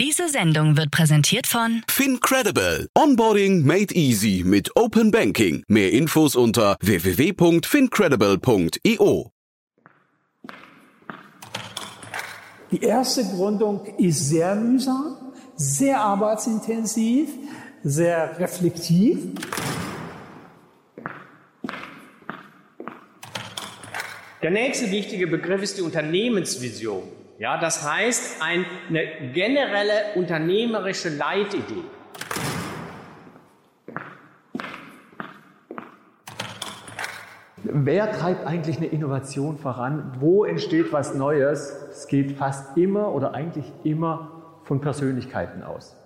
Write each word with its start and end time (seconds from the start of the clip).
Diese 0.00 0.28
Sendung 0.30 0.78
wird 0.78 0.90
präsentiert 0.90 1.46
von 1.46 1.82
FinCredible. 1.86 2.88
Onboarding 2.96 3.66
made 3.66 3.94
easy 3.94 4.42
mit 4.46 4.74
Open 4.74 5.10
Banking. 5.10 5.62
Mehr 5.68 5.92
Infos 5.92 6.36
unter 6.36 6.78
www.fincredible.io. 6.80 9.30
Die 12.70 12.80
erste 12.80 13.24
Gründung 13.24 13.84
ist 13.98 14.30
sehr 14.30 14.54
mühsam, 14.54 15.34
sehr 15.56 16.00
arbeitsintensiv, 16.00 17.28
sehr 17.82 18.38
reflektiv. 18.38 19.18
Der 24.42 24.50
nächste 24.50 24.90
wichtige 24.90 25.26
Begriff 25.26 25.60
ist 25.60 25.76
die 25.76 25.82
Unternehmensvision. 25.82 27.19
Ja, 27.40 27.56
das 27.56 27.90
heißt 27.90 28.42
eine 28.42 28.66
generelle 29.32 30.12
unternehmerische 30.14 31.08
Leitidee. 31.08 31.84
Wer 37.62 38.12
treibt 38.12 38.46
eigentlich 38.46 38.76
eine 38.76 38.88
Innovation 38.88 39.56
voran? 39.56 40.12
Wo 40.18 40.44
entsteht 40.44 40.92
was 40.92 41.14
Neues? 41.14 41.74
Es 41.90 42.08
geht 42.08 42.36
fast 42.36 42.76
immer 42.76 43.14
oder 43.14 43.32
eigentlich 43.32 43.72
immer 43.84 44.60
von 44.64 44.82
Persönlichkeiten 44.82 45.62
aus. 45.62 45.96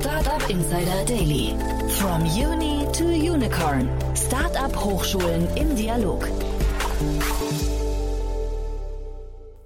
Startup 0.00 0.48
Insider 0.48 1.04
Daily. 1.06 1.79
From 1.98 2.24
Uni 2.26 2.86
to 2.92 3.04
Unicorn. 3.04 3.88
Startup 4.14 4.74
Hochschulen 4.74 5.48
im 5.56 5.74
Dialog. 5.76 6.28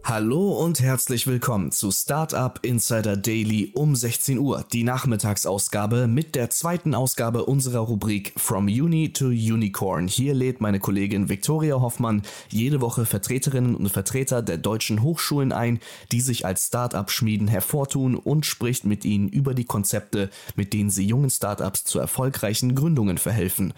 Hallo 0.06 0.52
und 0.52 0.80
herzlich 0.80 1.26
willkommen 1.26 1.70
zu 1.70 1.90
Startup 1.90 2.58
Insider 2.60 3.16
Daily 3.16 3.72
um 3.74 3.96
16 3.96 4.38
Uhr, 4.38 4.62
die 4.70 4.84
Nachmittagsausgabe 4.84 6.08
mit 6.08 6.34
der 6.34 6.50
zweiten 6.50 6.94
Ausgabe 6.94 7.46
unserer 7.46 7.78
Rubrik 7.78 8.34
From 8.36 8.66
Uni 8.66 9.14
to 9.14 9.28
Unicorn. 9.28 10.06
Hier 10.06 10.34
lädt 10.34 10.60
meine 10.60 10.78
Kollegin 10.78 11.30
Viktoria 11.30 11.80
Hoffmann 11.80 12.20
jede 12.50 12.82
Woche 12.82 13.06
Vertreterinnen 13.06 13.74
und 13.74 13.88
Vertreter 13.88 14.42
der 14.42 14.58
deutschen 14.58 15.00
Hochschulen 15.00 15.52
ein, 15.52 15.80
die 16.12 16.20
sich 16.20 16.44
als 16.44 16.66
Startup-Schmieden 16.66 17.48
hervortun 17.48 18.14
und 18.14 18.44
spricht 18.44 18.84
mit 18.84 19.06
ihnen 19.06 19.30
über 19.30 19.54
die 19.54 19.64
Konzepte, 19.64 20.28
mit 20.54 20.74
denen 20.74 20.90
sie 20.90 21.06
jungen 21.06 21.30
Startups 21.30 21.84
zu 21.84 21.98
erfolgreichen 21.98 22.74
Gründungen 22.74 23.16
verhelfen. 23.16 23.72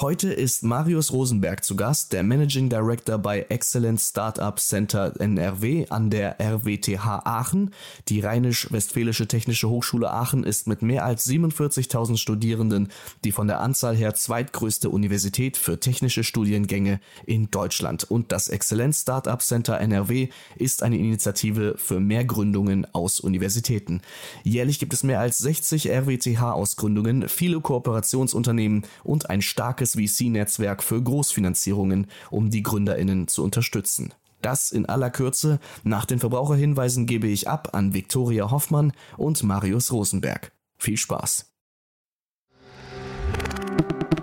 Heute 0.00 0.32
ist 0.32 0.64
Marius 0.64 1.12
Rosenberg 1.12 1.62
zu 1.62 1.76
Gast, 1.76 2.12
der 2.12 2.24
Managing 2.24 2.68
Director 2.68 3.16
bei 3.16 3.42
Excellence 3.48 4.08
Startup 4.08 4.58
Center 4.58 5.12
NRW 5.20 5.86
an 5.88 6.10
der 6.10 6.40
RWTH 6.40 7.22
Aachen. 7.24 7.72
Die 8.08 8.18
Rheinisch-Westfälische 8.18 9.28
Technische 9.28 9.68
Hochschule 9.68 10.10
Aachen 10.10 10.42
ist 10.42 10.66
mit 10.66 10.82
mehr 10.82 11.04
als 11.04 11.28
47.000 11.28 12.16
Studierenden 12.16 12.88
die 13.22 13.30
von 13.30 13.46
der 13.46 13.60
Anzahl 13.60 13.94
her 13.94 14.14
zweitgrößte 14.16 14.90
Universität 14.90 15.56
für 15.56 15.78
technische 15.78 16.24
Studiengänge 16.24 16.98
in 17.24 17.52
Deutschland. 17.52 18.02
Und 18.02 18.32
das 18.32 18.48
Excellence 18.48 19.02
Startup 19.02 19.40
Center 19.40 19.78
NRW 19.78 20.28
ist 20.56 20.82
eine 20.82 20.98
Initiative 20.98 21.76
für 21.78 22.00
mehr 22.00 22.24
Gründungen 22.24 22.84
aus 22.92 23.20
Universitäten. 23.20 24.00
Jährlich 24.42 24.80
gibt 24.80 24.92
es 24.92 25.04
mehr 25.04 25.20
als 25.20 25.38
60 25.38 25.88
RWTH-Ausgründungen, 25.88 27.28
viele 27.28 27.60
Kooperationsunternehmen 27.60 28.84
und 29.04 29.30
ein 29.30 29.40
starkes 29.40 29.83
VC-Netzwerk 29.92 30.82
für 30.82 31.02
Großfinanzierungen, 31.02 32.06
um 32.30 32.50
die 32.50 32.62
GründerInnen 32.62 33.28
zu 33.28 33.44
unterstützen. 33.44 34.12
Das 34.42 34.72
in 34.72 34.86
aller 34.86 35.10
Kürze. 35.10 35.58
Nach 35.84 36.04
den 36.04 36.18
Verbraucherhinweisen 36.18 37.06
gebe 37.06 37.26
ich 37.26 37.48
ab 37.48 37.70
an 37.72 37.94
Viktoria 37.94 38.50
Hoffmann 38.50 38.92
und 39.16 39.42
Marius 39.42 39.90
Rosenberg. 39.90 40.52
Viel 40.76 40.98
Spaß. 40.98 41.50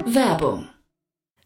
Werbung. 0.05 0.67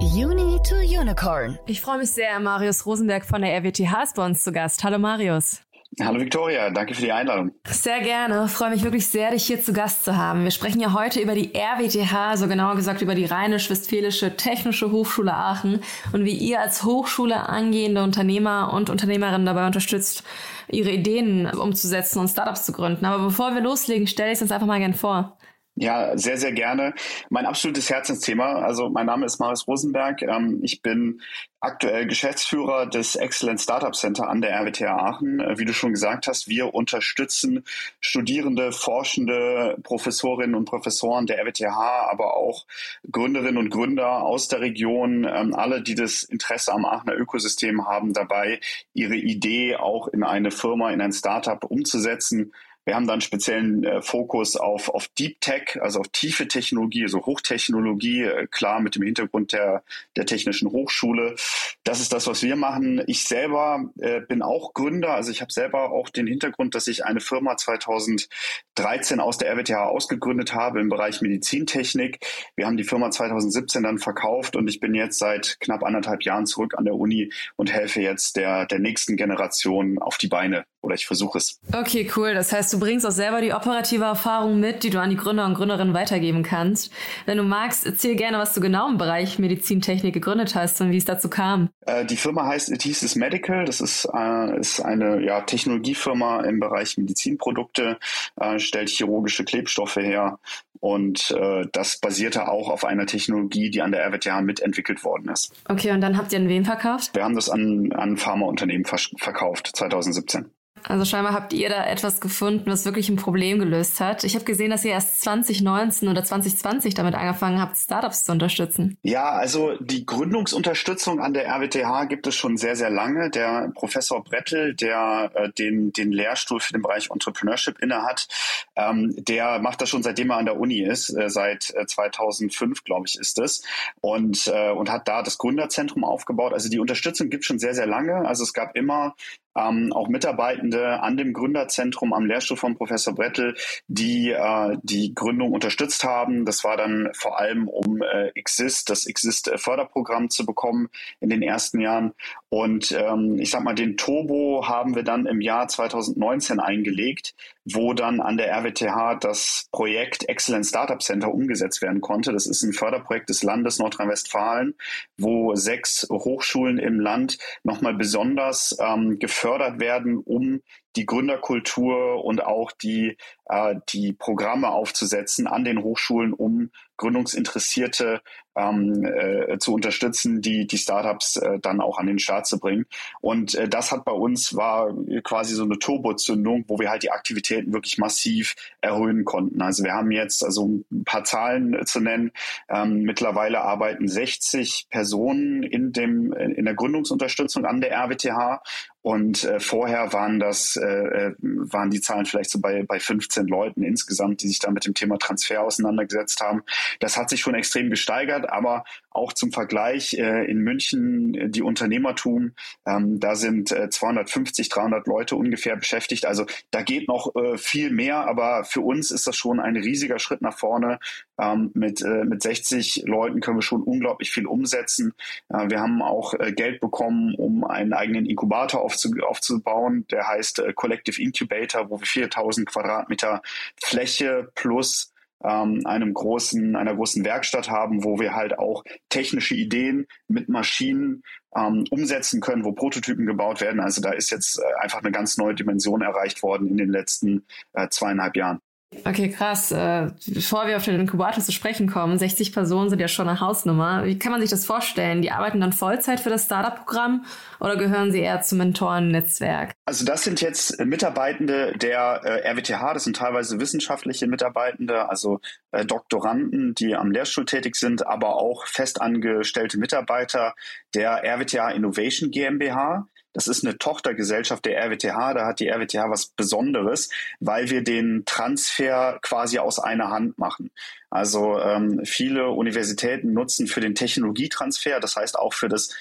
Uni 0.00 0.58
to 0.66 0.76
Unicorn. 0.76 1.58
Ich 1.66 1.82
freue 1.82 1.98
mich 1.98 2.10
sehr, 2.10 2.40
Marius 2.40 2.86
Rosenberg 2.86 3.26
von 3.26 3.42
der 3.42 3.54
RWTH 3.58 4.02
ist 4.02 4.16
bei 4.16 4.24
uns 4.24 4.42
zu 4.42 4.50
Gast. 4.50 4.82
Hallo 4.82 4.98
Marius. 4.98 5.60
Hallo 6.00 6.20
Viktoria, 6.20 6.70
danke 6.70 6.94
für 6.94 7.02
die 7.02 7.12
Einladung. 7.12 7.52
Sehr 7.66 8.00
gerne, 8.00 8.48
freue 8.48 8.70
mich 8.70 8.82
wirklich 8.82 9.06
sehr, 9.08 9.32
dich 9.32 9.44
hier 9.44 9.60
zu 9.60 9.74
Gast 9.74 10.04
zu 10.04 10.16
haben. 10.16 10.44
Wir 10.44 10.52
sprechen 10.52 10.80
ja 10.80 10.94
heute 10.94 11.20
über 11.20 11.34
die 11.34 11.52
RWTH, 11.54 12.38
so 12.38 12.48
genauer 12.48 12.76
gesagt 12.76 13.02
über 13.02 13.14
die 13.14 13.26
Rheinisch-Westfälische 13.26 14.36
Technische 14.36 14.90
Hochschule 14.90 15.34
Aachen 15.34 15.80
und 16.12 16.24
wie 16.24 16.34
ihr 16.34 16.60
als 16.60 16.82
Hochschule 16.82 17.48
angehende 17.48 18.02
Unternehmer 18.02 18.72
und 18.72 18.88
Unternehmerinnen 18.88 19.44
dabei 19.44 19.66
unterstützt, 19.66 20.24
ihre 20.68 20.90
Ideen 20.90 21.46
umzusetzen 21.46 22.20
und 22.20 22.28
Startups 22.28 22.64
zu 22.64 22.72
gründen. 22.72 23.04
Aber 23.04 23.22
bevor 23.22 23.54
wir 23.54 23.60
loslegen, 23.60 24.06
stelle 24.06 24.30
ich 24.30 24.36
es 24.36 24.42
uns 24.42 24.52
einfach 24.52 24.66
mal 24.66 24.78
gern 24.78 24.94
vor. 24.94 25.36
Ja, 25.80 26.18
sehr, 26.18 26.36
sehr 26.36 26.52
gerne. 26.52 26.92
Mein 27.30 27.46
absolutes 27.46 27.88
Herzensthema. 27.88 28.60
Also 28.60 28.90
mein 28.90 29.06
Name 29.06 29.24
ist 29.24 29.38
Marius 29.38 29.66
Rosenberg. 29.66 30.20
Ähm, 30.20 30.60
ich 30.62 30.82
bin 30.82 31.22
aktuell 31.58 32.06
Geschäftsführer 32.06 32.84
des 32.84 33.16
Excellent 33.16 33.62
Startup 33.62 33.94
Center 33.94 34.28
an 34.28 34.42
der 34.42 34.50
RWTH 34.60 34.82
Aachen. 34.82 35.40
Äh, 35.40 35.56
wie 35.56 35.64
du 35.64 35.72
schon 35.72 35.92
gesagt 35.92 36.26
hast, 36.26 36.48
wir 36.48 36.74
unterstützen 36.74 37.64
Studierende, 37.98 38.72
Forschende, 38.72 39.78
Professorinnen 39.82 40.54
und 40.54 40.66
Professoren 40.66 41.24
der 41.26 41.38
RWTH, 41.38 42.10
aber 42.10 42.36
auch 42.36 42.66
Gründerinnen 43.10 43.56
und 43.56 43.70
Gründer 43.70 44.22
aus 44.22 44.48
der 44.48 44.60
Region, 44.60 45.24
ähm, 45.24 45.54
alle, 45.54 45.80
die 45.82 45.94
das 45.94 46.24
Interesse 46.24 46.74
am 46.74 46.84
Aachener 46.84 47.14
Ökosystem 47.14 47.86
haben, 47.86 48.12
dabei 48.12 48.60
ihre 48.92 49.16
Idee 49.16 49.76
auch 49.76 50.08
in 50.08 50.24
eine 50.24 50.50
Firma, 50.50 50.90
in 50.90 51.00
ein 51.00 51.12
Startup 51.12 51.64
umzusetzen. 51.64 52.52
Wir 52.84 52.94
haben 52.94 53.06
dann 53.06 53.20
speziellen 53.20 53.84
äh, 53.84 54.02
Fokus 54.02 54.56
auf, 54.56 54.88
auf 54.88 55.08
Deep 55.08 55.40
Tech, 55.40 55.78
also 55.80 56.00
auf 56.00 56.08
tiefe 56.08 56.48
Technologie, 56.48 57.02
also 57.02 57.24
Hochtechnologie, 57.26 58.22
äh, 58.22 58.46
klar 58.46 58.80
mit 58.80 58.94
dem 58.94 59.02
Hintergrund 59.02 59.52
der, 59.52 59.82
der 60.16 60.26
Technischen 60.26 60.70
Hochschule. 60.70 61.36
Das 61.84 62.00
ist 62.00 62.12
das, 62.12 62.26
was 62.26 62.42
wir 62.42 62.56
machen. 62.56 63.02
Ich 63.06 63.24
selber 63.24 63.90
äh, 63.98 64.20
bin 64.20 64.42
auch 64.42 64.72
Gründer, 64.72 65.14
also 65.14 65.30
ich 65.30 65.42
habe 65.42 65.52
selber 65.52 65.92
auch 65.92 66.08
den 66.08 66.26
Hintergrund, 66.26 66.74
dass 66.74 66.86
ich 66.86 67.04
eine 67.04 67.20
Firma 67.20 67.56
2013 67.56 69.20
aus 69.20 69.38
der 69.38 69.50
RWTH 69.52 69.88
ausgegründet 69.88 70.54
habe 70.54 70.80
im 70.80 70.88
Bereich 70.88 71.20
Medizintechnik. 71.20 72.18
Wir 72.56 72.66
haben 72.66 72.76
die 72.76 72.84
Firma 72.84 73.10
2017 73.10 73.82
dann 73.82 73.98
verkauft 73.98 74.56
und 74.56 74.68
ich 74.68 74.80
bin 74.80 74.94
jetzt 74.94 75.18
seit 75.18 75.58
knapp 75.60 75.82
anderthalb 75.82 76.22
Jahren 76.22 76.46
zurück 76.46 76.74
an 76.78 76.86
der 76.86 76.94
Uni 76.94 77.30
und 77.56 77.72
helfe 77.72 78.00
jetzt 78.00 78.36
der, 78.36 78.66
der 78.66 78.78
nächsten 78.78 79.16
Generation 79.16 79.98
auf 79.98 80.16
die 80.16 80.28
Beine 80.28 80.64
oder 80.82 80.94
ich 80.94 81.06
versuche 81.06 81.38
es. 81.38 81.60
Okay, 81.72 82.10
cool. 82.16 82.34
Das 82.34 82.52
heißt, 82.52 82.69
du 82.70 82.80
bringst 82.80 83.06
auch 83.06 83.10
selber 83.10 83.40
die 83.40 83.52
operative 83.52 84.04
Erfahrung 84.04 84.60
mit, 84.60 84.82
die 84.82 84.90
du 84.90 85.00
an 85.00 85.10
die 85.10 85.16
Gründer 85.16 85.46
und 85.46 85.54
Gründerinnen 85.54 85.94
weitergeben 85.94 86.42
kannst. 86.42 86.92
Wenn 87.26 87.38
du 87.38 87.44
magst, 87.44 87.86
erzähl 87.86 88.16
gerne, 88.16 88.38
was 88.38 88.54
du 88.54 88.60
genau 88.60 88.88
im 88.88 88.98
Bereich 88.98 89.38
Medizintechnik 89.38 90.14
gegründet 90.14 90.54
hast 90.54 90.80
und 90.80 90.90
wie 90.90 90.96
es 90.96 91.04
dazu 91.04 91.28
kam. 91.28 91.70
Äh, 91.86 92.04
die 92.04 92.16
Firma 92.16 92.46
heißt 92.46 92.72
Adhesives 92.72 93.16
Medical. 93.16 93.64
Das 93.64 93.80
ist, 93.80 94.08
äh, 94.14 94.58
ist 94.58 94.80
eine 94.80 95.22
ja, 95.24 95.40
Technologiefirma 95.40 96.40
im 96.40 96.60
Bereich 96.60 96.96
Medizinprodukte, 96.96 97.98
äh, 98.40 98.58
stellt 98.58 98.88
chirurgische 98.88 99.44
Klebstoffe 99.44 99.96
her 99.96 100.38
und 100.80 101.30
äh, 101.30 101.66
das 101.72 101.98
basierte 101.98 102.48
auch 102.48 102.70
auf 102.70 102.84
einer 102.84 103.06
Technologie, 103.06 103.70
die 103.70 103.82
an 103.82 103.92
der 103.92 104.04
RWTH 104.04 104.40
mitentwickelt 104.40 105.04
worden 105.04 105.28
ist. 105.28 105.52
Okay, 105.68 105.92
und 105.92 106.00
dann 106.00 106.16
habt 106.16 106.32
ihr 106.32 106.38
an 106.38 106.48
wen 106.48 106.64
verkauft? 106.64 107.14
Wir 107.14 107.22
haben 107.22 107.34
das 107.34 107.50
an, 107.50 107.92
an 107.92 108.16
Pharmaunternehmen 108.16 108.86
verkauft, 108.86 109.70
2017. 109.74 110.50
Also 110.84 111.04
scheinbar 111.04 111.32
habt 111.32 111.52
ihr 111.52 111.68
da 111.68 111.86
etwas 111.86 112.20
gefunden, 112.20 112.70
was 112.70 112.84
wirklich 112.84 113.08
ein 113.08 113.16
Problem 113.16 113.58
gelöst 113.58 114.00
hat. 114.00 114.24
Ich 114.24 114.34
habe 114.34 114.44
gesehen, 114.44 114.70
dass 114.70 114.84
ihr 114.84 114.92
erst 114.92 115.20
2019 115.22 116.08
oder 116.08 116.24
2020 116.24 116.94
damit 116.94 117.14
angefangen 117.14 117.60
habt, 117.60 117.76
Startups 117.76 118.24
zu 118.24 118.32
unterstützen. 118.32 118.98
Ja, 119.02 119.30
also 119.30 119.76
die 119.80 120.06
Gründungsunterstützung 120.06 121.20
an 121.20 121.34
der 121.34 121.46
RWTH 121.46 122.06
gibt 122.08 122.26
es 122.26 122.34
schon 122.34 122.56
sehr, 122.56 122.76
sehr 122.76 122.90
lange. 122.90 123.30
Der 123.30 123.70
Professor 123.74 124.22
Brettel, 124.22 124.74
der 124.74 125.30
äh, 125.34 125.50
den, 125.50 125.92
den 125.92 126.12
Lehrstuhl 126.12 126.60
für 126.60 126.72
den 126.72 126.82
Bereich 126.82 127.10
Entrepreneurship 127.10 127.78
innehat, 127.80 128.28
ähm, 128.76 129.14
der 129.16 129.58
macht 129.60 129.80
das 129.80 129.88
schon 129.88 130.02
seitdem 130.02 130.30
er 130.30 130.38
an 130.38 130.46
der 130.46 130.58
Uni 130.58 130.80
ist, 130.80 131.10
äh, 131.10 131.28
seit 131.28 131.74
äh, 131.74 131.86
2005, 131.86 132.84
glaube 132.84 133.06
ich, 133.06 133.18
ist 133.18 133.38
es, 133.38 133.62
und, 134.00 134.46
äh, 134.46 134.70
und 134.70 134.90
hat 134.90 135.08
da 135.08 135.22
das 135.22 135.38
Gründerzentrum 135.38 136.04
aufgebaut. 136.04 136.52
Also 136.52 136.68
die 136.68 136.78
Unterstützung 136.78 137.30
gibt 137.30 137.42
es 137.42 137.46
schon 137.46 137.58
sehr, 137.58 137.74
sehr 137.74 137.86
lange. 137.86 138.26
Also 138.26 138.42
es 138.42 138.52
gab 138.52 138.76
immer 138.76 139.14
ähm, 139.56 139.92
auch 139.92 140.08
Mitarbeitende 140.08 141.00
an 141.00 141.16
dem 141.16 141.32
Gründerzentrum 141.32 142.12
am 142.12 142.26
Lehrstuhl 142.26 142.56
von 142.56 142.76
Professor 142.76 143.14
Brettel, 143.14 143.54
die 143.88 144.30
äh, 144.30 144.76
die 144.82 145.14
Gründung 145.14 145.52
unterstützt 145.52 146.04
haben. 146.04 146.44
Das 146.44 146.64
war 146.64 146.76
dann 146.76 147.10
vor 147.14 147.38
allem, 147.38 147.68
um 147.68 148.02
äh, 148.02 148.28
Exist, 148.34 148.90
das 148.90 149.06
Exist-Förderprogramm 149.06 150.30
zu 150.30 150.46
bekommen 150.46 150.88
in 151.20 151.30
den 151.30 151.42
ersten 151.42 151.80
Jahren. 151.80 152.12
Und 152.48 152.92
ähm, 152.92 153.38
ich 153.38 153.50
sag 153.50 153.64
mal, 153.64 153.74
den 153.74 153.96
Turbo 153.96 154.66
haben 154.66 154.94
wir 154.94 155.02
dann 155.02 155.26
im 155.26 155.40
Jahr 155.40 155.68
2019 155.68 156.60
eingelegt, 156.60 157.34
wo 157.64 157.92
dann 157.94 158.20
an 158.20 158.36
der 158.36 158.50
RWTH 158.52 159.18
das 159.20 159.68
Projekt 159.72 160.28
Excellent 160.28 160.66
Startup 160.66 161.00
Center 161.00 161.32
umgesetzt 161.32 161.82
werden 161.82 162.00
konnte. 162.00 162.32
Das 162.32 162.46
ist 162.46 162.62
ein 162.62 162.72
Förderprojekt 162.72 163.28
des 163.28 163.42
Landes 163.42 163.78
Nordrhein-Westfalen, 163.78 164.74
wo 165.18 165.54
sechs 165.54 166.06
Hochschulen 166.10 166.78
im 166.78 167.00
Land 167.00 167.38
nochmal 167.62 167.94
besonders 167.94 168.76
ähm, 168.80 169.18
gefördert 169.18 169.80
werden, 169.80 170.18
um 170.18 170.60
die 170.96 171.06
Gründerkultur 171.06 172.24
und 172.24 172.44
auch 172.44 172.72
die, 172.72 173.16
äh, 173.46 173.76
die 173.90 174.12
Programme 174.12 174.70
aufzusetzen 174.70 175.46
an 175.46 175.64
den 175.64 175.82
Hochschulen, 175.82 176.32
um 176.32 176.70
Gründungsinteressierte 176.96 178.20
ähm, 178.56 179.04
äh, 179.04 179.58
zu 179.58 179.72
unterstützen, 179.72 180.42
die 180.42 180.66
die 180.66 180.76
Startups 180.76 181.36
äh, 181.36 181.58
dann 181.58 181.80
auch 181.80 181.98
an 181.98 182.06
den 182.06 182.18
Start 182.18 182.46
zu 182.46 182.58
bringen. 182.58 182.84
Und 183.20 183.54
äh, 183.54 183.68
das 183.68 183.90
hat 183.90 184.04
bei 184.04 184.12
uns 184.12 184.54
war 184.54 184.92
quasi 185.24 185.54
so 185.54 185.64
eine 185.64 185.78
Turbozündung, 185.78 186.64
wo 186.68 186.78
wir 186.78 186.90
halt 186.90 187.02
die 187.02 187.10
Aktivitäten 187.10 187.72
wirklich 187.72 187.96
massiv 187.96 188.54
erhöhen 188.82 189.24
konnten. 189.24 189.62
Also 189.62 189.82
wir 189.82 189.94
haben 189.94 190.10
jetzt 190.10 190.44
also 190.44 190.82
ein 190.90 191.04
paar 191.04 191.24
Zahlen 191.24 191.86
zu 191.86 192.00
nennen. 192.00 192.32
Ähm, 192.68 193.02
mittlerweile 193.02 193.62
arbeiten 193.62 194.06
60 194.06 194.88
Personen 194.90 195.62
in 195.62 195.92
dem 195.92 196.32
in 196.32 196.64
der 196.64 196.74
Gründungsunterstützung 196.74 197.64
an 197.64 197.80
der 197.80 197.92
RWTH 197.92 198.62
und 199.02 199.44
äh, 199.44 199.60
vorher 199.60 200.12
waren 200.12 200.38
das 200.38 200.76
äh, 200.76 200.84
äh 200.84 201.34
waren 201.40 201.90
die 201.90 202.00
Zahlen 202.00 202.26
vielleicht 202.26 202.50
so 202.50 202.60
bei 202.60 202.82
bei 202.82 203.00
15 203.00 203.46
Leuten 203.46 203.82
insgesamt, 203.82 204.42
die 204.42 204.48
sich 204.48 204.58
da 204.58 204.70
mit 204.70 204.84
dem 204.84 204.94
Thema 204.94 205.18
Transfer 205.18 205.62
auseinandergesetzt 205.62 206.40
haben. 206.40 206.62
Das 206.98 207.16
hat 207.16 207.30
sich 207.30 207.40
schon 207.40 207.54
extrem 207.54 207.88
gesteigert, 207.88 208.50
aber 208.50 208.84
auch 209.10 209.32
zum 209.32 209.52
Vergleich 209.52 210.14
äh, 210.14 210.44
in 210.44 210.58
München 210.58 211.34
äh, 211.34 211.48
die 211.48 211.62
Unternehmertum, 211.62 212.52
ähm, 212.86 213.18
da 213.18 213.34
sind 213.34 213.72
äh, 213.72 213.90
250, 213.90 214.68
300 214.68 215.06
Leute 215.06 215.36
ungefähr 215.36 215.76
beschäftigt. 215.76 216.26
Also 216.26 216.46
da 216.70 216.82
geht 216.82 217.08
noch 217.08 217.34
äh, 217.34 217.58
viel 217.58 217.90
mehr, 217.90 218.26
aber 218.28 218.64
für 218.64 218.80
uns 218.80 219.10
ist 219.10 219.26
das 219.26 219.36
schon 219.36 219.60
ein 219.60 219.76
riesiger 219.76 220.18
Schritt 220.18 220.42
nach 220.42 220.56
vorne. 220.56 220.98
Ähm, 221.40 221.70
mit, 221.74 222.02
äh, 222.02 222.24
mit 222.24 222.42
60 222.42 223.02
Leuten 223.06 223.40
können 223.40 223.58
wir 223.58 223.62
schon 223.62 223.82
unglaublich 223.82 224.30
viel 224.30 224.46
umsetzen. 224.46 225.12
Äh, 225.48 225.70
wir 225.70 225.80
haben 225.80 226.02
auch 226.02 226.34
Geld 226.54 226.80
bekommen, 226.80 227.34
um 227.34 227.64
einen 227.64 227.92
eigenen 227.92 228.26
Inkubator 228.26 228.80
aufzu 228.80 229.10
aufzubauen. 229.22 230.06
Der 230.10 230.28
heißt 230.28 230.62
Collective 230.74 231.20
Incubator, 231.20 231.90
wo 231.90 231.98
wir 232.00 232.06
4000 232.06 232.68
Quadratmeter 232.68 233.42
Fläche 233.76 234.50
plus 234.54 235.09
ähm, 235.44 235.82
einem 235.84 236.12
großen, 236.12 236.76
einer 236.76 236.94
großen 236.94 237.24
Werkstatt 237.24 237.70
haben, 237.70 238.04
wo 238.04 238.18
wir 238.18 238.34
halt 238.34 238.58
auch 238.58 238.84
technische 239.08 239.54
Ideen 239.54 240.06
mit 240.28 240.48
Maschinen 240.48 241.22
ähm, 241.56 241.84
umsetzen 241.90 242.40
können, 242.40 242.64
wo 242.64 242.72
Prototypen 242.72 243.26
gebaut 243.26 243.60
werden. 243.60 243.80
Also 243.80 244.00
da 244.00 244.12
ist 244.12 244.30
jetzt 244.30 244.58
äh, 244.58 244.82
einfach 244.82 245.00
eine 245.00 245.12
ganz 245.12 245.36
neue 245.36 245.54
Dimension 245.54 246.02
erreicht 246.02 246.42
worden 246.42 246.68
in 246.68 246.76
den 246.76 246.90
letzten 246.90 247.46
äh, 247.72 247.88
zweieinhalb 247.88 248.36
Jahren. 248.36 248.60
Okay, 249.04 249.30
krass. 249.30 249.70
Äh, 249.70 250.08
bevor 250.26 250.66
wir 250.66 250.76
auf 250.76 250.84
den 250.84 250.98
Inkubator 250.98 251.42
zu 251.42 251.52
sprechen 251.52 251.88
kommen, 251.88 252.18
60 252.18 252.52
Personen 252.52 252.90
sind 252.90 252.98
ja 252.98 253.06
schon 253.06 253.28
eine 253.28 253.40
Hausnummer. 253.40 254.04
Wie 254.04 254.18
kann 254.18 254.32
man 254.32 254.40
sich 254.40 254.50
das 254.50 254.66
vorstellen? 254.66 255.22
Die 255.22 255.30
arbeiten 255.30 255.60
dann 255.60 255.72
Vollzeit 255.72 256.18
für 256.18 256.28
das 256.28 256.46
Startup-Programm 256.46 257.24
oder 257.60 257.76
gehören 257.76 258.10
sie 258.10 258.18
eher 258.20 258.42
zum 258.42 258.58
Mentorennetzwerk? 258.58 259.72
Also 259.86 260.04
das 260.04 260.24
sind 260.24 260.40
jetzt 260.40 260.80
Mitarbeitende 260.80 261.72
der 261.78 262.20
äh, 262.24 262.50
RWTH, 262.50 262.94
das 262.94 263.04
sind 263.04 263.16
teilweise 263.16 263.60
wissenschaftliche 263.60 264.26
Mitarbeitende, 264.26 265.08
also 265.08 265.38
äh, 265.70 265.86
Doktoranden, 265.86 266.74
die 266.74 266.96
am 266.96 267.12
Lehrstuhl 267.12 267.44
tätig 267.44 267.76
sind, 267.76 268.04
aber 268.04 268.36
auch 268.36 268.66
festangestellte 268.66 269.78
Mitarbeiter 269.78 270.54
der 270.94 271.22
RWTH 271.24 271.70
Innovation 271.70 272.32
GmbH. 272.32 273.06
Das 273.32 273.46
ist 273.46 273.64
eine 273.64 273.78
Tochtergesellschaft 273.78 274.64
der 274.64 274.78
RWTH. 274.84 275.34
Da 275.34 275.46
hat 275.46 275.60
die 275.60 275.68
RWTH 275.68 276.10
was 276.10 276.26
Besonderes, 276.26 277.10
weil 277.38 277.70
wir 277.70 277.82
den 277.82 278.24
Transfer 278.26 279.18
quasi 279.22 279.58
aus 279.58 279.78
einer 279.78 280.10
Hand 280.10 280.38
machen. 280.38 280.70
Also 281.10 281.58
ähm, 281.58 282.04
viele 282.04 282.50
Universitäten 282.50 283.32
nutzen 283.32 283.66
für 283.66 283.80
den 283.80 283.94
Technologietransfer, 283.94 285.00
das 285.00 285.16
heißt 285.16 285.38
auch 285.38 285.54
für 285.54 285.68
das 285.68 285.94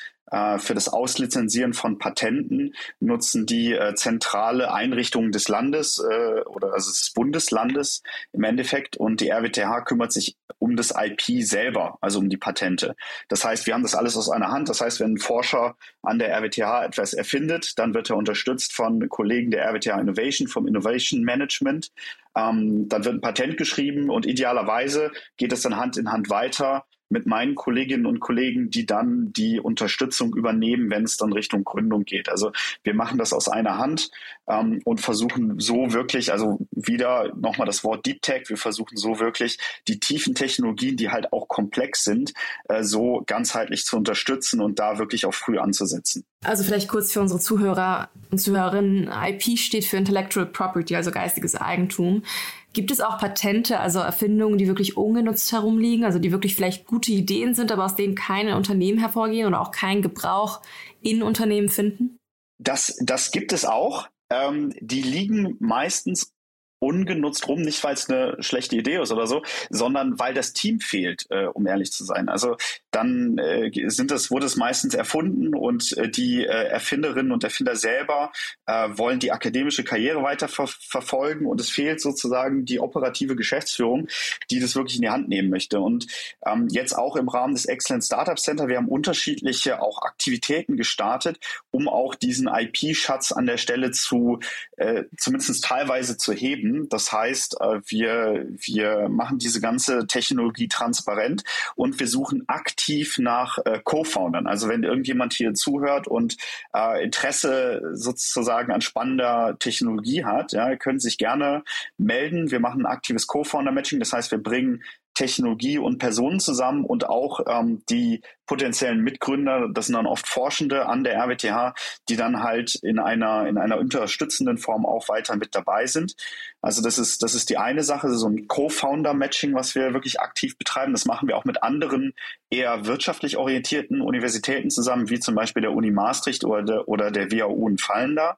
für 0.59 0.73
das 0.73 0.89
Auslizenzieren 0.89 1.73
von 1.73 1.97
Patenten 1.97 2.75
nutzen 2.99 3.45
die 3.45 3.73
äh, 3.73 3.95
zentrale 3.95 4.71
Einrichtungen 4.71 5.31
des 5.31 5.47
Landes 5.47 5.99
äh, 5.99 6.41
oder 6.41 6.73
also 6.73 6.91
des 6.91 7.11
Bundeslandes 7.13 8.03
im 8.31 8.43
Endeffekt 8.43 8.97
und 8.97 9.21
die 9.21 9.29
RWTH 9.29 9.85
kümmert 9.85 10.11
sich 10.11 10.37
um 10.59 10.75
das 10.75 10.93
IP 10.95 11.43
selber, 11.43 11.97
also 12.01 12.19
um 12.19 12.29
die 12.29 12.37
Patente. 12.37 12.95
Das 13.27 13.45
heißt, 13.45 13.65
wir 13.65 13.73
haben 13.73 13.83
das 13.83 13.95
alles 13.95 14.17
aus 14.17 14.29
einer 14.29 14.49
Hand. 14.49 14.69
Das 14.69 14.81
heißt, 14.81 14.99
wenn 14.99 15.13
ein 15.13 15.17
Forscher 15.17 15.75
an 16.03 16.19
der 16.19 16.31
RWTH 16.31 16.85
etwas 16.85 17.13
erfindet, 17.13 17.79
dann 17.79 17.93
wird 17.93 18.09
er 18.09 18.17
unterstützt 18.17 18.73
von 18.73 19.07
Kollegen 19.09 19.51
der 19.51 19.65
RWTH 19.65 19.99
Innovation, 19.99 20.47
vom 20.47 20.67
Innovation 20.67 21.23
Management. 21.23 21.91
Ähm, 22.35 22.87
dann 22.89 23.05
wird 23.05 23.15
ein 23.15 23.21
Patent 23.21 23.57
geschrieben 23.57 24.09
und 24.09 24.25
idealerweise 24.25 25.11
geht 25.37 25.53
es 25.53 25.61
dann 25.61 25.77
Hand 25.77 25.97
in 25.97 26.11
Hand 26.11 26.29
weiter 26.29 26.85
mit 27.09 27.25
meinen 27.25 27.55
Kolleginnen 27.55 28.05
und 28.05 28.19
Kollegen, 28.19 28.69
die 28.69 28.85
dann 28.85 29.33
die 29.33 29.59
Unterstützung 29.59 30.35
übernehmen, 30.35 30.89
wenn 30.89 31.03
es 31.03 31.17
dann 31.17 31.33
Richtung 31.33 31.63
Gründung 31.63 32.05
geht. 32.05 32.29
Also 32.29 32.51
wir 32.83 32.93
machen 32.93 33.17
das 33.17 33.33
aus 33.33 33.49
einer 33.49 33.77
Hand 33.77 34.11
ähm, 34.47 34.81
und 34.85 35.01
versuchen 35.01 35.59
so 35.59 35.93
wirklich, 35.93 36.31
also 36.31 36.59
wieder 36.71 37.33
nochmal 37.35 37.67
das 37.67 37.83
Wort 37.83 38.05
Deep 38.05 38.21
Tech, 38.21 38.43
wir 38.47 38.57
versuchen 38.57 38.95
so 38.95 39.19
wirklich 39.19 39.57
die 39.87 39.99
tiefen 39.99 40.35
Technologien, 40.35 40.97
die 40.97 41.09
halt 41.09 41.33
auch 41.33 41.47
komplex 41.47 42.03
sind, 42.03 42.33
äh, 42.69 42.83
so 42.83 43.23
ganzheitlich 43.25 43.85
zu 43.85 43.97
unterstützen 43.97 44.61
und 44.61 44.79
da 44.79 44.99
wirklich 44.99 45.25
auch 45.25 45.33
früh 45.33 45.57
anzusetzen. 45.57 46.25
Also 46.45 46.63
vielleicht 46.63 46.87
kurz 46.87 47.11
für 47.11 47.19
unsere 47.19 47.39
Zuhörer 47.39 48.09
und 48.31 48.37
Zuhörerinnen, 48.37 49.09
IP 49.09 49.57
steht 49.57 49.85
für 49.85 49.97
Intellectual 49.97 50.45
Property, 50.45 50.95
also 50.95 51.11
geistiges 51.11 51.55
Eigentum. 51.55 52.23
Gibt 52.71 52.91
es 52.91 53.01
auch 53.01 53.17
Patente, 53.17 53.79
also 53.79 53.99
Erfindungen, 53.99 54.57
die 54.57 54.67
wirklich 54.67 54.95
ungenutzt 54.95 55.51
herumliegen, 55.51 56.05
also 56.05 56.19
die 56.19 56.31
wirklich 56.31 56.55
vielleicht 56.55 56.85
gute 56.85 57.11
Ideen 57.11 57.55
sind, 57.55 57.71
aber 57.71 57.83
aus 57.83 57.95
denen 57.95 58.15
keine 58.15 58.55
Unternehmen 58.55 58.99
hervorgehen 58.99 59.47
oder 59.47 59.59
auch 59.59 59.71
keinen 59.71 60.01
Gebrauch 60.01 60.61
in 61.01 61.23
Unternehmen 61.23 61.69
finden? 61.69 62.17
Das, 62.57 62.97
das 63.01 63.31
gibt 63.31 63.51
es 63.51 63.65
auch. 63.65 64.07
Ähm, 64.31 64.73
die 64.79 65.01
liegen 65.01 65.57
meistens 65.59 66.31
ungenutzt 66.79 67.47
rum, 67.47 67.61
nicht 67.61 67.83
weil 67.83 67.93
es 67.93 68.09
eine 68.09 68.37
schlechte 68.41 68.75
Idee 68.75 69.01
ist 69.01 69.11
oder 69.11 69.27
so, 69.27 69.43
sondern 69.69 70.17
weil 70.17 70.33
das 70.33 70.53
Team 70.53 70.79
fehlt, 70.79 71.25
äh, 71.29 71.45
um 71.45 71.67
ehrlich 71.67 71.91
zu 71.91 72.05
sein. 72.05 72.29
Also 72.29 72.55
dann 72.91 73.37
äh, 73.37 73.71
sind 73.89 74.11
es, 74.11 74.31
wurde 74.31 74.45
es 74.45 74.55
meistens 74.55 74.93
erfunden 74.93 75.53
und 75.53 75.95
äh, 75.97 76.09
die 76.09 76.45
äh, 76.45 76.47
Erfinderinnen 76.47 77.31
und 77.31 77.43
Erfinder 77.43 77.75
selber 77.75 78.31
äh, 78.65 78.89
wollen 78.91 79.19
die 79.19 79.31
akademische 79.31 79.83
Karriere 79.83 80.23
weiter 80.23 80.47
ver 80.47 80.67
verfolgen 80.67 81.45
und 81.45 81.59
es 81.59 81.69
fehlt 81.69 81.99
sozusagen 82.01 82.65
die 82.65 82.79
operative 82.79 83.35
Geschäftsführung, 83.35 84.07
die 84.49 84.59
das 84.59 84.75
wirklich 84.75 84.95
in 84.95 85.01
die 85.01 85.09
Hand 85.09 85.27
nehmen 85.27 85.49
möchte. 85.49 85.79
Und 85.81 86.07
ähm, 86.45 86.67
jetzt 86.69 86.93
auch 86.93 87.15
im 87.15 87.27
Rahmen 87.27 87.53
des 87.53 87.65
Excellent 87.65 88.03
Startup 88.03 88.39
Center, 88.39 88.67
wir 88.67 88.77
haben 88.77 88.87
unterschiedliche 88.87 89.81
auch 89.81 90.01
Aktivitäten 90.01 90.77
gestartet, 90.77 91.39
um 91.71 91.87
auch 91.89 92.15
diesen 92.15 92.47
IP-Schatz 92.47 93.31
an 93.31 93.45
der 93.45 93.57
Stelle 93.57 93.91
zu 93.91 94.39
äh, 94.77 95.03
zumindest 95.17 95.63
teilweise 95.63 96.17
zu 96.17 96.33
heben 96.33 96.68
geben. 96.69 96.89
Das 96.89 97.11
heißt, 97.11 97.61
äh, 97.61 97.81
wir, 97.85 98.45
wir 98.49 99.09
machen 99.09 99.37
diese 99.37 99.61
ganze 99.61 100.07
Technologie 100.07 100.67
transparent 100.67 101.43
und 101.75 101.99
wir 101.99 102.07
suchen 102.07 102.43
aktiv 102.47 103.17
nach 103.17 103.57
äh, 103.65 103.79
Co-Foundern. 103.83 104.47
Also 104.47 104.69
wenn 104.69 104.83
irgendjemand 104.83 105.33
hier 105.33 105.53
zuhört 105.53 106.07
und 106.07 106.37
äh, 106.75 107.03
Interesse 107.03 107.81
sozusagen 107.93 108.71
an 108.71 108.81
spannender 108.81 109.57
Technologie 109.59 110.25
hat, 110.25 110.53
ja, 110.53 110.75
können 110.75 110.99
sich 110.99 111.17
gerne 111.17 111.63
melden. 111.97 112.51
Wir 112.51 112.59
machen 112.59 112.81
ein 112.81 112.91
aktives 112.91 113.27
Co-Founder-Matching. 113.27 113.99
Das 113.99 114.13
heißt, 114.13 114.31
wir 114.31 114.41
bringen 114.41 114.83
Technologie 115.19 115.77
und 115.77 115.97
Personen 115.97 116.39
zusammen 116.39 116.85
und 116.85 117.09
auch 117.09 117.41
ähm, 117.45 117.83
die 117.89 118.21
potenziellen 118.45 119.01
Mitgründer, 119.01 119.67
das 119.67 119.87
sind 119.87 119.95
dann 119.95 120.07
oft 120.07 120.29
Forschende 120.29 120.85
an 120.85 121.03
der 121.03 121.17
RWTH, 121.17 121.73
die 122.07 122.15
dann 122.15 122.41
halt 122.41 122.75
in 122.75 122.99
einer, 122.99 123.45
in 123.45 123.57
einer 123.57 123.77
unterstützenden 123.77 124.57
Form 124.57 124.85
auch 124.85 125.09
weiter 125.09 125.35
mit 125.35 125.55
dabei 125.55 125.87
sind. 125.87 126.15
Also 126.61 126.81
das 126.81 126.97
ist, 126.97 127.21
das 127.21 127.35
ist 127.35 127.49
die 127.49 127.57
eine 127.57 127.83
Sache, 127.83 128.09
so 128.13 128.29
ein 128.29 128.47
Co-Founder-Matching, 128.47 129.53
was 129.55 129.75
wir 129.75 129.93
wirklich 129.93 130.21
aktiv 130.21 130.57
betreiben. 130.57 130.93
Das 130.93 131.05
machen 131.05 131.27
wir 131.27 131.35
auch 131.35 131.45
mit 131.45 131.63
anderen 131.63 132.13
eher 132.49 132.85
wirtschaftlich 132.85 133.37
orientierten 133.37 134.01
Universitäten 134.01 134.69
zusammen, 134.69 135.09
wie 135.09 135.19
zum 135.19 135.35
Beispiel 135.35 135.61
der 135.61 135.73
Uni 135.73 135.91
Maastricht 135.91 136.43
oder 136.43 136.63
der, 136.63 136.87
oder 136.87 137.11
der 137.11 137.31
WAU 137.31 137.67
in 137.67 137.77
Fallender. 137.77 138.37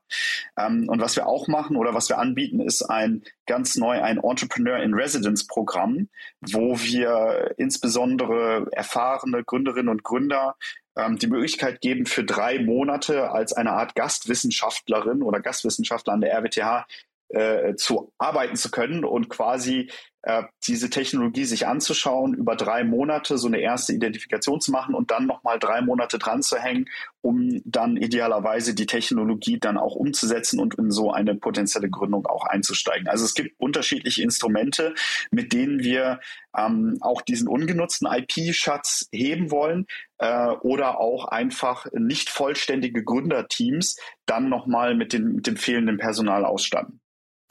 Ähm, 0.58 0.90
und 0.90 1.02
was 1.02 1.16
wir 1.16 1.28
auch 1.28 1.48
machen 1.48 1.78
oder 1.78 1.94
was 1.94 2.10
wir 2.10 2.18
anbieten, 2.18 2.60
ist 2.60 2.84
ein 2.84 3.24
ganz 3.46 3.76
neu 3.76 4.02
ein 4.02 4.18
Entrepreneur 4.18 4.78
in 4.78 4.94
Residence 4.94 5.48
Programm, 5.48 6.10
wo 6.42 6.78
wir 6.80 7.56
insbesondere 7.58 8.68
erfahrene 8.72 9.44
Gründerinnen 9.44 9.90
und 9.90 10.04
Gründer 10.04 10.56
ähm, 10.98 11.18
die 11.18 11.28
Möglichkeit 11.28 11.80
geben, 11.80 12.06
für 12.06 12.24
drei 12.24 12.60
Monate 12.60 13.32
als 13.32 13.54
eine 13.54 13.72
Art 13.72 13.96
Gastwissenschaftlerin 13.96 15.22
oder 15.22 15.40
Gastwissenschaftler 15.40 16.14
an 16.14 16.22
der 16.22 16.34
RWTH 16.34 16.86
äh, 17.30 17.76
zu 17.76 18.12
arbeiten 18.18 18.58
zu 18.58 18.72
können 18.72 19.06
und 19.06 19.30
quasi 19.30 19.90
äh, 20.24 20.44
diese 20.68 20.90
Technologie 20.90 21.46
sich 21.46 21.68
anzuschauen, 21.68 22.34
über 22.34 22.56
drei 22.56 22.84
Monate 22.84 23.38
so 23.38 23.48
eine 23.48 23.60
erste 23.60 23.94
Identifikation 23.94 24.62
zu 24.62 24.72
machen 24.72 24.94
und 24.94 25.12
dann 25.12 25.26
nochmal 25.26 25.58
drei 25.60 25.82
Monate 25.82 26.20
dran 26.20 26.44
zu 26.44 26.58
hängen, 26.58 26.88
um 27.22 27.62
dann 27.66 27.98
idealerweise 27.98 28.76
die 28.76 28.86
Technologie 28.86 29.60
dann 29.60 29.78
auch 29.78 29.96
umzusetzen 29.96 30.60
und 30.60 30.76
in 30.76 30.92
so 30.92 31.12
eine 31.12 31.36
potenzielle 31.36 31.90
Gründung 31.90 32.28
auch 32.28 32.46
einzusteigen. 32.46 33.08
Also 33.08 33.26
es 33.26 33.34
gibt 33.34 33.60
unterschiedliche 33.60 34.22
Instrumente, 34.22 34.94
mit 35.32 35.54
denen 35.54 35.80
wir 35.80 36.20
ähm, 36.56 36.98
auch 37.02 37.22
diesen 37.22 37.48
ungenutzten 37.48 38.08
IP-Schatz 38.08 39.08
heben 39.12 39.50
wollen 39.52 39.88
äh, 40.20 40.50
oder 40.62 41.00
auch 41.00 41.26
einfach 41.26 41.88
nicht 41.94 42.30
vollständige 42.30 43.04
Gründerteams 43.04 43.98
dann 44.26 44.50
nochmal 44.50 44.96
mit, 44.96 45.14
mit 45.20 45.48
dem 45.48 45.58
fehlenden 45.58 45.98
Personal 45.98 46.46
ausstatten. 46.46 47.01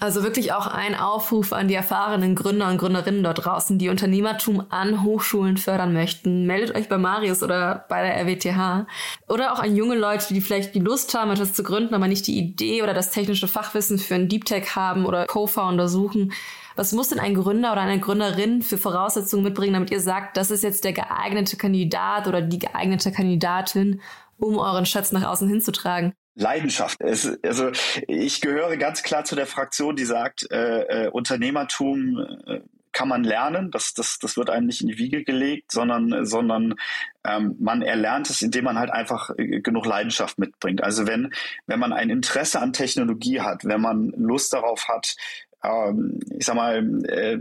Also 0.02 0.22
wirklich 0.22 0.54
auch 0.54 0.66
ein 0.66 0.94
Aufruf 0.94 1.52
an 1.52 1.68
die 1.68 1.74
erfahrenen 1.74 2.34
Gründer 2.34 2.68
und 2.70 2.78
Gründerinnen 2.78 3.22
dort 3.22 3.44
draußen, 3.44 3.78
die 3.78 3.90
Unternehmertum 3.90 4.64
an 4.70 5.02
Hochschulen 5.04 5.58
fördern 5.58 5.92
möchten. 5.92 6.46
Meldet 6.46 6.74
euch 6.74 6.88
bei 6.88 6.96
Marius 6.96 7.42
oder 7.42 7.84
bei 7.90 8.02
der 8.02 8.16
RWTH. 8.16 8.86
Oder 9.28 9.52
auch 9.52 9.58
an 9.58 9.76
junge 9.76 9.96
Leute, 9.96 10.32
die 10.32 10.40
vielleicht 10.40 10.74
die 10.74 10.78
Lust 10.78 11.12
haben, 11.12 11.30
etwas 11.30 11.52
zu 11.52 11.62
gründen, 11.62 11.94
aber 11.94 12.08
nicht 12.08 12.26
die 12.26 12.38
Idee 12.38 12.82
oder 12.82 12.94
das 12.94 13.10
technische 13.10 13.46
Fachwissen 13.46 13.98
für 13.98 14.14
ein 14.14 14.30
Deep 14.30 14.46
Tech 14.46 14.74
haben 14.74 15.04
oder 15.04 15.26
Co-Founder 15.26 15.86
suchen. 15.86 16.32
Was 16.76 16.92
muss 16.92 17.10
denn 17.10 17.20
ein 17.20 17.34
Gründer 17.34 17.70
oder 17.72 17.82
eine 17.82 18.00
Gründerin 18.00 18.62
für 18.62 18.78
Voraussetzungen 18.78 19.44
mitbringen, 19.44 19.74
damit 19.74 19.90
ihr 19.90 20.00
sagt, 20.00 20.38
das 20.38 20.50
ist 20.50 20.62
jetzt 20.62 20.84
der 20.84 20.94
geeignete 20.94 21.58
Kandidat 21.58 22.26
oder 22.26 22.40
die 22.40 22.58
geeignete 22.58 23.12
Kandidatin, 23.12 24.00
um 24.38 24.56
euren 24.56 24.86
Schatz 24.86 25.12
nach 25.12 25.28
außen 25.28 25.46
hinzutragen? 25.46 26.14
Leidenschaft. 26.40 27.00
Es, 27.00 27.38
also 27.42 27.70
ich 28.08 28.40
gehöre 28.40 28.76
ganz 28.76 29.02
klar 29.02 29.24
zu 29.24 29.36
der 29.36 29.46
Fraktion, 29.46 29.96
die 29.96 30.04
sagt, 30.04 30.50
äh, 30.50 31.06
äh, 31.06 31.08
Unternehmertum 31.08 32.18
äh, 32.46 32.60
kann 32.92 33.08
man 33.08 33.24
lernen. 33.24 33.70
Das, 33.70 33.94
das, 33.94 34.18
das 34.18 34.36
wird 34.36 34.50
einem 34.50 34.66
nicht 34.66 34.80
in 34.80 34.88
die 34.88 34.98
Wiege 34.98 35.22
gelegt, 35.22 35.70
sondern, 35.70 36.26
sondern 36.26 36.74
ähm, 37.24 37.56
man 37.60 37.82
erlernt 37.82 38.30
es, 38.30 38.42
indem 38.42 38.64
man 38.64 38.78
halt 38.78 38.90
einfach 38.90 39.30
äh, 39.36 39.60
genug 39.60 39.86
Leidenschaft 39.86 40.38
mitbringt. 40.38 40.82
Also 40.82 41.06
wenn, 41.06 41.32
wenn 41.66 41.78
man 41.78 41.92
ein 41.92 42.10
Interesse 42.10 42.60
an 42.60 42.72
Technologie 42.72 43.40
hat, 43.40 43.64
wenn 43.64 43.80
man 43.80 44.12
Lust 44.16 44.52
darauf 44.52 44.88
hat, 44.88 45.16
ich 45.62 46.46
sag 46.46 46.54
mal, 46.54 46.78
äh, 47.04 47.36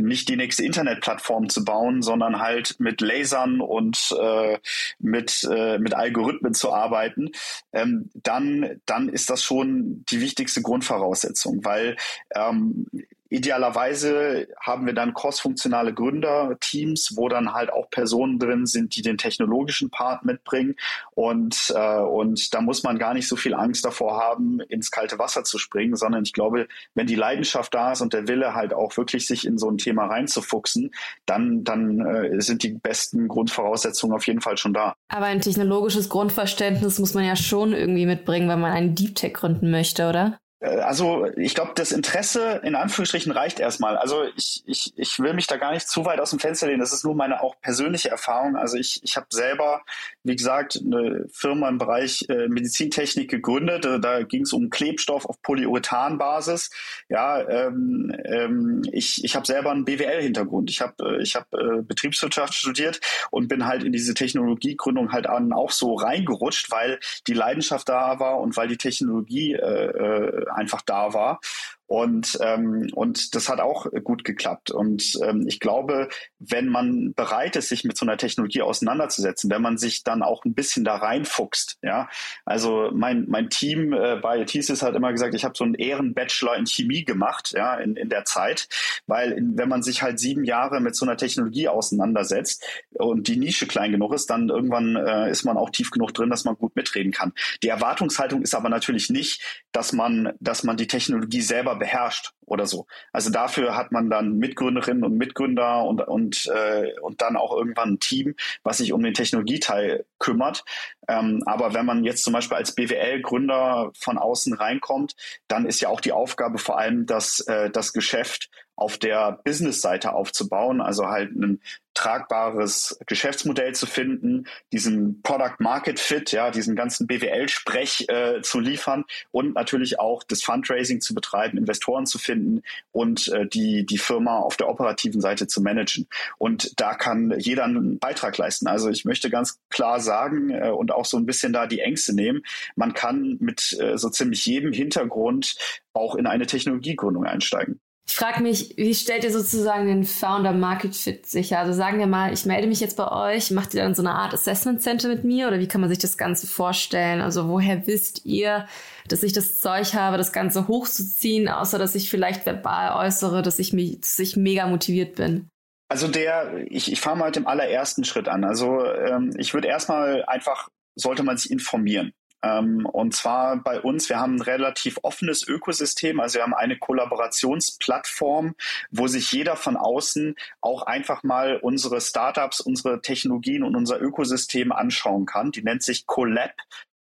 nicht 0.00 0.28
die 0.28 0.36
nächste 0.36 0.64
Internetplattform 0.64 1.48
zu 1.48 1.64
bauen, 1.64 2.02
sondern 2.02 2.40
halt 2.40 2.76
mit 2.78 3.00
Lasern 3.00 3.60
und 3.60 4.14
äh, 4.20 4.58
mit, 4.98 5.46
äh, 5.50 5.78
mit 5.78 5.94
Algorithmen 5.94 6.54
zu 6.54 6.72
arbeiten, 6.72 7.30
ähm, 7.72 8.10
dann, 8.14 8.80
dann 8.86 9.08
ist 9.08 9.30
das 9.30 9.42
schon 9.42 10.04
die 10.08 10.20
wichtigste 10.20 10.62
Grundvoraussetzung, 10.62 11.64
weil 11.64 11.96
ähm, 12.34 12.86
Idealerweise 13.28 14.48
haben 14.60 14.86
wir 14.86 14.92
dann 14.92 15.14
crossfunktionale 15.14 15.92
Gründerteams, 15.92 17.16
wo 17.16 17.28
dann 17.28 17.52
halt 17.52 17.72
auch 17.72 17.90
Personen 17.90 18.38
drin 18.38 18.66
sind, 18.66 18.96
die 18.96 19.02
den 19.02 19.18
technologischen 19.18 19.90
Part 19.90 20.24
mitbringen. 20.24 20.76
Und, 21.14 21.72
äh, 21.74 21.98
und 21.98 22.54
da 22.54 22.60
muss 22.60 22.82
man 22.82 22.98
gar 22.98 23.14
nicht 23.14 23.28
so 23.28 23.36
viel 23.36 23.54
Angst 23.54 23.84
davor 23.84 24.20
haben, 24.20 24.60
ins 24.60 24.90
kalte 24.90 25.18
Wasser 25.18 25.44
zu 25.44 25.58
springen, 25.58 25.96
sondern 25.96 26.22
ich 26.22 26.32
glaube, 26.32 26.68
wenn 26.94 27.06
die 27.06 27.14
Leidenschaft 27.14 27.74
da 27.74 27.92
ist 27.92 28.00
und 28.00 28.12
der 28.12 28.28
Wille 28.28 28.54
halt 28.54 28.72
auch 28.72 28.96
wirklich 28.96 29.26
sich 29.26 29.46
in 29.46 29.58
so 29.58 29.70
ein 29.70 29.78
Thema 29.78 30.06
reinzufuchsen, 30.06 30.92
dann, 31.26 31.64
dann 31.64 32.00
äh, 32.00 32.40
sind 32.40 32.62
die 32.62 32.70
besten 32.70 33.28
Grundvoraussetzungen 33.28 34.14
auf 34.14 34.26
jeden 34.26 34.40
Fall 34.40 34.56
schon 34.56 34.72
da. 34.72 34.94
Aber 35.08 35.26
ein 35.26 35.40
technologisches 35.40 36.08
Grundverständnis 36.08 36.98
muss 36.98 37.14
man 37.14 37.24
ja 37.24 37.36
schon 37.36 37.72
irgendwie 37.72 38.06
mitbringen, 38.06 38.48
wenn 38.48 38.60
man 38.60 38.72
einen 38.72 38.94
Deep 38.94 39.14
Tech 39.16 39.34
gründen 39.34 39.70
möchte, 39.70 40.08
oder? 40.08 40.38
Äh, 40.60 40.78
also 40.78 41.26
ich 41.36 41.54
glaube, 41.54 41.72
das 41.74 41.92
Interesse 41.92 42.60
in 42.64 42.74
Anführungsstrichen 42.74 43.32
reicht 43.32 43.60
erstmal. 43.60 43.96
Also 43.96 44.24
ich, 44.36 44.62
ich, 44.66 44.92
ich 44.96 45.18
will 45.18 45.34
mich 45.34 45.46
da 45.46 45.56
gar 45.56 45.72
nicht 45.72 45.88
zu 45.88 46.04
weit 46.04 46.20
aus 46.20 46.30
dem 46.30 46.38
Fenster 46.38 46.66
lehnen. 46.66 46.80
Das 46.80 46.92
ist 46.92 47.04
nur 47.04 47.14
meine 47.14 47.42
auch 47.42 47.60
persönliche 47.60 48.10
Erfahrung. 48.10 48.56
Also 48.56 48.76
ich, 48.76 49.00
ich 49.02 49.16
habe 49.16 49.26
selber, 49.30 49.82
wie 50.22 50.36
gesagt, 50.36 50.80
eine 50.84 51.26
Firma 51.30 51.68
im 51.68 51.78
Bereich 51.78 52.26
äh, 52.28 52.48
Medizintechnik 52.48 53.30
gegründet. 53.30 53.84
Äh, 53.84 54.00
da 54.00 54.22
ging 54.22 54.42
es 54.42 54.52
um 54.52 54.70
Klebstoff 54.70 55.26
auf 55.26 55.40
Polyurethanbasis. 55.42 56.70
Ja, 57.08 57.40
ähm, 57.48 58.14
ähm, 58.24 58.82
ich, 58.92 59.24
ich 59.24 59.36
habe 59.36 59.46
selber 59.46 59.70
einen 59.70 59.84
BWL-Hintergrund. 59.84 60.70
Ich 60.70 60.80
habe 60.80 61.20
ich 61.20 61.36
hab, 61.36 61.52
äh, 61.52 61.82
Betriebswirtschaft 61.82 62.54
studiert 62.54 63.00
und 63.30 63.48
bin 63.48 63.66
halt 63.66 63.84
in 63.84 63.92
diese 63.92 64.14
Technologiegründung 64.14 65.12
halt 65.12 65.28
auch 65.28 65.70
so 65.70 65.94
reingerutscht, 65.94 66.70
weil 66.70 66.98
die 67.26 67.34
Leidenschaft 67.34 67.88
da 67.88 68.18
war 68.18 68.40
und 68.40 68.56
weil 68.56 68.68
die 68.68 68.76
Technologie 68.76 69.54
äh, 69.54 69.56
äh 69.58 70.45
einfach 70.50 70.82
da 70.82 71.12
war. 71.12 71.40
Und, 71.86 72.38
ähm, 72.40 72.88
und 72.94 73.34
das 73.34 73.48
hat 73.48 73.60
auch 73.60 73.86
gut 74.02 74.24
geklappt. 74.24 74.70
Und 74.70 75.18
ähm, 75.22 75.44
ich 75.46 75.60
glaube, 75.60 76.08
wenn 76.38 76.68
man 76.68 77.14
bereit 77.14 77.54
ist, 77.54 77.68
sich 77.68 77.84
mit 77.84 77.96
so 77.96 78.04
einer 78.04 78.16
Technologie 78.16 78.62
auseinanderzusetzen, 78.62 79.50
wenn 79.50 79.62
man 79.62 79.78
sich 79.78 80.02
dann 80.02 80.22
auch 80.22 80.44
ein 80.44 80.54
bisschen 80.54 80.84
da 80.84 80.96
reinfuchst, 80.96 81.78
ja, 81.82 82.08
also 82.44 82.90
mein, 82.92 83.26
mein 83.28 83.50
Team 83.50 83.92
äh, 83.92 84.16
bei 84.16 84.44
Thesis 84.44 84.82
hat 84.82 84.96
immer 84.96 85.12
gesagt, 85.12 85.34
ich 85.34 85.44
habe 85.44 85.56
so 85.56 85.62
einen 85.62 85.74
Ehrenbachelor 85.74 86.56
in 86.56 86.66
Chemie 86.66 87.04
gemacht, 87.04 87.52
ja, 87.56 87.76
in, 87.76 87.96
in 87.96 88.08
der 88.08 88.24
Zeit, 88.24 88.68
weil 89.06 89.30
in, 89.30 89.56
wenn 89.56 89.68
man 89.68 89.82
sich 89.82 90.02
halt 90.02 90.18
sieben 90.18 90.44
Jahre 90.44 90.80
mit 90.80 90.96
so 90.96 91.06
einer 91.06 91.16
Technologie 91.16 91.68
auseinandersetzt 91.68 92.64
und 92.94 93.28
die 93.28 93.36
Nische 93.36 93.68
klein 93.68 93.92
genug 93.92 94.12
ist, 94.12 94.28
dann 94.28 94.48
irgendwann 94.48 94.96
äh, 94.96 95.30
ist 95.30 95.44
man 95.44 95.56
auch 95.56 95.70
tief 95.70 95.92
genug 95.92 96.12
drin, 96.14 96.30
dass 96.30 96.44
man 96.44 96.56
gut 96.56 96.74
mitreden 96.74 97.12
kann. 97.12 97.32
Die 97.62 97.68
Erwartungshaltung 97.68 98.42
ist 98.42 98.54
aber 98.54 98.68
natürlich 98.68 99.08
nicht, 99.08 99.64
dass 99.70 99.92
man, 99.92 100.32
dass 100.40 100.64
man 100.64 100.76
die 100.76 100.88
Technologie 100.88 101.42
selber 101.42 101.75
beherrscht 101.76 102.32
oder 102.44 102.66
so. 102.66 102.86
Also 103.12 103.30
dafür 103.30 103.76
hat 103.76 103.92
man 103.92 104.10
dann 104.10 104.38
Mitgründerinnen 104.38 105.04
und 105.04 105.16
Mitgründer 105.16 105.84
und, 105.84 106.00
und, 106.06 106.46
äh, 106.46 106.92
und 107.00 107.20
dann 107.22 107.36
auch 107.36 107.56
irgendwann 107.56 107.94
ein 107.94 108.00
Team, 108.00 108.34
was 108.62 108.78
sich 108.78 108.92
um 108.92 109.02
den 109.02 109.14
Technologieteil 109.14 110.06
kümmert. 110.18 110.64
Ähm, 111.08 111.42
aber 111.46 111.74
wenn 111.74 111.86
man 111.86 112.04
jetzt 112.04 112.24
zum 112.24 112.32
Beispiel 112.32 112.56
als 112.56 112.74
BWL-Gründer 112.74 113.92
von 113.98 114.18
außen 114.18 114.54
reinkommt, 114.54 115.14
dann 115.48 115.66
ist 115.66 115.80
ja 115.80 115.88
auch 115.88 116.00
die 116.00 116.12
Aufgabe 116.12 116.58
vor 116.58 116.78
allem, 116.78 117.06
dass 117.06 117.40
äh, 117.40 117.70
das 117.70 117.92
Geschäft 117.92 118.50
auf 118.76 118.98
der 118.98 119.40
Business-Seite 119.44 120.12
aufzubauen, 120.12 120.82
also 120.82 121.06
halt 121.06 121.34
ein 121.34 121.60
tragbares 121.94 122.98
Geschäftsmodell 123.06 123.74
zu 123.74 123.86
finden, 123.86 124.44
diesen 124.70 125.22
Product 125.22 125.56
Market 125.60 125.98
Fit, 125.98 126.30
ja, 126.30 126.50
diesen 126.50 126.76
ganzen 126.76 127.06
BWL-Sprech 127.06 128.06
äh, 128.08 128.42
zu 128.42 128.60
liefern 128.60 129.04
und 129.30 129.54
natürlich 129.54 129.98
auch 129.98 130.22
das 130.22 130.42
Fundraising 130.42 131.00
zu 131.00 131.14
betreiben, 131.14 131.56
Investoren 131.56 132.04
zu 132.04 132.18
finden 132.18 132.62
und 132.92 133.28
äh, 133.28 133.46
die, 133.46 133.86
die 133.86 133.96
Firma 133.96 134.38
auf 134.40 134.58
der 134.58 134.68
operativen 134.68 135.22
Seite 135.22 135.46
zu 135.46 135.62
managen. 135.62 136.06
Und 136.36 136.78
da 136.78 136.94
kann 136.94 137.34
jeder 137.38 137.64
einen 137.64 137.98
Beitrag 137.98 138.36
leisten. 138.36 138.66
Also 138.66 138.90
ich 138.90 139.06
möchte 139.06 139.30
ganz 139.30 139.58
klar 139.70 139.98
sagen 139.98 140.50
äh, 140.50 140.68
und 140.68 140.92
auch 140.96 141.04
so 141.04 141.16
ein 141.16 141.26
bisschen 141.26 141.52
da 141.52 141.66
die 141.66 141.80
Ängste 141.80 142.14
nehmen, 142.14 142.42
man 142.74 142.94
kann 142.94 143.36
mit 143.40 143.76
äh, 143.80 143.96
so 143.96 144.08
ziemlich 144.08 144.44
jedem 144.46 144.72
Hintergrund 144.72 145.56
auch 145.92 146.14
in 146.14 146.26
eine 146.26 146.46
Technologiegründung 146.46 147.24
einsteigen. 147.24 147.80
Ich 148.08 148.14
frage 148.14 148.40
mich, 148.40 148.74
wie 148.76 148.94
stellt 148.94 149.24
ihr 149.24 149.32
sozusagen 149.32 149.88
den 149.88 150.04
Founder 150.04 150.52
Market 150.52 150.94
Fit 150.94 151.26
sicher? 151.26 151.58
Also 151.58 151.72
sagen 151.72 151.98
wir 151.98 152.06
mal, 152.06 152.32
ich 152.32 152.46
melde 152.46 152.68
mich 152.68 152.78
jetzt 152.78 152.96
bei 152.96 153.10
euch, 153.10 153.50
macht 153.50 153.74
ihr 153.74 153.82
dann 153.82 153.96
so 153.96 154.02
eine 154.02 154.12
Art 154.12 154.32
Assessment 154.32 154.80
Center 154.80 155.08
mit 155.08 155.24
mir 155.24 155.48
oder 155.48 155.58
wie 155.58 155.66
kann 155.66 155.80
man 155.80 155.90
sich 155.90 155.98
das 155.98 156.16
Ganze 156.16 156.46
vorstellen? 156.46 157.20
Also 157.20 157.48
woher 157.48 157.88
wisst 157.88 158.24
ihr, 158.24 158.68
dass 159.08 159.24
ich 159.24 159.32
das 159.32 159.58
Zeug 159.58 159.94
habe, 159.94 160.18
das 160.18 160.32
Ganze 160.32 160.68
hochzuziehen, 160.68 161.48
außer 161.48 161.78
dass 161.80 161.96
ich 161.96 162.08
vielleicht 162.08 162.46
verbal 162.46 163.06
äußere, 163.06 163.42
dass 163.42 163.58
ich 163.58 163.72
mich, 163.72 164.00
dass 164.00 164.18
ich 164.20 164.36
mega 164.36 164.68
motiviert 164.68 165.16
bin? 165.16 165.48
Also 165.88 166.06
der, 166.06 166.64
ich, 166.70 166.90
ich 166.90 167.00
fange 167.00 167.18
mal 167.18 167.26
mit 167.26 167.36
dem 167.36 167.46
allerersten 167.48 168.04
Schritt 168.04 168.28
an. 168.28 168.44
Also 168.44 168.84
ähm, 168.84 169.32
ich 169.36 169.52
würde 169.52 169.68
erstmal 169.68 170.24
einfach, 170.26 170.68
sollte 170.96 171.22
man 171.22 171.36
sich 171.36 171.50
informieren. 171.50 172.12
Ähm, 172.42 172.86
und 172.86 173.14
zwar 173.14 173.62
bei 173.62 173.80
uns, 173.80 174.08
wir 174.08 174.18
haben 174.18 174.36
ein 174.36 174.42
relativ 174.42 174.98
offenes 175.02 175.46
Ökosystem, 175.46 176.20
also 176.20 176.36
wir 176.36 176.42
haben 176.42 176.54
eine 176.54 176.78
Kollaborationsplattform, 176.78 178.54
wo 178.90 179.06
sich 179.06 179.32
jeder 179.32 179.56
von 179.56 179.76
außen 179.76 180.34
auch 180.60 180.82
einfach 180.82 181.22
mal 181.22 181.58
unsere 181.62 182.00
Startups, 182.00 182.60
unsere 182.60 183.00
Technologien 183.00 183.62
und 183.62 183.74
unser 183.74 184.00
Ökosystem 184.00 184.72
anschauen 184.72 185.26
kann. 185.26 185.50
Die 185.50 185.62
nennt 185.62 185.82
sich 185.82 186.06
Collab 186.06 186.52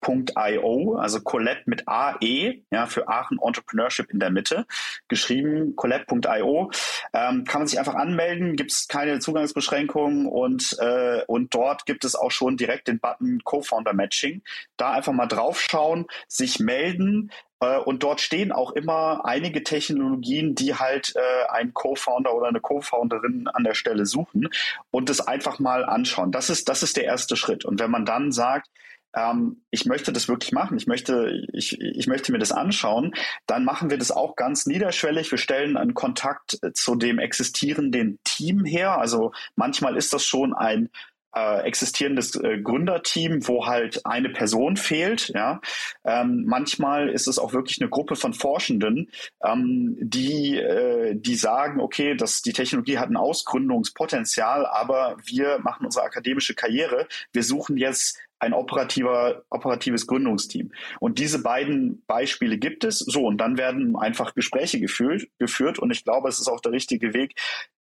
Collab.io, 0.04 0.96
also 0.96 1.20
Collab 1.20 1.66
mit 1.66 1.88
AE, 1.88 2.62
ja, 2.70 2.86
für 2.86 3.08
Aachen 3.08 3.38
Entrepreneurship 3.42 4.10
in 4.10 4.20
der 4.20 4.30
Mitte, 4.30 4.66
geschrieben, 5.08 5.74
Collab.io, 5.76 6.70
ähm, 7.12 7.44
kann 7.44 7.62
man 7.62 7.68
sich 7.68 7.78
einfach 7.78 7.94
anmelden, 7.94 8.56
gibt 8.56 8.72
es 8.72 8.86
keine 8.88 9.18
Zugangsbeschränkungen 9.18 10.26
und, 10.26 10.76
äh, 10.78 11.22
und 11.26 11.54
dort 11.54 11.86
gibt 11.86 12.04
es 12.04 12.14
auch 12.14 12.30
schon 12.30 12.56
direkt 12.56 12.88
den 12.88 13.00
Button 13.00 13.40
Co-Founder 13.44 13.94
Matching. 13.94 14.42
Da 14.76 14.92
einfach 14.92 15.12
mal 15.12 15.26
draufschauen, 15.26 16.06
sich 16.28 16.60
melden, 16.60 17.30
äh, 17.60 17.78
und 17.78 18.02
dort 18.02 18.20
stehen 18.20 18.52
auch 18.52 18.72
immer 18.72 19.24
einige 19.24 19.62
Technologien, 19.62 20.54
die 20.54 20.74
halt 20.74 21.14
äh, 21.16 21.50
einen 21.50 21.72
Co-Founder 21.72 22.34
oder 22.34 22.48
eine 22.48 22.60
Co-Founderin 22.60 23.48
an 23.48 23.64
der 23.64 23.74
Stelle 23.74 24.06
suchen 24.06 24.48
und 24.90 25.08
das 25.08 25.20
einfach 25.20 25.58
mal 25.58 25.84
anschauen. 25.84 26.32
Das 26.32 26.50
ist, 26.50 26.68
das 26.68 26.82
ist 26.82 26.96
der 26.96 27.04
erste 27.04 27.36
Schritt. 27.36 27.64
Und 27.64 27.80
wenn 27.80 27.90
man 27.90 28.04
dann 28.04 28.32
sagt, 28.32 28.68
ähm, 29.14 29.62
ich 29.70 29.86
möchte 29.86 30.12
das 30.12 30.28
wirklich 30.28 30.52
machen, 30.52 30.76
ich 30.76 30.86
möchte, 30.86 31.46
ich, 31.52 31.80
ich 31.80 32.06
möchte 32.06 32.32
mir 32.32 32.38
das 32.38 32.52
anschauen, 32.52 33.14
dann 33.46 33.64
machen 33.64 33.90
wir 33.90 33.98
das 33.98 34.10
auch 34.10 34.36
ganz 34.36 34.66
niederschwellig. 34.66 35.30
Wir 35.30 35.38
stellen 35.38 35.76
einen 35.76 35.94
Kontakt 35.94 36.58
äh, 36.62 36.72
zu 36.72 36.94
dem 36.96 37.18
existierenden 37.18 38.18
Team 38.24 38.64
her. 38.64 38.98
Also 38.98 39.32
manchmal 39.56 39.96
ist 39.96 40.12
das 40.12 40.24
schon 40.24 40.52
ein 40.52 40.90
äh, 41.34 41.62
existierendes 41.62 42.36
äh, 42.36 42.58
Gründerteam, 42.58 43.46
wo 43.48 43.66
halt 43.66 44.06
eine 44.06 44.28
Person 44.28 44.76
fehlt. 44.76 45.28
Ja, 45.34 45.60
ähm, 46.04 46.44
manchmal 46.46 47.08
ist 47.08 47.26
es 47.26 47.38
auch 47.38 47.52
wirklich 47.52 47.80
eine 47.80 47.90
Gruppe 47.90 48.16
von 48.16 48.34
Forschenden, 48.34 49.10
ähm, 49.44 49.96
die 50.00 50.56
äh, 50.58 51.14
die 51.16 51.34
sagen, 51.34 51.80
okay, 51.80 52.14
dass 52.16 52.42
die 52.42 52.52
Technologie 52.52 52.98
hat 52.98 53.10
ein 53.10 53.16
Ausgründungspotenzial, 53.16 54.66
aber 54.66 55.16
wir 55.24 55.58
machen 55.58 55.86
unsere 55.86 56.04
akademische 56.04 56.54
Karriere. 56.54 57.08
Wir 57.32 57.42
suchen 57.42 57.76
jetzt 57.76 58.18
ein 58.44 58.52
operativer, 58.52 59.42
operatives 59.50 60.06
Gründungsteam. 60.06 60.72
Und 61.00 61.18
diese 61.18 61.42
beiden 61.42 62.02
Beispiele 62.06 62.58
gibt 62.58 62.84
es. 62.84 62.98
So, 62.98 63.26
und 63.26 63.38
dann 63.38 63.58
werden 63.58 63.96
einfach 63.96 64.34
Gespräche 64.34 64.80
geführt, 64.80 65.26
geführt. 65.38 65.78
Und 65.78 65.90
ich 65.90 66.04
glaube, 66.04 66.28
es 66.28 66.38
ist 66.38 66.48
auch 66.48 66.60
der 66.60 66.72
richtige 66.72 67.14
Weg, 67.14 67.34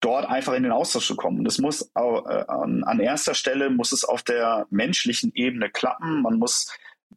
dort 0.00 0.26
einfach 0.26 0.54
in 0.54 0.64
den 0.64 0.72
Austausch 0.72 1.06
zu 1.06 1.16
kommen. 1.16 1.44
Das 1.44 1.58
muss 1.58 1.90
äh, 1.94 2.00
an 2.00 3.00
erster 3.00 3.34
Stelle 3.34 3.70
muss 3.70 3.92
es 3.92 4.04
auf 4.04 4.22
der 4.22 4.66
menschlichen 4.70 5.32
Ebene 5.34 5.70
klappen. 5.70 6.22
Man 6.22 6.38
muss 6.38 6.68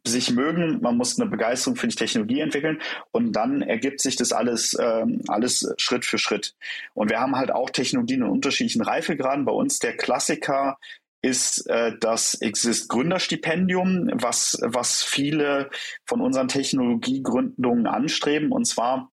sich 0.04 0.30
mögen, 0.30 0.80
man 0.82 0.96
muss 0.96 1.18
eine 1.18 1.28
Begeisterung 1.28 1.76
für 1.76 1.88
die 1.88 1.96
Technologie 1.96 2.40
entwickeln 2.40 2.80
und 3.10 3.32
dann 3.32 3.62
ergibt 3.62 4.00
sich 4.00 4.16
das 4.16 4.32
alles, 4.32 4.76
ähm, 4.78 5.22
alles 5.28 5.72
Schritt 5.78 6.04
für 6.04 6.18
Schritt. 6.18 6.54
Und 6.94 7.10
wir 7.10 7.18
haben 7.18 7.36
halt 7.36 7.50
auch 7.50 7.70
Technologien 7.70 8.22
in 8.22 8.28
unterschiedlichen 8.28 8.82
Reifegraden. 8.82 9.44
Bei 9.44 9.52
uns 9.52 9.78
der 9.78 9.96
Klassiker 9.96 10.78
ist 11.26 11.68
äh, 11.68 11.92
das 11.98 12.34
Exist 12.34 12.88
Gründerstipendium, 12.88 14.08
was, 14.14 14.58
was 14.62 15.02
viele 15.02 15.70
von 16.04 16.20
unseren 16.20 16.46
Technologiegründungen 16.46 17.88
anstreben. 17.88 18.52
Und 18.52 18.66
zwar 18.66 19.10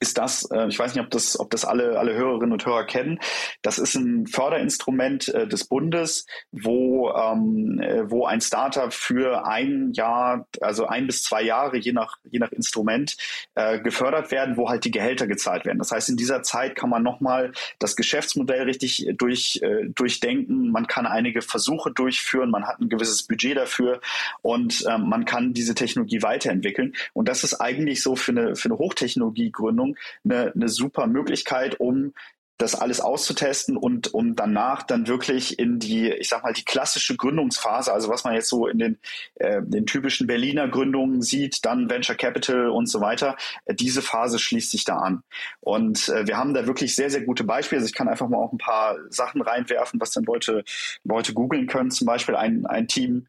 ist 0.00 0.18
das, 0.18 0.48
äh, 0.50 0.68
ich 0.68 0.78
weiß 0.78 0.94
nicht, 0.94 1.04
ob 1.04 1.10
das, 1.10 1.38
ob 1.40 1.50
das 1.50 1.64
alle, 1.64 1.98
alle 1.98 2.14
Hörerinnen 2.14 2.52
und 2.52 2.66
Hörer 2.66 2.84
kennen, 2.84 3.18
das 3.62 3.78
ist 3.78 3.94
ein 3.94 4.26
Förderinstrument 4.26 5.28
äh, 5.28 5.48
des 5.48 5.64
Bundes, 5.64 6.26
wo, 6.52 7.10
ähm, 7.10 7.80
äh, 7.80 8.10
wo 8.10 8.26
ein 8.26 8.40
Startup 8.40 8.92
für 8.92 9.46
ein 9.46 9.92
Jahr, 9.94 10.46
also 10.60 10.86
ein 10.86 11.06
bis 11.06 11.22
zwei 11.22 11.42
Jahre, 11.42 11.78
je 11.78 11.92
nach, 11.92 12.16
je 12.24 12.38
nach 12.38 12.52
Instrument, 12.52 13.16
äh, 13.54 13.80
gefördert 13.80 14.30
werden, 14.30 14.56
wo 14.56 14.68
halt 14.68 14.84
die 14.84 14.90
Gehälter 14.90 15.26
gezahlt 15.26 15.64
werden. 15.64 15.78
Das 15.78 15.90
heißt, 15.90 16.10
in 16.10 16.16
dieser 16.16 16.42
Zeit 16.42 16.76
kann 16.76 16.90
man 16.90 17.02
nochmal 17.02 17.52
das 17.78 17.96
Geschäftsmodell 17.96 18.64
richtig 18.64 19.08
durch, 19.16 19.60
äh, 19.62 19.86
durchdenken, 19.88 20.70
man 20.70 20.86
kann 20.86 21.06
einige 21.06 21.40
Versuche 21.40 21.90
durchführen, 21.90 22.50
man 22.50 22.66
hat 22.66 22.80
ein 22.80 22.88
gewisses 22.88 23.22
Budget 23.22 23.56
dafür 23.56 24.00
und 24.42 24.84
ähm, 24.88 25.08
man 25.08 25.24
kann 25.24 25.54
diese 25.54 25.74
Technologie 25.74 26.22
weiterentwickeln. 26.22 26.94
Und 27.14 27.28
das 27.28 27.42
ist 27.42 27.54
eigentlich 27.54 28.02
so 28.02 28.16
für 28.16 28.32
eine, 28.32 28.56
für 28.56 28.68
eine 28.68 28.78
Hochtechnologiegründung 28.78 29.77
Gründung 29.78 29.96
eine, 30.24 30.52
eine 30.54 30.68
super 30.68 31.06
Möglichkeit, 31.06 31.80
um 31.80 32.12
das 32.60 32.74
alles 32.74 33.00
auszutesten 33.00 33.76
und 33.76 34.12
um 34.14 34.34
danach 34.34 34.82
dann 34.82 35.06
wirklich 35.06 35.60
in 35.60 35.78
die, 35.78 36.10
ich 36.10 36.28
sag 36.28 36.42
mal, 36.42 36.52
die 36.52 36.64
klassische 36.64 37.16
Gründungsphase, 37.16 37.92
also 37.92 38.08
was 38.08 38.24
man 38.24 38.34
jetzt 38.34 38.48
so 38.48 38.66
in 38.66 38.78
den, 38.78 38.98
äh, 39.36 39.62
den 39.62 39.86
typischen 39.86 40.26
Berliner 40.26 40.66
Gründungen 40.66 41.22
sieht, 41.22 41.64
dann 41.64 41.88
Venture 41.88 42.16
Capital 42.16 42.70
und 42.70 42.86
so 42.90 43.00
weiter, 43.00 43.36
äh, 43.66 43.76
diese 43.76 44.02
Phase 44.02 44.40
schließt 44.40 44.72
sich 44.72 44.84
da 44.84 44.96
an. 44.96 45.22
Und 45.60 46.08
äh, 46.08 46.26
wir 46.26 46.36
haben 46.36 46.52
da 46.52 46.66
wirklich 46.66 46.96
sehr, 46.96 47.10
sehr 47.10 47.20
gute 47.20 47.44
Beispiele. 47.44 47.78
Also 47.78 47.90
ich 47.90 47.94
kann 47.94 48.08
einfach 48.08 48.28
mal 48.28 48.38
auch 48.38 48.52
ein 48.52 48.58
paar 48.58 48.96
Sachen 49.08 49.40
reinwerfen, 49.40 50.00
was 50.00 50.10
dann 50.10 50.24
Leute, 50.24 50.64
Leute 51.04 51.34
googeln 51.34 51.68
können. 51.68 51.92
Zum 51.92 52.08
Beispiel 52.08 52.34
ein, 52.34 52.66
ein 52.66 52.88
Team, 52.88 53.28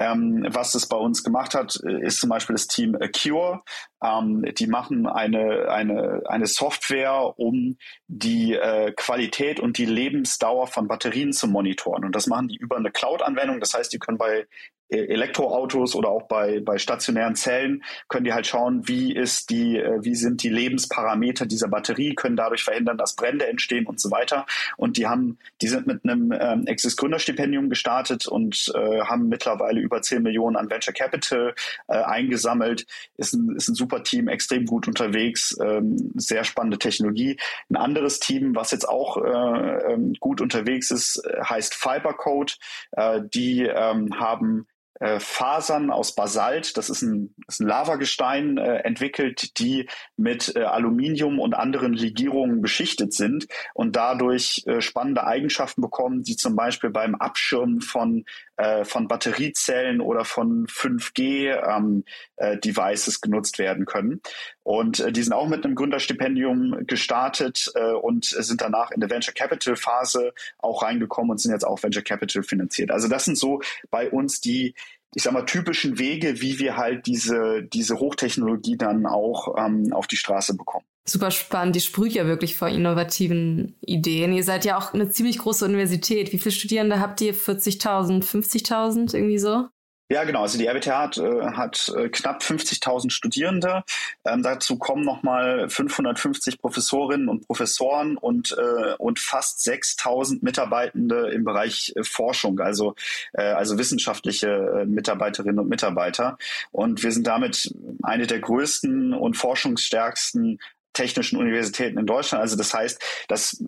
ähm, 0.00 0.46
was 0.48 0.72
das 0.72 0.86
bei 0.86 0.96
uns 0.96 1.22
gemacht 1.22 1.54
hat, 1.54 1.76
ist 1.76 2.20
zum 2.20 2.30
Beispiel 2.30 2.54
das 2.54 2.66
Team 2.66 2.96
Cure. 3.14 3.62
Ähm, 4.02 4.46
die 4.58 4.66
machen 4.66 5.06
eine, 5.06 5.68
eine, 5.68 6.22
eine 6.26 6.46
Software, 6.46 7.38
um 7.38 7.76
die 8.08 8.54
äh, 8.54 8.92
Qualität 8.92 9.60
und 9.60 9.76
die 9.76 9.84
Lebensdauer 9.84 10.68
von 10.68 10.88
Batterien 10.88 11.34
zu 11.34 11.48
monitoren. 11.48 12.06
Und 12.06 12.16
das 12.16 12.26
machen 12.26 12.48
die 12.48 12.56
über 12.56 12.78
eine 12.78 12.90
Cloud-Anwendung. 12.90 13.60
Das 13.60 13.74
heißt, 13.74 13.92
die 13.92 13.98
können 13.98 14.16
bei 14.16 14.46
Elektroautos 14.90 15.94
oder 15.94 16.08
auch 16.08 16.24
bei, 16.24 16.60
bei 16.60 16.78
stationären 16.78 17.36
Zellen 17.36 17.84
können 18.08 18.24
die 18.24 18.32
halt 18.32 18.46
schauen, 18.46 18.86
wie 18.88 19.14
ist 19.14 19.50
die, 19.50 19.76
äh, 19.76 20.02
wie 20.02 20.14
sind 20.14 20.42
die 20.42 20.48
Lebensparameter 20.48 21.46
dieser 21.46 21.68
Batterie, 21.68 22.14
können 22.14 22.36
dadurch 22.36 22.64
verhindern, 22.64 22.98
dass 22.98 23.14
Brände 23.14 23.46
entstehen 23.46 23.86
und 23.86 24.00
so 24.00 24.10
weiter. 24.10 24.46
Und 24.76 24.96
die 24.96 25.06
haben, 25.06 25.38
die 25.62 25.68
sind 25.68 25.86
mit 25.86 26.04
einem 26.04 26.32
ähm, 26.32 26.66
Exist 26.66 26.98
Gründerstipendium 26.98 27.68
gestartet 27.68 28.26
und 28.26 28.72
äh, 28.74 29.00
haben 29.02 29.28
mittlerweile 29.28 29.80
über 29.80 30.02
10 30.02 30.22
Millionen 30.22 30.56
an 30.56 30.70
Venture 30.70 30.94
Capital 30.94 31.54
äh, 31.88 31.96
eingesammelt. 31.96 32.86
Ist 33.16 33.34
ein, 33.34 33.54
ist 33.56 33.68
ein 33.68 33.74
super 33.74 34.02
Team, 34.02 34.28
extrem 34.28 34.66
gut 34.66 34.88
unterwegs, 34.88 35.56
ähm, 35.62 36.12
sehr 36.16 36.44
spannende 36.44 36.78
Technologie. 36.78 37.38
Ein 37.70 37.76
anderes 37.76 38.18
Team, 38.18 38.54
was 38.54 38.72
jetzt 38.72 38.88
auch 38.88 39.16
äh, 39.18 39.92
ähm, 39.92 40.14
gut 40.18 40.40
unterwegs 40.40 40.90
ist, 40.90 41.22
heißt 41.48 41.74
Fibercode. 41.74 42.58
Äh, 42.92 43.20
die 43.32 43.62
ähm, 43.62 44.18
haben 44.18 44.66
äh, 45.00 45.18
Fasern 45.18 45.90
aus 45.90 46.14
Basalt, 46.14 46.76
das 46.76 46.90
ist 46.90 47.02
ein, 47.02 47.34
ist 47.48 47.60
ein 47.60 47.66
Lavagestein, 47.66 48.58
äh, 48.58 48.76
entwickelt, 48.78 49.58
die 49.58 49.88
mit 50.16 50.54
äh, 50.54 50.62
Aluminium 50.62 51.40
und 51.40 51.54
anderen 51.54 51.94
Legierungen 51.94 52.60
beschichtet 52.60 53.12
sind 53.12 53.46
und 53.74 53.96
dadurch 53.96 54.62
äh, 54.66 54.80
spannende 54.80 55.26
Eigenschaften 55.26 55.80
bekommen, 55.80 56.22
die 56.22 56.36
zum 56.36 56.54
Beispiel 56.54 56.90
beim 56.90 57.14
Abschirmen 57.14 57.80
von, 57.80 58.24
äh, 58.60 58.84
von 58.84 59.08
Batteriezellen 59.08 60.02
oder 60.02 60.26
von 60.26 60.66
5G-Devices 60.66 63.14
ähm, 63.14 63.20
genutzt 63.22 63.58
werden 63.58 63.86
können. 63.86 64.20
Und 64.62 65.02
die 65.16 65.22
sind 65.22 65.32
auch 65.32 65.48
mit 65.48 65.64
einem 65.64 65.74
Gründerstipendium 65.74 66.86
gestartet 66.86 67.72
und 68.02 68.26
sind 68.26 68.60
danach 68.60 68.90
in 68.90 69.00
der 69.00 69.08
Venture 69.08 69.32
Capital 69.32 69.76
Phase 69.76 70.34
auch 70.58 70.82
reingekommen 70.82 71.30
und 71.30 71.38
sind 71.38 71.52
jetzt 71.52 71.66
auch 71.66 71.82
Venture 71.82 72.02
Capital 72.02 72.42
finanziert. 72.42 72.90
Also 72.90 73.08
das 73.08 73.24
sind 73.24 73.38
so 73.38 73.62
bei 73.90 74.10
uns 74.10 74.42
die 74.42 74.74
ich 75.14 75.22
sag 75.22 75.32
mal, 75.32 75.44
typischen 75.44 75.98
Wege, 75.98 76.40
wie 76.40 76.58
wir 76.58 76.76
halt 76.76 77.06
diese, 77.06 77.62
diese 77.62 77.98
Hochtechnologie 77.98 78.76
dann 78.76 79.06
auch 79.06 79.56
ähm, 79.58 79.92
auf 79.92 80.06
die 80.06 80.16
Straße 80.16 80.56
bekommen. 80.56 80.84
Super 81.08 81.30
spannend. 81.30 81.74
Die 81.74 81.80
sprüht 81.80 82.12
ja 82.12 82.26
wirklich 82.26 82.56
vor 82.56 82.68
innovativen 82.68 83.76
Ideen. 83.80 84.32
Ihr 84.32 84.44
seid 84.44 84.64
ja 84.64 84.78
auch 84.78 84.94
eine 84.94 85.10
ziemlich 85.10 85.38
große 85.38 85.64
Universität. 85.64 86.32
Wie 86.32 86.38
viele 86.38 86.52
Studierende 86.52 87.00
habt 87.00 87.20
ihr? 87.20 87.34
40.000, 87.34 88.22
50.000 88.22 89.14
irgendwie 89.14 89.38
so? 89.38 89.66
Ja, 90.12 90.24
genau. 90.24 90.42
Also 90.42 90.58
die 90.58 90.66
RWTH 90.66 90.90
hat, 90.90 91.18
äh, 91.18 91.52
hat 91.52 91.92
äh, 91.96 92.08
knapp 92.08 92.42
50.000 92.42 93.12
Studierende. 93.12 93.84
Ähm, 94.24 94.42
dazu 94.42 94.76
kommen 94.76 95.04
nochmal 95.04 95.70
550 95.70 96.60
Professorinnen 96.60 97.28
und 97.28 97.46
Professoren 97.46 98.16
und, 98.16 98.50
äh, 98.58 98.94
und 98.98 99.20
fast 99.20 99.60
6.000 99.60 100.40
Mitarbeitende 100.42 101.30
im 101.30 101.44
Bereich 101.44 101.92
äh, 101.94 102.02
Forschung, 102.02 102.58
also, 102.58 102.96
äh, 103.34 103.42
also 103.42 103.78
wissenschaftliche 103.78 104.48
äh, 104.48 104.84
Mitarbeiterinnen 104.84 105.60
und 105.60 105.68
Mitarbeiter. 105.68 106.38
Und 106.72 107.04
wir 107.04 107.12
sind 107.12 107.28
damit 107.28 107.72
eine 108.02 108.26
der 108.26 108.40
größten 108.40 109.14
und 109.14 109.36
forschungsstärksten 109.36 110.58
technischen 110.92 111.38
Universitäten 111.38 111.98
in 111.98 112.06
Deutschland. 112.06 112.42
Also 112.42 112.56
das 112.56 112.74
heißt, 112.74 113.00
das 113.28 113.62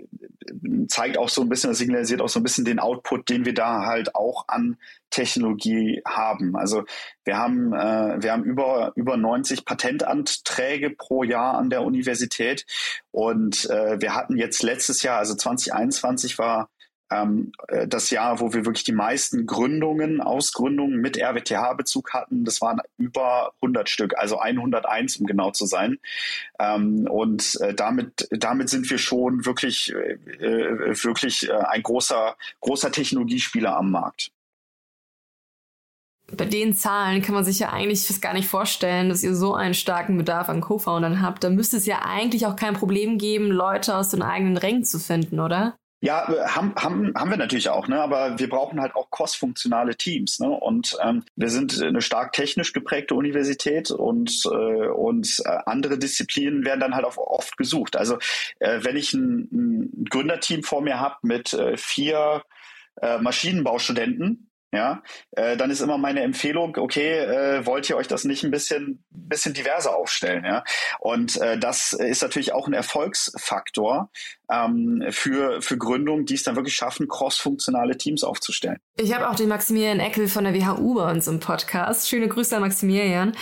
zeigt 0.88 1.18
auch 1.18 1.28
so 1.28 1.42
ein 1.42 1.48
bisschen, 1.48 1.70
das 1.70 1.78
signalisiert 1.78 2.20
auch 2.20 2.28
so 2.28 2.40
ein 2.40 2.42
bisschen 2.42 2.64
den 2.64 2.78
Output, 2.78 3.28
den 3.28 3.44
wir 3.44 3.54
da 3.54 3.86
halt 3.86 4.14
auch 4.14 4.44
an 4.48 4.76
Technologie 5.10 6.02
haben. 6.06 6.56
Also 6.56 6.84
wir 7.24 7.38
haben, 7.38 7.72
äh, 7.72 8.22
wir 8.22 8.32
haben 8.32 8.44
über, 8.44 8.92
über 8.96 9.16
90 9.16 9.64
Patentanträge 9.64 10.90
pro 10.90 11.22
Jahr 11.22 11.54
an 11.54 11.70
der 11.70 11.82
Universität 11.82 12.66
und 13.10 13.68
äh, 13.70 14.00
wir 14.00 14.14
hatten 14.14 14.36
jetzt 14.36 14.62
letztes 14.62 15.02
Jahr, 15.02 15.18
also 15.18 15.34
2021 15.34 16.38
war 16.38 16.70
ähm, 17.12 17.52
äh, 17.68 17.86
das 17.86 18.10
Jahr, 18.10 18.40
wo 18.40 18.52
wir 18.52 18.64
wirklich 18.64 18.84
die 18.84 18.92
meisten 18.92 19.46
Gründungen, 19.46 20.20
Ausgründungen 20.20 21.00
mit 21.00 21.18
RWTH-Bezug 21.18 22.12
hatten. 22.12 22.44
Das 22.44 22.60
waren 22.60 22.80
über 22.96 23.52
100 23.60 23.88
Stück, 23.88 24.16
also 24.16 24.38
101, 24.38 25.16
um 25.16 25.26
genau 25.26 25.50
zu 25.50 25.66
sein. 25.66 25.98
Ähm, 26.58 27.06
und 27.10 27.58
äh, 27.60 27.74
damit, 27.74 28.28
damit 28.30 28.68
sind 28.68 28.88
wir 28.90 28.98
schon 28.98 29.44
wirklich, 29.44 29.92
äh, 29.92 30.12
äh 30.44 31.04
wirklich 31.04 31.48
äh, 31.48 31.52
ein 31.52 31.82
großer, 31.82 32.36
großer 32.60 32.92
Technologiespieler 32.92 33.76
am 33.76 33.90
Markt 33.90 34.30
bei 36.36 36.44
den 36.46 36.74
Zahlen 36.74 37.20
kann 37.20 37.34
man 37.34 37.44
sich 37.44 37.58
ja 37.58 37.70
eigentlich 37.70 38.06
fast 38.06 38.22
gar 38.22 38.32
nicht 38.32 38.48
vorstellen, 38.48 39.08
dass 39.08 39.22
ihr 39.22 39.34
so 39.34 39.54
einen 39.54 39.74
starken 39.74 40.16
Bedarf 40.16 40.48
an 40.48 40.60
Co-Foundern 40.60 41.20
habt. 41.20 41.44
Da 41.44 41.50
müsste 41.50 41.76
es 41.76 41.86
ja 41.86 42.02
eigentlich 42.04 42.46
auch 42.46 42.56
kein 42.56 42.74
Problem 42.74 43.18
geben, 43.18 43.50
Leute 43.50 43.96
aus 43.96 44.08
den 44.08 44.22
eigenen 44.22 44.56
Rängen 44.56 44.84
zu 44.84 44.98
finden, 44.98 45.40
oder? 45.40 45.76
Ja, 46.04 46.26
haben, 46.52 46.74
haben, 46.74 47.14
haben 47.14 47.30
wir 47.30 47.36
natürlich 47.36 47.68
auch, 47.68 47.86
ne? 47.86 48.02
aber 48.02 48.36
wir 48.36 48.48
brauchen 48.48 48.80
halt 48.80 48.96
auch 48.96 49.08
cross-funktionale 49.12 49.94
Teams. 49.96 50.40
Ne? 50.40 50.48
Und 50.50 50.96
ähm, 51.00 51.22
wir 51.36 51.48
sind 51.48 51.80
eine 51.80 52.02
stark 52.02 52.32
technisch 52.32 52.72
geprägte 52.72 53.14
Universität 53.14 53.92
und, 53.92 54.42
äh, 54.46 54.88
und 54.88 55.40
äh, 55.44 55.58
andere 55.64 55.98
Disziplinen 55.98 56.64
werden 56.64 56.80
dann 56.80 56.96
halt 56.96 57.04
auch 57.04 57.18
oft 57.18 57.56
gesucht. 57.56 57.94
Also 57.94 58.18
äh, 58.58 58.80
wenn 58.82 58.96
ich 58.96 59.12
ein, 59.12 59.48
ein 59.52 60.04
Gründerteam 60.10 60.64
vor 60.64 60.82
mir 60.82 60.98
habe 60.98 61.18
mit 61.22 61.52
äh, 61.52 61.76
vier 61.76 62.42
äh, 63.00 63.18
Maschinenbaustudenten, 63.18 64.50
ja, 64.72 65.02
äh, 65.32 65.56
dann 65.58 65.70
ist 65.70 65.80
immer 65.80 65.98
meine 65.98 66.22
Empfehlung, 66.22 66.78
okay, 66.78 67.18
äh, 67.18 67.66
wollt 67.66 67.90
ihr 67.90 67.96
euch 67.96 68.08
das 68.08 68.24
nicht 68.24 68.42
ein 68.42 68.50
bisschen, 68.50 69.04
bisschen 69.10 69.52
diverser 69.52 69.94
aufstellen, 69.94 70.44
ja? 70.46 70.64
Und 70.98 71.36
äh, 71.36 71.58
das 71.58 71.92
ist 71.92 72.22
natürlich 72.22 72.54
auch 72.54 72.66
ein 72.66 72.72
Erfolgsfaktor 72.72 74.10
ähm, 74.50 75.04
für, 75.10 75.60
für 75.60 75.76
Gründungen, 75.76 76.24
die 76.24 76.34
es 76.34 76.42
dann 76.42 76.56
wirklich 76.56 76.74
schaffen, 76.74 77.06
cross-funktionale 77.06 77.98
Teams 77.98 78.24
aufzustellen. 78.24 78.78
Ich 78.96 79.14
habe 79.14 79.28
auch 79.28 79.34
den 79.34 79.48
Maximilian 79.48 80.00
Eckel 80.00 80.26
von 80.26 80.44
der 80.44 80.54
WHU 80.54 80.94
bei 80.94 81.10
uns 81.10 81.26
im 81.28 81.38
Podcast. 81.38 82.08
Schöne 82.08 82.28
Grüße 82.28 82.56
an 82.56 82.62
Maximilian. 82.62 83.34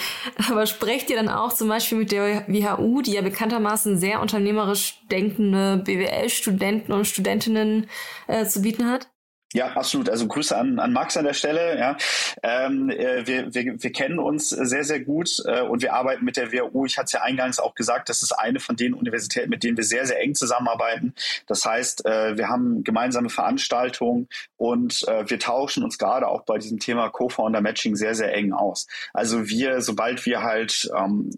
Aber 0.49 0.66
sprecht 0.66 1.11
ihr 1.11 1.16
dann 1.16 1.29
auch 1.29 1.53
zum 1.53 1.69
Beispiel 1.69 1.99
mit 1.99 2.11
der 2.11 2.45
WHU, 2.49 3.03
die 3.03 3.12
ja 3.12 3.23
bekanntermaßen 3.23 3.99
sehr 3.99 4.21
unternehmerisch 4.21 5.01
denkende 5.11 5.83
BWL-Studenten 5.85 6.93
und 6.93 7.07
Studentinnen 7.07 7.88
äh, 8.27 8.47
zu 8.47 8.62
bieten 8.62 8.90
hat? 8.90 9.09
Ja, 9.52 9.72
absolut. 9.72 10.08
Also 10.08 10.28
Grüße 10.28 10.56
an, 10.56 10.78
an 10.78 10.92
Max 10.92 11.16
an 11.16 11.24
der 11.24 11.32
Stelle. 11.32 11.76
Ja. 11.76 11.96
Ähm, 12.42 12.88
äh, 12.88 13.26
wir, 13.26 13.52
wir, 13.52 13.82
wir 13.82 13.92
kennen 13.92 14.20
uns 14.20 14.50
sehr, 14.50 14.84
sehr 14.84 15.00
gut 15.00 15.28
äh, 15.44 15.62
und 15.62 15.82
wir 15.82 15.92
arbeiten 15.92 16.24
mit 16.24 16.36
der 16.36 16.52
WU. 16.52 16.86
Ich 16.86 16.98
hatte 16.98 17.06
es 17.06 17.12
ja 17.12 17.22
eingangs 17.22 17.58
auch 17.58 17.74
gesagt, 17.74 18.08
das 18.08 18.22
ist 18.22 18.30
eine 18.30 18.60
von 18.60 18.76
den 18.76 18.94
Universitäten, 18.94 19.50
mit 19.50 19.64
denen 19.64 19.76
wir 19.76 19.82
sehr, 19.82 20.06
sehr 20.06 20.20
eng 20.20 20.36
zusammenarbeiten. 20.36 21.14
Das 21.48 21.66
heißt, 21.66 22.06
äh, 22.06 22.38
wir 22.38 22.48
haben 22.48 22.84
gemeinsame 22.84 23.28
Veranstaltungen 23.28 24.28
und 24.56 25.06
äh, 25.08 25.28
wir 25.28 25.40
tauschen 25.40 25.82
uns 25.82 25.98
gerade 25.98 26.28
auch 26.28 26.42
bei 26.42 26.58
diesem 26.58 26.78
Thema 26.78 27.08
Co-Founder-Matching 27.08 27.96
sehr, 27.96 28.14
sehr 28.14 28.32
eng 28.32 28.52
aus. 28.52 28.86
Also 29.12 29.48
wir, 29.48 29.80
sobald 29.80 30.24
wir 30.26 30.42
halt 30.42 30.88
ähm, 30.96 31.30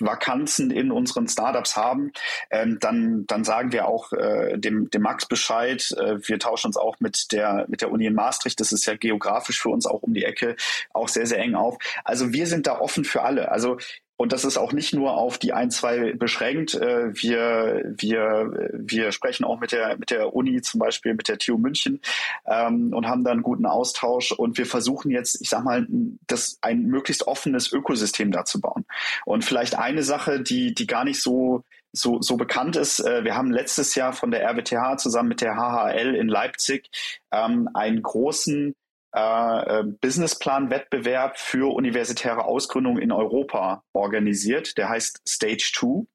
Vakanzen 0.00 0.70
in 0.70 0.90
unseren 0.90 1.28
Startups 1.28 1.76
haben, 1.76 2.12
ähm, 2.50 2.78
dann, 2.80 3.26
dann 3.26 3.44
sagen 3.44 3.72
wir 3.72 3.86
auch 3.86 4.12
äh, 4.12 4.58
dem, 4.58 4.90
dem 4.90 5.02
Max 5.02 5.26
Bescheid. 5.26 5.94
Äh, 5.98 6.18
wir 6.26 6.38
tauschen 6.38 6.68
uns 6.68 6.76
auch 6.76 7.00
mit 7.00 7.32
der, 7.32 7.66
mit 7.68 7.80
der 7.80 7.90
Uni 7.90 8.06
in 8.06 8.14
Maastricht, 8.14 8.60
das 8.60 8.72
ist 8.72 8.86
ja 8.86 8.96
geografisch 8.96 9.60
für 9.60 9.68
uns 9.70 9.86
auch 9.86 10.02
um 10.02 10.14
die 10.14 10.24
Ecke, 10.24 10.56
auch 10.92 11.08
sehr, 11.08 11.26
sehr 11.26 11.38
eng 11.38 11.54
auf. 11.54 11.76
Also 12.04 12.32
wir 12.32 12.46
sind 12.46 12.66
da 12.66 12.78
offen 12.78 13.04
für 13.04 13.22
alle. 13.22 13.50
Also 13.50 13.78
und 14.22 14.32
das 14.32 14.44
ist 14.44 14.56
auch 14.56 14.72
nicht 14.72 14.94
nur 14.94 15.16
auf 15.16 15.36
die 15.36 15.52
ein, 15.52 15.72
zwei 15.72 16.12
beschränkt. 16.12 16.74
Äh, 16.74 17.12
wir, 17.12 17.92
wir, 17.96 18.70
wir 18.72 19.10
sprechen 19.10 19.42
auch 19.42 19.58
mit 19.58 19.72
der, 19.72 19.98
mit 19.98 20.12
der 20.12 20.32
Uni, 20.32 20.62
zum 20.62 20.78
Beispiel 20.78 21.14
mit 21.14 21.26
der 21.26 21.38
TU 21.38 21.58
München, 21.58 22.00
ähm, 22.46 22.92
und 22.94 23.08
haben 23.08 23.24
da 23.24 23.32
einen 23.32 23.42
guten 23.42 23.66
Austausch. 23.66 24.30
Und 24.30 24.58
wir 24.58 24.66
versuchen 24.66 25.10
jetzt, 25.10 25.42
ich 25.42 25.48
sag 25.48 25.64
mal, 25.64 25.88
das, 26.28 26.56
ein 26.60 26.84
möglichst 26.84 27.26
offenes 27.26 27.72
Ökosystem 27.72 28.30
da 28.30 28.44
zu 28.44 28.60
bauen. 28.60 28.84
Und 29.24 29.44
vielleicht 29.44 29.76
eine 29.76 30.04
Sache, 30.04 30.40
die, 30.40 30.72
die 30.72 30.86
gar 30.86 31.02
nicht 31.02 31.20
so 31.20 31.64
so, 31.94 32.22
so 32.22 32.36
bekannt 32.36 32.76
ist. 32.76 33.00
Äh, 33.00 33.24
wir 33.24 33.34
haben 33.34 33.50
letztes 33.50 33.96
Jahr 33.96 34.12
von 34.12 34.30
der 34.30 34.44
RWTH 34.48 34.98
zusammen 34.98 35.30
mit 35.30 35.40
der 35.40 35.56
HHL 35.56 36.14
in 36.14 36.28
Leipzig 36.28 36.88
ähm, 37.32 37.68
einen 37.74 38.02
großen 38.02 38.76
äh, 39.14 39.80
äh, 39.80 39.84
Businessplan-Wettbewerb 39.84 41.38
für 41.38 41.74
universitäre 41.74 42.44
Ausgründung 42.44 42.98
in 42.98 43.12
Europa 43.12 43.84
organisiert. 43.92 44.78
Der 44.78 44.88
heißt 44.88 45.22
Stage 45.28 45.72
2. 45.74 46.06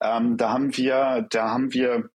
Ähm, 0.00 0.36
da 0.36 0.50
haben 0.50 0.76
wir, 0.76 1.26
da 1.30 1.50
haben 1.50 1.72
wir 1.72 2.10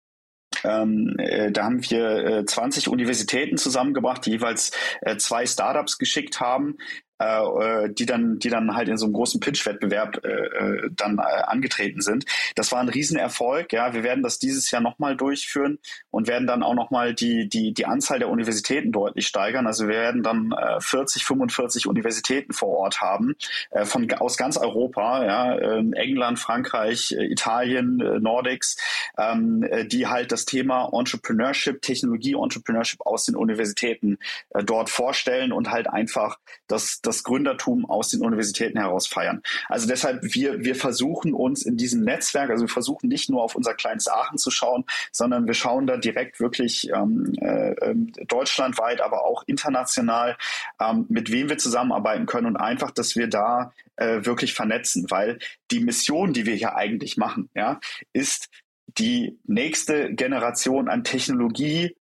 ähm, 0.63 1.15
äh, 1.19 1.51
da 1.51 1.65
haben 1.65 1.89
wir 1.89 2.25
äh, 2.25 2.45
20 2.45 2.89
Universitäten 2.89 3.57
zusammengebracht, 3.57 4.25
die 4.25 4.31
jeweils 4.31 4.71
äh, 5.01 5.15
zwei 5.17 5.45
Startups 5.45 5.97
geschickt 5.97 6.39
haben, 6.39 6.77
äh, 7.19 7.86
äh, 7.86 7.93
die 7.93 8.05
dann, 8.05 8.39
die 8.39 8.49
dann 8.49 8.75
halt 8.75 8.88
in 8.88 8.97
so 8.97 9.05
einem 9.05 9.13
großen 9.13 9.41
Pitch-Wettbewerb 9.41 10.23
äh, 10.23 10.29
äh, 10.29 10.89
dann 10.91 11.17
äh, 11.17 11.21
angetreten 11.43 11.99
sind. 12.01 12.23
Das 12.55 12.71
war 12.71 12.79
ein 12.79 12.88
Riesenerfolg. 12.88 13.73
Ja, 13.73 13.93
wir 13.93 14.03
werden 14.03 14.23
das 14.23 14.39
dieses 14.39 14.71
Jahr 14.71 14.82
nochmal 14.82 15.17
durchführen 15.17 15.79
und 16.12 16.27
werden 16.27 16.47
dann 16.47 16.63
auch 16.63 16.75
nochmal 16.75 17.13
die, 17.13 17.49
die, 17.49 17.73
die 17.73 17.86
Anzahl 17.86 18.19
der 18.19 18.29
Universitäten 18.29 18.93
deutlich 18.93 19.27
steigern. 19.27 19.67
Also 19.67 19.88
wir 19.88 19.95
werden 19.95 20.23
dann 20.23 20.53
äh, 20.53 20.79
40, 20.79 21.25
45 21.25 21.88
Universitäten 21.88 22.53
vor 22.53 22.69
Ort 22.69 23.01
haben, 23.01 23.36
äh, 23.71 23.84
von, 23.84 24.10
aus 24.13 24.38
ganz 24.38 24.55
Europa, 24.55 25.25
ja, 25.25 25.55
äh, 25.55 25.84
England, 25.95 26.39
Frankreich, 26.39 27.12
äh, 27.12 27.25
Italien, 27.25 27.99
äh, 27.99 28.19
Nordics, 28.19 28.77
ähm, 29.17 29.63
äh, 29.63 29.86
die 29.86 30.08
halt 30.08 30.32
das 30.32 30.45
Thema 30.45 30.89
Entrepreneurship, 30.93 31.82
Technologie-Entrepreneurship 31.82 33.01
aus 33.01 33.25
den 33.25 33.36
Universitäten 33.36 34.19
äh, 34.51 34.63
dort 34.63 34.89
vorstellen 34.89 35.51
und 35.51 35.69
halt 35.69 35.89
einfach 35.89 36.38
das, 36.67 37.01
das 37.01 37.08
Gründertum 37.23 37.89
aus 37.89 38.09
den 38.09 38.21
Universitäten 38.21 38.79
heraus 38.79 39.07
feiern. 39.07 39.41
Also 39.67 39.87
deshalb, 39.87 40.19
wir, 40.21 40.63
wir 40.63 40.75
versuchen 40.75 41.33
uns 41.33 41.63
in 41.63 41.77
diesem 41.77 42.03
Netzwerk, 42.03 42.49
also 42.49 42.63
wir 42.63 42.69
versuchen 42.69 43.07
nicht 43.07 43.29
nur 43.29 43.43
auf 43.43 43.55
unser 43.55 43.73
kleines 43.73 44.07
Aachen 44.07 44.37
zu 44.37 44.51
schauen, 44.51 44.85
sondern 45.11 45.47
wir 45.47 45.53
schauen 45.53 45.87
da 45.87 45.97
direkt 45.97 46.39
wirklich 46.39 46.89
ähm, 46.93 47.33
äh, 47.41 47.71
ähm, 47.81 48.11
deutschlandweit, 48.27 49.01
aber 49.01 49.25
auch 49.25 49.43
international, 49.47 50.37
ähm, 50.79 51.05
mit 51.09 51.31
wem 51.31 51.49
wir 51.49 51.57
zusammenarbeiten 51.57 52.25
können 52.25 52.47
und 52.47 52.57
einfach, 52.57 52.91
dass 52.91 53.15
wir 53.15 53.27
da 53.27 53.73
äh, 53.95 54.25
wirklich 54.25 54.53
vernetzen, 54.53 55.05
weil 55.09 55.39
die 55.71 55.79
Mission, 55.79 56.33
die 56.33 56.45
wir 56.45 56.55
hier 56.55 56.75
eigentlich 56.75 57.17
machen, 57.17 57.49
ja, 57.53 57.79
ist 58.13 58.49
die 58.97 59.37
nächste 59.45 60.13
Generation 60.13 60.89
an 60.89 61.03
Technologie 61.03 61.95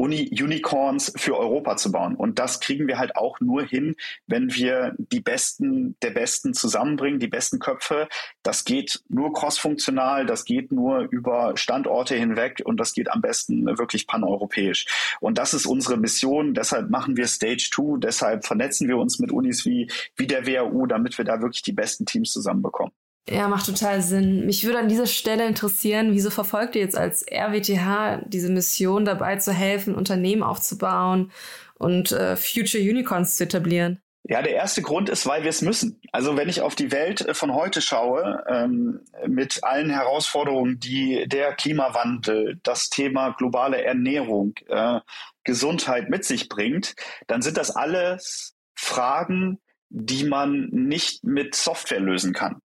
Uni 0.00 0.30
Unicorns 0.32 1.12
für 1.16 1.36
Europa 1.36 1.76
zu 1.76 1.92
bauen. 1.92 2.14
Und 2.14 2.38
das 2.38 2.60
kriegen 2.60 2.88
wir 2.88 2.98
halt 2.98 3.16
auch 3.16 3.38
nur 3.40 3.62
hin, 3.62 3.96
wenn 4.26 4.54
wir 4.54 4.94
die 4.96 5.20
Besten 5.20 5.94
der 6.00 6.10
Besten 6.10 6.54
zusammenbringen, 6.54 7.20
die 7.20 7.28
besten 7.28 7.58
Köpfe. 7.58 8.08
Das 8.42 8.64
geht 8.64 9.02
nur 9.10 9.34
crossfunktional, 9.34 10.24
das 10.24 10.46
geht 10.46 10.72
nur 10.72 11.00
über 11.10 11.52
Standorte 11.56 12.14
hinweg 12.14 12.62
und 12.64 12.80
das 12.80 12.94
geht 12.94 13.10
am 13.10 13.20
besten 13.20 13.66
wirklich 13.78 14.06
paneuropäisch. 14.06 14.86
Und 15.20 15.36
das 15.36 15.52
ist 15.52 15.66
unsere 15.66 15.98
Mission. 15.98 16.54
Deshalb 16.54 16.88
machen 16.88 17.18
wir 17.18 17.26
Stage 17.26 17.68
2, 17.70 17.98
deshalb 17.98 18.46
vernetzen 18.46 18.88
wir 18.88 18.96
uns 18.96 19.18
mit 19.18 19.30
Unis 19.30 19.66
wie, 19.66 19.90
wie 20.16 20.26
der 20.26 20.46
WHU, 20.46 20.86
damit 20.86 21.18
wir 21.18 21.26
da 21.26 21.42
wirklich 21.42 21.62
die 21.62 21.72
besten 21.72 22.06
Teams 22.06 22.30
zusammenbekommen. 22.30 22.94
Ja, 23.28 23.48
macht 23.48 23.66
total 23.66 24.02
Sinn. 24.02 24.46
Mich 24.46 24.64
würde 24.64 24.78
an 24.78 24.88
dieser 24.88 25.06
Stelle 25.06 25.46
interessieren, 25.46 26.12
wieso 26.12 26.30
verfolgt 26.30 26.74
ihr 26.74 26.82
jetzt 26.82 26.96
als 26.96 27.24
RWTH 27.30 28.22
diese 28.26 28.50
Mission 28.50 29.04
dabei 29.04 29.36
zu 29.36 29.52
helfen, 29.52 29.94
Unternehmen 29.94 30.42
aufzubauen 30.42 31.30
und 31.74 32.12
äh, 32.12 32.36
Future 32.36 32.82
Unicorns 32.82 33.36
zu 33.36 33.44
etablieren? 33.44 34.00
Ja, 34.24 34.42
der 34.42 34.52
erste 34.52 34.82
Grund 34.82 35.08
ist, 35.08 35.26
weil 35.26 35.42
wir 35.42 35.50
es 35.50 35.62
müssen. 35.62 36.00
Also 36.12 36.36
wenn 36.36 36.48
ich 36.48 36.60
auf 36.60 36.74
die 36.74 36.92
Welt 36.92 37.20
äh, 37.26 37.34
von 37.34 37.54
heute 37.54 37.80
schaue, 37.80 38.44
ähm, 38.48 39.00
mit 39.26 39.64
allen 39.64 39.90
Herausforderungen, 39.90 40.78
die 40.78 41.26
der 41.26 41.54
Klimawandel, 41.54 42.58
das 42.62 42.90
Thema 42.90 43.30
globale 43.30 43.82
Ernährung, 43.82 44.54
äh, 44.68 45.00
Gesundheit 45.44 46.10
mit 46.10 46.24
sich 46.24 46.48
bringt, 46.48 46.94
dann 47.28 47.42
sind 47.42 47.56
das 47.56 47.70
alles 47.70 48.56
Fragen, 48.74 49.58
die 49.88 50.24
man 50.24 50.68
nicht 50.70 51.24
mit 51.24 51.54
Software 51.54 52.00
lösen 52.00 52.32
kann 52.32 52.60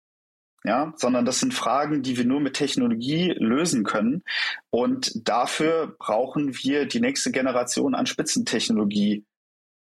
ja, 0.63 0.93
sondern 0.95 1.25
das 1.25 1.39
sind 1.39 1.53
Fragen, 1.53 2.03
die 2.03 2.17
wir 2.17 2.25
nur 2.25 2.39
mit 2.39 2.53
Technologie 2.53 3.33
lösen 3.37 3.83
können. 3.83 4.23
Und 4.69 5.27
dafür 5.27 5.95
brauchen 5.97 6.55
wir 6.63 6.85
die 6.85 6.99
nächste 6.99 7.31
Generation 7.31 7.95
an 7.95 8.05
Spitzentechnologie. 8.05 9.25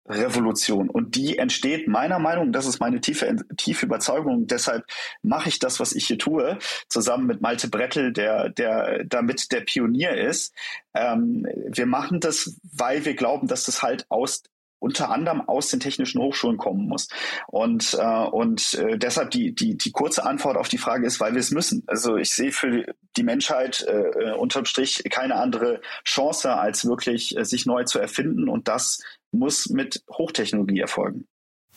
Revolution. 0.09 0.89
Und 0.89 1.15
die 1.15 1.37
entsteht 1.37 1.87
meiner 1.87 2.19
Meinung, 2.19 2.51
das 2.51 2.65
ist 2.65 2.79
meine 2.79 3.01
tiefe, 3.01 3.35
tiefe 3.57 3.85
Überzeugung, 3.85 4.47
deshalb 4.47 4.85
mache 5.21 5.49
ich 5.49 5.59
das, 5.59 5.79
was 5.79 5.93
ich 5.93 6.07
hier 6.07 6.17
tue, 6.17 6.57
zusammen 6.87 7.27
mit 7.27 7.41
Malte 7.41 7.67
Brettel, 7.67 8.13
der, 8.13 8.49
der 8.49 9.03
damit 9.03 9.51
der 9.51 9.61
Pionier 9.61 10.11
ist. 10.11 10.53
Ähm, 10.93 11.45
wir 11.67 11.85
machen 11.85 12.19
das, 12.21 12.57
weil 12.71 13.03
wir 13.05 13.15
glauben, 13.15 13.47
dass 13.47 13.65
das 13.65 13.83
halt 13.83 14.05
aus 14.09 14.43
unter 14.79 15.09
anderem 15.09 15.41
aus 15.41 15.69
den 15.69 15.79
technischen 15.79 16.21
Hochschulen 16.21 16.57
kommen 16.57 16.87
muss. 16.87 17.07
Und, 17.47 17.97
äh, 17.99 18.25
und 18.25 18.75
äh, 18.75 18.97
deshalb 18.97 19.31
die, 19.31 19.53
die, 19.53 19.77
die 19.77 19.91
kurze 19.91 20.25
Antwort 20.25 20.57
auf 20.57 20.69
die 20.69 20.77
Frage 20.77 21.05
ist, 21.05 21.19
weil 21.19 21.33
wir 21.33 21.39
es 21.39 21.51
müssen. 21.51 21.83
Also 21.87 22.17
ich 22.17 22.31
sehe 22.31 22.51
für 22.51 22.85
die 23.15 23.23
Menschheit 23.23 23.85
äh, 23.87 24.33
unterm 24.33 24.65
Strich 24.65 25.03
keine 25.09 25.35
andere 25.35 25.81
Chance, 26.03 26.53
als 26.53 26.85
wirklich 26.85 27.37
äh, 27.37 27.45
sich 27.45 27.65
neu 27.65 27.83
zu 27.83 27.99
erfinden. 27.99 28.49
Und 28.49 28.67
das 28.67 29.01
muss 29.31 29.69
mit 29.69 30.03
Hochtechnologie 30.11 30.79
erfolgen. 30.79 31.27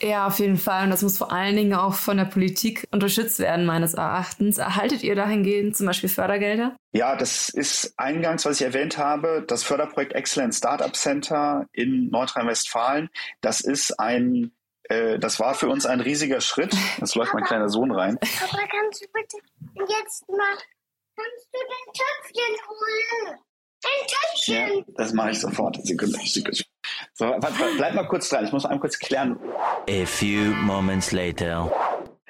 Ja, 0.02 0.26
auf 0.26 0.38
jeden 0.38 0.56
Fall. 0.56 0.84
Und 0.84 0.90
das 0.90 1.02
muss 1.02 1.18
vor 1.18 1.30
allen 1.30 1.56
Dingen 1.56 1.74
auch 1.74 1.94
von 1.94 2.16
der 2.16 2.24
Politik 2.24 2.86
unterstützt 2.90 3.38
werden, 3.38 3.66
meines 3.66 3.94
Erachtens. 3.94 4.58
Erhaltet 4.58 5.02
ihr 5.02 5.14
dahingehend 5.14 5.76
zum 5.76 5.86
Beispiel 5.86 6.08
Fördergelder? 6.08 6.76
Ja, 6.92 7.16
das 7.16 7.50
ist 7.50 7.94
eingangs, 7.98 8.46
was 8.46 8.60
ich 8.60 8.66
erwähnt 8.66 8.96
habe, 8.96 9.44
das 9.46 9.62
Förderprojekt 9.62 10.14
Excellent 10.14 10.54
Startup 10.54 10.94
Center 10.94 11.66
in 11.72 12.08
Nordrhein-Westfalen. 12.10 13.10
Das 13.40 13.60
ist 13.60 13.98
ein 14.00 14.52
äh, 14.90 15.18
das 15.18 15.38
war 15.38 15.54
für 15.54 15.68
uns 15.68 15.86
ein 15.86 16.00
riesiger 16.00 16.40
Schritt. 16.40 16.74
Jetzt 16.98 17.14
läuft 17.14 17.32
mein 17.32 17.44
kleiner 17.44 17.68
Sohn 17.68 17.92
rein. 17.92 18.18
Papa, 18.40 18.58
kannst 18.70 19.02
du 19.02 19.06
bitte 19.12 19.36
jetzt 19.88 20.28
mal, 20.28 20.56
kannst 21.16 21.48
du 21.52 21.58
den 21.58 21.92
Töpfchen 21.92 22.68
holen? 22.68 23.38
Ein 23.84 24.06
Töpfchen! 24.06 24.78
Ja, 24.78 24.84
das 24.96 25.12
mache 25.12 25.30
ich 25.30 25.40
sofort. 25.40 25.78
Sekunde, 25.84 26.18
Sekunde. 26.24 26.64
So, 27.14 27.24
warte, 27.26 27.54
bleib 27.76 27.94
mal 27.94 28.08
kurz 28.08 28.28
dran. 28.28 28.44
Ich 28.44 28.52
muss 28.52 28.64
mal 28.64 28.70
einmal 28.70 28.80
kurz 28.80 28.98
klären. 28.98 29.38
A 29.88 30.06
few 30.06 30.52
moments 30.62 31.12
later. 31.12 31.70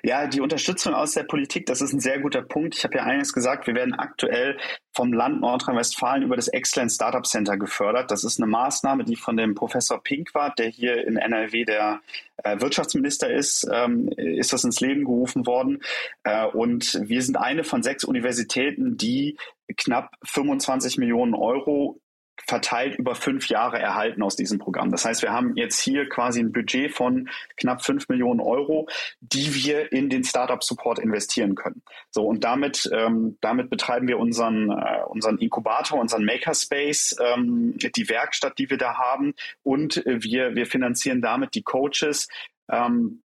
Ja, 0.03 0.27
die 0.27 0.41
Unterstützung 0.41 0.95
aus 0.95 1.13
der 1.13 1.25
Politik, 1.25 1.67
das 1.67 1.81
ist 1.81 1.93
ein 1.93 2.01
sehr 2.01 2.21
guter 2.21 2.43
Punkt. 2.43 2.75
Ich 2.77 2.85
habe 2.85 2.97
ja 2.97 3.05
eingangs 3.05 3.33
gesagt, 3.33 3.67
wir 3.67 3.75
werden 3.75 3.95
aktuell 3.95 4.59
vom 4.93 5.13
Land 5.13 5.41
Nordrhein-Westfalen 5.41 6.23
über 6.23 6.37
das 6.37 6.49
Excellent 6.49 6.91
Startup 6.91 7.27
Center 7.27 7.57
gefördert. 7.57 8.11
Das 8.11 8.25
ist 8.25 8.41
eine 8.41 8.51
Maßnahme, 8.51 9.05
die 9.05 9.17
von 9.17 9.37
dem 9.37 9.55
Professor 9.55 10.03
Pinkwart, 10.03 10.59
der 10.59 10.69
hier 10.69 11.07
in 11.07 11.17
NRW 11.17 11.65
der 11.65 12.01
äh, 12.39 12.61
Wirtschaftsminister 12.61 13.31
ist, 13.31 13.69
ähm, 13.73 14.09
ist 14.17 14.53
das 14.53 14.65
ins 14.65 14.81
Leben 14.81 15.05
gerufen 15.05 15.47
worden. 15.47 15.81
Äh, 16.25 16.47
und 16.47 16.99
wir 17.03 17.23
sind 17.23 17.37
eine 17.37 17.65
von 17.65 17.83
sechs 17.83 18.05
Universitäten, 18.05 18.97
die 18.97 19.37
knapp 19.77 20.15
25 20.25 20.99
Millionen 20.99 21.35
Euro 21.35 22.01
verteilt 22.47 22.99
über 22.99 23.15
fünf 23.15 23.49
Jahre 23.49 23.79
erhalten 23.79 24.23
aus 24.23 24.37
diesem 24.37 24.59
Programm. 24.59 24.91
Das 24.91 25.05
heißt, 25.05 25.23
wir 25.23 25.33
haben 25.33 25.57
jetzt 25.57 25.81
hier 25.81 26.09
quasi 26.09 26.41
ein 26.41 26.53
Budget 26.53 26.93
von 26.93 27.29
knapp 27.57 27.85
fünf 27.85 28.09
Millionen 28.09 28.41
Euro, 28.41 28.89
die 29.21 29.55
wir 29.55 29.93
in 29.93 30.09
den 30.11 30.25
Startup 30.25 30.63
Support 30.63 30.99
investieren 30.99 31.55
können. 31.55 31.83
So 32.11 32.27
und 32.27 32.45
damit 32.45 32.89
ähm, 32.93 33.39
damit 33.41 33.71
betreiben 33.71 34.09
wir 34.09 34.19
unseren 34.19 34.71
äh, 34.71 35.03
unseren 35.09 35.39
Inkubator, 35.39 36.01
unseren 36.01 36.25
Makerspace, 36.25 37.17
ähm, 37.21 37.75
die 37.77 38.09
Werkstatt, 38.09 38.59
die 38.59 38.71
wir 38.71 38.79
da 38.79 38.97
haben 38.97 39.35
und 39.63 40.05
äh, 40.07 40.23
wir 40.23 40.55
wir 40.55 40.67
finanzieren 40.67 41.23
damit 41.23 41.55
die 41.55 41.63
Coaches. 41.63 42.29
Ähm, 42.71 43.23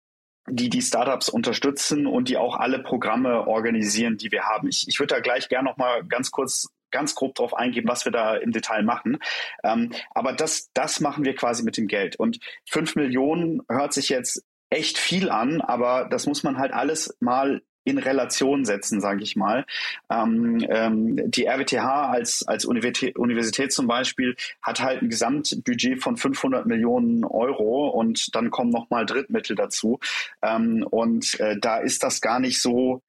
die 0.49 0.69
die 0.69 0.81
Startups 0.81 1.29
unterstützen 1.29 2.05
und 2.05 2.27
die 2.27 2.37
auch 2.37 2.57
alle 2.57 2.79
Programme 2.79 3.47
organisieren, 3.47 4.17
die 4.17 4.29
wir 4.31 4.43
haben. 4.43 4.67
Ich, 4.67 4.87
ich 4.89 4.99
würde 4.99 5.15
da 5.15 5.21
gleich 5.21 5.47
gerne 5.47 5.69
noch 5.69 5.77
mal 5.77 6.03
ganz 6.03 6.31
kurz 6.31 6.67
ganz 6.93 7.15
grob 7.15 7.35
darauf 7.35 7.53
eingehen, 7.53 7.87
was 7.87 8.05
wir 8.05 8.13
da 8.13 8.35
im 8.35 8.51
Detail 8.51 8.83
machen. 8.83 9.17
Ähm, 9.63 9.91
aber 10.11 10.31
das, 10.31 10.69
das 10.73 11.01
machen 11.01 11.25
wir 11.25 11.35
quasi 11.35 11.63
mit 11.63 11.75
dem 11.75 11.87
Geld. 11.87 12.15
Und 12.15 12.39
fünf 12.65 12.95
Millionen 12.95 13.61
hört 13.67 13.93
sich 13.93 14.07
jetzt 14.07 14.45
echt 14.69 14.97
viel 14.97 15.29
an, 15.29 15.61
aber 15.61 16.07
das 16.09 16.25
muss 16.25 16.43
man 16.43 16.57
halt 16.57 16.71
alles 16.71 17.15
mal 17.19 17.61
in 17.85 17.97
Relation 17.97 18.65
setzen, 18.65 19.01
sage 19.01 19.23
ich 19.23 19.35
mal. 19.35 19.65
Ähm, 20.09 20.65
ähm, 20.69 21.31
die 21.31 21.45
RWTH 21.45 22.09
als, 22.11 22.47
als 22.47 22.65
Universität, 22.65 23.17
Universität 23.17 23.73
zum 23.73 23.87
Beispiel 23.87 24.35
hat 24.61 24.81
halt 24.81 25.01
ein 25.01 25.09
Gesamtbudget 25.09 26.01
von 26.01 26.15
500 26.15 26.65
Millionen 26.65 27.25
Euro 27.25 27.89
und 27.89 28.33
dann 28.35 28.51
kommen 28.51 28.71
nochmal 28.71 29.05
Drittmittel 29.05 29.55
dazu. 29.55 29.99
Ähm, 30.41 30.87
und 30.89 31.39
äh, 31.39 31.57
da 31.59 31.77
ist 31.77 32.03
das 32.03 32.21
gar 32.21 32.39
nicht 32.39 32.61
so 32.61 33.01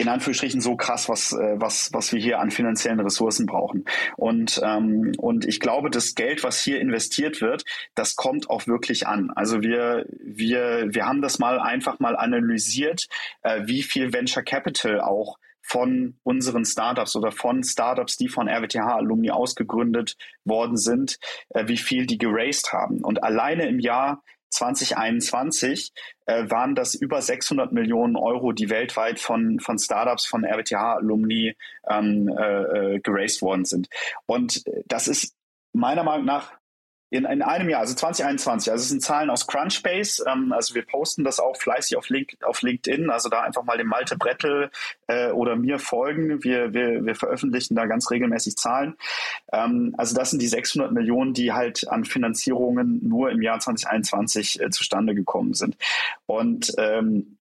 in 0.00 0.08
Anführungsstrichen 0.08 0.62
so 0.62 0.76
krass, 0.76 1.10
was, 1.10 1.32
äh, 1.32 1.60
was, 1.60 1.92
was 1.92 2.10
wir 2.12 2.20
hier 2.20 2.40
an 2.40 2.50
finanziellen 2.50 3.00
Ressourcen 3.00 3.44
brauchen. 3.44 3.84
Und, 4.16 4.58
ähm, 4.64 5.12
und 5.18 5.44
ich 5.44 5.60
glaube, 5.60 5.90
das 5.90 6.14
Geld, 6.14 6.42
was 6.42 6.58
hier 6.58 6.80
investiert 6.80 7.42
wird, 7.42 7.64
das 7.94 8.16
kommt 8.16 8.48
auch 8.48 8.66
wirklich 8.66 9.06
an. 9.06 9.30
Also 9.30 9.60
wir, 9.60 10.06
wir, 10.18 10.86
wir 10.88 11.06
haben 11.06 11.20
das 11.20 11.38
mal 11.38 11.60
einfach 11.60 12.00
mal 12.00 12.16
analysiert, 12.16 13.08
äh, 13.42 13.60
wie 13.66 13.82
viel 13.82 14.14
Venture 14.14 14.42
Capital 14.42 15.02
auch 15.02 15.36
von 15.62 16.16
unseren 16.22 16.64
Startups 16.64 17.14
oder 17.14 17.30
von 17.30 17.62
Startups, 17.62 18.16
die 18.16 18.28
von 18.28 18.48
RWTH-Alumni 18.48 19.30
ausgegründet 19.30 20.16
worden 20.44 20.78
sind, 20.78 21.18
äh, 21.50 21.68
wie 21.68 21.76
viel 21.76 22.06
die 22.06 22.16
geraced 22.16 22.72
haben. 22.72 23.04
Und 23.04 23.22
alleine 23.22 23.68
im 23.68 23.78
Jahr 23.78 24.22
2021 24.50 25.92
äh, 26.26 26.50
waren 26.50 26.74
das 26.74 26.94
über 26.94 27.22
600 27.22 27.72
Millionen 27.72 28.16
Euro, 28.16 28.52
die 28.52 28.70
weltweit 28.70 29.18
von, 29.18 29.60
von 29.60 29.78
Startups, 29.78 30.26
von 30.26 30.44
RWTH-Alumni 30.44 31.56
ähm, 31.88 32.28
äh, 32.28 32.94
äh, 32.94 33.00
geraced 33.00 33.42
worden 33.42 33.64
sind. 33.64 33.88
Und 34.26 34.64
das 34.86 35.08
ist 35.08 35.34
meiner 35.72 36.02
Meinung 36.02 36.26
nach 36.26 36.59
in, 37.10 37.24
in 37.24 37.42
einem 37.42 37.68
Jahr, 37.68 37.80
also 37.80 37.94
2021, 37.94 38.70
also 38.70 38.82
es 38.82 38.88
sind 38.88 39.02
Zahlen 39.02 39.30
aus 39.30 39.46
Crunchbase, 39.46 40.24
ähm, 40.28 40.52
also 40.52 40.74
wir 40.74 40.86
posten 40.86 41.24
das 41.24 41.40
auch 41.40 41.56
fleißig 41.56 41.96
auf, 41.96 42.08
Link, 42.08 42.36
auf 42.42 42.62
LinkedIn, 42.62 43.10
also 43.10 43.28
da 43.28 43.40
einfach 43.40 43.64
mal 43.64 43.76
dem 43.76 43.88
Malte 43.88 44.16
Brettel 44.16 44.70
äh, 45.08 45.30
oder 45.30 45.56
mir 45.56 45.80
folgen, 45.80 46.42
wir, 46.44 46.72
wir, 46.72 47.04
wir 47.04 47.14
veröffentlichen 47.16 47.74
da 47.74 47.86
ganz 47.86 48.10
regelmäßig 48.10 48.56
Zahlen. 48.56 48.96
Ähm, 49.52 49.94
also 49.98 50.14
das 50.14 50.30
sind 50.30 50.40
die 50.40 50.48
600 50.48 50.92
Millionen, 50.92 51.34
die 51.34 51.52
halt 51.52 51.88
an 51.88 52.04
Finanzierungen 52.04 53.00
nur 53.06 53.30
im 53.30 53.42
Jahr 53.42 53.58
2021 53.58 54.60
äh, 54.60 54.70
zustande 54.70 55.14
gekommen 55.14 55.54
sind. 55.54 55.76
Und 56.26 56.72
ähm, 56.78 57.38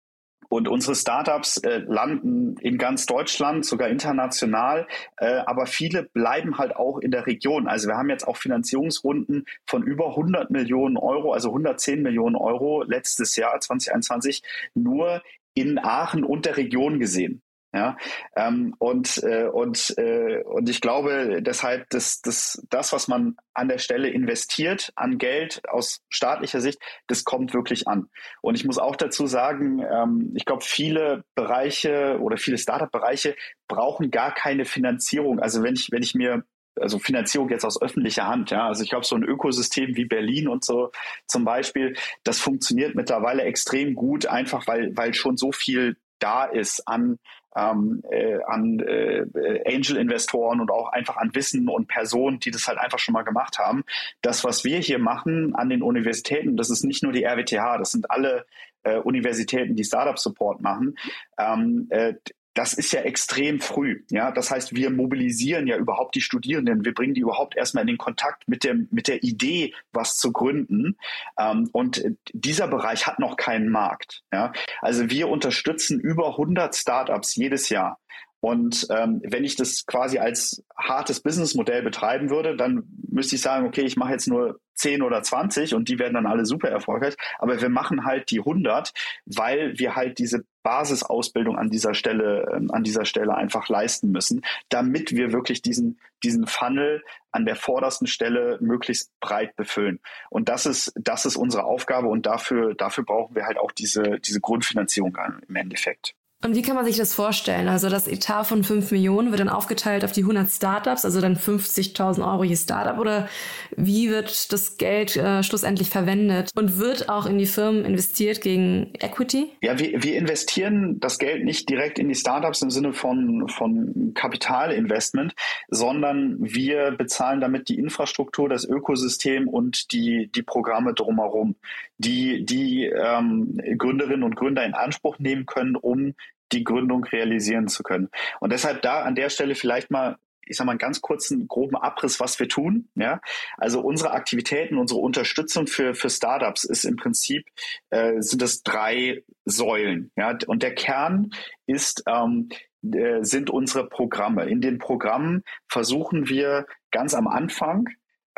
und 0.49 0.69
unsere 0.69 0.95
Startups 0.95 1.59
äh, 1.59 1.79
landen 1.87 2.57
in 2.59 2.79
ganz 2.79 3.07
Deutschland, 3.07 3.65
sogar 3.65 3.89
international, 3.89 4.87
äh, 5.19 5.39
aber 5.47 5.67
viele 5.67 6.05
bleiben 6.05 6.59
halt 6.59 6.77
auch 6.77 6.99
in 6.99 7.11
der 7.11 7.27
Region. 7.27 7.69
Also 7.69 7.89
wir 7.89 7.97
haben 7.97 8.11
jetzt 8.11 8.27
auch 8.27 8.37
Finanzierungsrunden 8.37 9.45
von 9.67 9.83
über 9.83 10.11
100 10.11 10.51
Millionen 10.51 10.97
Euro, 10.97 11.33
also 11.33 11.49
110 11.49 12.03
Millionen 12.03 12.37
Euro 12.37 12.83
letztes 12.83 13.37
Jahr 13.37 13.59
2021 13.59 14.43
nur 14.75 15.23
in 15.55 15.79
Aachen 15.79 16.25
und 16.25 16.45
der 16.45 16.57
Region 16.57 16.99
gesehen. 16.99 17.43
Ja, 17.77 17.99
ähm, 18.37 18.75
und, 18.79 19.23
äh, 19.23 19.49
und, 19.49 19.99
äh, 19.99 20.43
und 20.45 20.67
ich 20.71 20.81
glaube 20.81 21.43
deshalb, 21.43 21.91
dass, 21.91 22.23
dass 22.23 22.65
das, 22.71 22.95
was 22.95 23.07
man 23.07 23.37
an 23.53 23.69
der 23.69 23.77
Stelle 23.77 24.09
investiert 24.09 24.95
an 24.97 25.19
Geld 25.19 25.61
aus 25.69 26.01
staatlicher 26.09 26.63
Sicht, 26.63 26.79
das 27.07 27.25
kommt 27.25 27.53
wirklich 27.53 27.87
an. 27.87 28.09
Und 28.41 28.55
ich 28.55 28.65
muss 28.65 28.79
auch 28.79 28.97
dazu 28.97 29.27
sagen, 29.27 29.81
ähm, 29.81 30.33
ich 30.35 30.47
glaube, 30.47 30.65
viele 30.65 31.25
Bereiche 31.35 32.19
oder 32.19 32.39
viele 32.39 32.57
Startup-Bereiche 32.57 33.37
brauchen 33.69 34.11
gar 34.11 34.33
keine 34.33 34.65
Finanzierung. 34.65 35.39
Also 35.39 35.63
wenn 35.63 35.75
ich, 35.75 35.89
wenn 35.93 36.03
ich 36.03 36.15
mir 36.15 36.45
also 36.81 36.99
Finanzierung 36.99 37.51
jetzt 37.51 37.67
aus 37.67 37.81
öffentlicher 37.83 38.27
Hand, 38.27 38.53
ja. 38.53 38.69
Also 38.69 38.85
ich 38.85 38.89
glaube, 38.89 39.05
so 39.05 39.17
ein 39.17 39.23
Ökosystem 39.23 39.97
wie 39.97 40.07
Berlin 40.07 40.49
und 40.49 40.65
so 40.65 40.93
zum 41.27 41.45
Beispiel, 41.45 41.95
das 42.25 42.39
funktioniert 42.39 42.95
mittlerweile 42.95 43.43
extrem 43.43 43.95
gut, 43.95 44.25
einfach 44.25 44.67
weil, 44.67 44.97
weil 44.97 45.13
schon 45.13 45.37
so 45.37 45.53
viel 45.53 45.99
da 46.19 46.45
ist 46.45 46.87
an 46.89 47.19
ähm, 47.57 48.03
äh, 48.11 48.39
an 48.47 48.81
äh, 48.81 49.25
Angel-Investoren 49.67 50.61
und 50.61 50.71
auch 50.71 50.93
einfach 50.93 51.17
an 51.17 51.35
Wissen 51.35 51.69
und 51.69 51.89
Personen, 51.89 52.39
die 52.39 52.51
das 52.51 52.69
halt 52.69 52.79
einfach 52.79 52.99
schon 52.99 53.15
mal 53.15 53.23
gemacht 53.23 53.59
haben. 53.59 53.85
Das, 54.21 54.45
was 54.45 54.65
wir 54.65 54.79
hier 54.79 54.99
machen 54.99 55.55
an 55.55 55.69
den 55.69 55.83
Universitäten, 55.83 56.57
das 56.57 56.71
ist 56.71 56.85
nicht 56.85 57.03
nur 57.03 57.13
die 57.13 57.25
RWTH, 57.25 57.79
das 57.79 57.93
sind 57.93 58.11
alle 58.11 58.45
äh, 58.83 58.99
Universitäten, 58.99 59.75
die 59.75 59.85
Startup-Support 59.85 60.61
machen. 60.61 60.97
Ähm, 61.39 61.87
äh, 61.91 62.15
das 62.57 62.73
ist 62.73 62.91
ja 62.93 63.03
extrem 63.03 63.61
früh. 63.61 64.03
Ja, 64.11 64.33
das 64.33 64.51
heißt, 64.51 64.75
wir 64.75 64.89
mobilisieren 64.89 65.67
ja 65.67 65.77
überhaupt 65.77 66.15
die 66.15 66.23
Studierenden. 66.23 66.87
Wir 66.87 66.95
bringen 66.95 67.13
die 67.13 67.21
überhaupt 67.21 67.55
erstmal 67.55 67.83
in 67.83 67.89
den 67.89 67.99
Kontakt 67.99 68.49
mit 68.49 68.65
dem, 68.65 68.89
mit 68.91 69.09
der 69.09 69.23
Idee, 69.23 69.75
was 69.93 70.17
zu 70.17 70.33
gründen. 70.33 70.97
Ähm, 71.39 71.69
und 71.73 72.03
dieser 72.33 72.67
Bereich 72.67 73.07
hat 73.07 73.19
noch 73.19 73.37
keinen 73.37 73.69
Markt. 73.69 74.23
Ja, 74.33 74.53
also 74.81 75.11
wir 75.11 75.29
unterstützen 75.29 76.01
über 76.01 76.29
100 76.31 76.75
Startups 76.75 77.37
jedes 77.37 77.69
Jahr. 77.69 78.01
Und 78.41 78.87
ähm, 78.91 79.23
wenn 79.25 79.45
ich 79.45 79.57
das 79.57 79.87
quasi 79.87 80.19
als 80.19 80.63
hartes 80.77 81.21
Businessmodell 81.21 81.83
betreiben 81.83 82.31
würde, 82.31 82.57
dann 82.57 82.85
müsste 83.09 83.37
ich 83.37 83.43
sagen, 83.43 83.67
okay, 83.67 83.83
ich 83.83 83.97
mache 83.97 84.13
jetzt 84.13 84.29
nur 84.29 84.61
10 84.75 85.03
oder 85.03 85.23
20 85.23 85.75
und 85.75 85.89
die 85.89 85.99
werden 85.99 86.15
dann 86.15 86.27
alle 86.27 86.45
super 86.45 86.69
erfolgreich. 86.69 87.17
Aber 87.39 87.61
wir 87.61 87.69
machen 87.69 88.05
halt 88.05 88.31
die 88.31 88.41
100, 88.41 88.93
weil 89.25 89.79
wir 89.79 89.97
halt 89.97 90.19
diese 90.19 90.45
Basisausbildung 90.63 91.57
an 91.57 91.71
dieser 91.71 91.95
Stelle, 91.95 92.47
ähm, 92.55 92.71
an 92.71 92.83
dieser 92.83 93.05
Stelle 93.05 93.35
einfach 93.35 93.69
leisten 93.69 94.11
müssen, 94.11 94.43
damit 94.69 95.13
wir 95.13 95.33
wirklich 95.33 95.63
diesen, 95.63 95.99
diesen 96.23 96.47
Funnel 96.47 97.03
an 97.33 97.47
der 97.47 97.57
vordersten 97.57 98.07
Stelle 98.07 98.59
möglichst 98.61 99.19
breit 99.21 99.57
befüllen. 99.57 100.01
Und 100.29 100.49
das 100.49 100.67
ist, 100.67 100.93
das 100.97 101.25
ist 101.25 101.37
unsere 101.37 101.65
Aufgabe 101.65 102.09
und 102.09 102.27
dafür, 102.27 102.75
dafür 102.75 103.05
brauchen 103.05 103.35
wir 103.35 103.47
halt 103.47 103.59
auch 103.59 103.73
diese, 103.73 104.21
diese 104.21 104.41
Grundfinanzierung 104.41 105.17
im 105.49 105.57
Endeffekt. 105.57 106.15
Und 106.45 106.55
wie 106.55 106.61
kann 106.61 106.77
man 106.77 106.85
sich 106.85 106.99
das 106.99 107.15
vorstellen? 107.15 107.67
Also 107.67 107.89
das 107.89 108.07
Etat 108.07 108.45
von 108.45 108.63
5 108.63 108.91
Millionen 108.91 109.31
wird 109.31 109.41
dann 109.41 109.49
aufgeteilt 109.49 110.05
auf 110.05 110.13
die 110.13 110.21
100 110.21 110.49
Startups, 110.49 111.07
also 111.07 111.23
dann 111.23 111.37
50.000 111.37 112.31
Euro 112.31 112.45
je 112.45 112.57
Startup 112.57 112.99
oder 112.99 113.29
wie 113.75 114.11
wird 114.11 114.53
das 114.53 114.77
Geld 114.77 115.17
äh, 115.17 115.43
schlussendlich 115.43 115.89
verwendet 115.89 116.51
und 116.55 116.79
wird 116.79 117.09
auch 117.09 117.25
in 117.25 117.39
die 117.39 117.47
Firmen 117.47 117.87
investiert 117.87 118.43
gegen 118.43 118.93
Equity? 119.01 119.51
Ja, 119.63 119.79
wir, 119.79 120.03
wir 120.03 120.17
investieren 120.17 121.01
das 121.01 121.19
Geld 121.19 121.43
nicht 121.43 121.71
direkt 121.71 121.99
in 121.99 122.09
die 122.09 122.15
Startups 122.15 122.61
im 122.61 122.71
Sinne 122.71 122.93
von, 122.93 123.49
von 123.49 124.13
Kapitalinvestment, 124.15 125.35
sondern 125.69 126.37
wir 126.39 126.91
bezahlen 126.91 127.41
damit 127.41 127.71
die 127.71 127.79
Infrastruktur, 127.79 128.51
das 128.51 128.67
Ökosystem 128.67 129.49
und 129.49 129.91
die, 129.91 130.31
die 130.35 130.43
Programme 130.43 130.93
drumherum, 130.93 131.57
die 131.99 132.45
die 132.45 132.87
ähm, 132.87 133.59
Gründerinnen 133.79 134.23
und 134.23 134.37
Gründer 134.37 134.65
in 134.65 134.75
Anspruch 134.75 135.19
nehmen 135.19 135.47
können, 135.47 135.77
um 135.77 136.15
die 136.53 136.65
Gründung 136.65 137.05
realisieren 137.05 137.69
zu 137.69 137.83
können. 137.83 138.09
Und 138.41 138.53
deshalb 138.53 138.83
da 138.83 139.03
an 139.03 139.15
der 139.15 139.31
Stelle 139.31 139.55
vielleicht 139.55 139.91
mal 139.91 140.17
ich 140.49 140.57
sage 140.57 140.67
mal 140.67 140.73
einen 140.73 140.79
ganz 140.79 141.01
kurzen 141.01 141.49
groben 141.49 141.77
Abriss, 141.77 142.21
was 142.21 142.39
wir 142.39 142.49
tun. 142.49 142.89
Ja, 142.95 143.21
also 143.57 143.81
unsere 143.81 144.13
Aktivitäten, 144.13 144.79
unsere 144.79 145.01
Unterstützung 145.01 145.67
für 145.67 145.95
für 145.95 146.09
Startups 146.09 146.65
ist 146.65 146.85
im 146.85 146.97
Prinzip 146.97 147.47
äh, 147.91 148.21
sind 148.21 148.43
das 148.43 148.63
drei 148.63 149.25
Säulen. 149.45 150.13
Ja, 150.17 150.39
und 150.47 150.63
der 150.63 150.75
Kern 150.75 151.31
ist 151.67 152.05
ähm, 152.07 152.49
äh, 152.83 153.23
sind 153.25 153.51
unsere 153.51 153.89
Programme. 153.89 154.45
In 154.49 154.61
den 154.61 154.79
Programmen 154.79 155.43
versuchen 155.69 156.29
wir 156.29 156.67
ganz 156.91 157.15
am 157.15 157.27
Anfang 157.27 157.89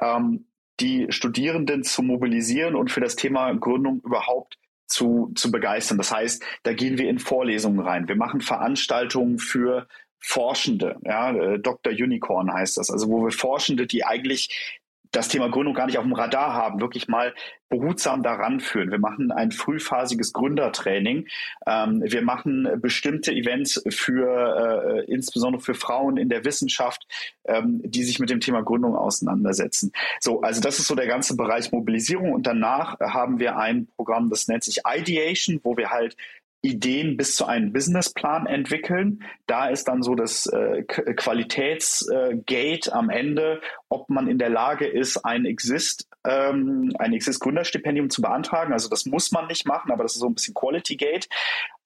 ähm, 0.00 0.46
die 0.80 1.06
Studierenden 1.10 1.82
zu 1.82 2.02
mobilisieren 2.02 2.74
und 2.74 2.90
für 2.90 3.00
das 3.00 3.16
Thema 3.16 3.52
Gründung 3.54 4.00
überhaupt 4.04 4.58
zu, 4.86 5.32
zu 5.34 5.50
begeistern. 5.50 5.98
Das 5.98 6.12
heißt, 6.12 6.42
da 6.62 6.72
gehen 6.72 6.98
wir 6.98 7.08
in 7.08 7.18
Vorlesungen 7.18 7.80
rein. 7.80 8.08
Wir 8.08 8.16
machen 8.16 8.40
Veranstaltungen 8.40 9.38
für 9.38 9.86
Forschende, 10.20 10.98
ja, 11.04 11.30
äh, 11.30 11.58
Dr. 11.60 11.92
Unicorn 11.92 12.52
heißt 12.52 12.76
das, 12.76 12.90
also 12.90 13.08
wo 13.08 13.24
wir 13.24 13.30
Forschende, 13.30 13.86
die 13.86 14.04
eigentlich 14.04 14.80
das 15.12 15.28
Thema 15.28 15.48
Gründung 15.48 15.74
gar 15.74 15.86
nicht 15.86 15.98
auf 15.98 16.04
dem 16.04 16.12
Radar 16.12 16.54
haben, 16.54 16.80
wirklich 16.80 17.08
mal 17.08 17.34
behutsam 17.68 18.22
daran 18.22 18.60
führen. 18.60 18.90
Wir 18.90 18.98
machen 18.98 19.30
ein 19.30 19.52
frühphasiges 19.52 20.32
Gründertraining. 20.32 21.26
Ähm, 21.66 22.02
wir 22.04 22.22
machen 22.22 22.68
bestimmte 22.80 23.32
Events 23.32 23.82
für 23.90 25.04
äh, 25.06 25.12
insbesondere 25.12 25.62
für 25.62 25.74
Frauen 25.74 26.16
in 26.16 26.28
der 26.28 26.44
Wissenschaft, 26.44 27.06
ähm, 27.46 27.80
die 27.84 28.04
sich 28.04 28.18
mit 28.18 28.30
dem 28.30 28.40
Thema 28.40 28.62
Gründung 28.62 28.96
auseinandersetzen. 28.96 29.92
So, 30.20 30.40
also 30.40 30.60
das 30.60 30.78
ist 30.78 30.88
so 30.88 30.94
der 30.94 31.06
ganze 31.06 31.36
Bereich 31.36 31.72
Mobilisierung. 31.72 32.32
Und 32.32 32.46
danach 32.46 32.98
haben 33.00 33.38
wir 33.38 33.58
ein 33.58 33.88
Programm, 33.96 34.30
das 34.30 34.48
nennt 34.48 34.64
sich 34.64 34.80
Ideation, 34.86 35.60
wo 35.62 35.76
wir 35.76 35.90
halt 35.90 36.16
Ideen 36.60 37.16
bis 37.16 37.36
zu 37.36 37.46
einem 37.46 37.72
Businessplan 37.72 38.46
entwickeln. 38.46 39.22
Da 39.46 39.68
ist 39.68 39.86
dann 39.86 40.02
so 40.02 40.14
das 40.14 40.46
äh, 40.46 40.82
Qualitätsgate 40.82 42.88
äh, 42.88 42.92
am 42.92 43.10
Ende, 43.10 43.60
ob 43.88 44.10
man 44.10 44.28
in 44.28 44.38
der 44.38 44.50
Lage 44.50 44.86
ist, 44.86 45.24
ein 45.24 45.44
Exist, 45.44 46.08
ähm, 46.26 46.92
ein 46.98 47.12
Exist 47.12 47.40
Gründerstipendium 47.40 48.10
zu 48.10 48.22
beantragen. 48.22 48.72
Also 48.72 48.88
das 48.88 49.06
muss 49.06 49.30
man 49.30 49.46
nicht 49.46 49.66
machen, 49.66 49.92
aber 49.92 50.02
das 50.02 50.14
ist 50.14 50.20
so 50.20 50.26
ein 50.26 50.34
bisschen 50.34 50.54
Quality 50.54 50.96
Gate. 50.96 51.28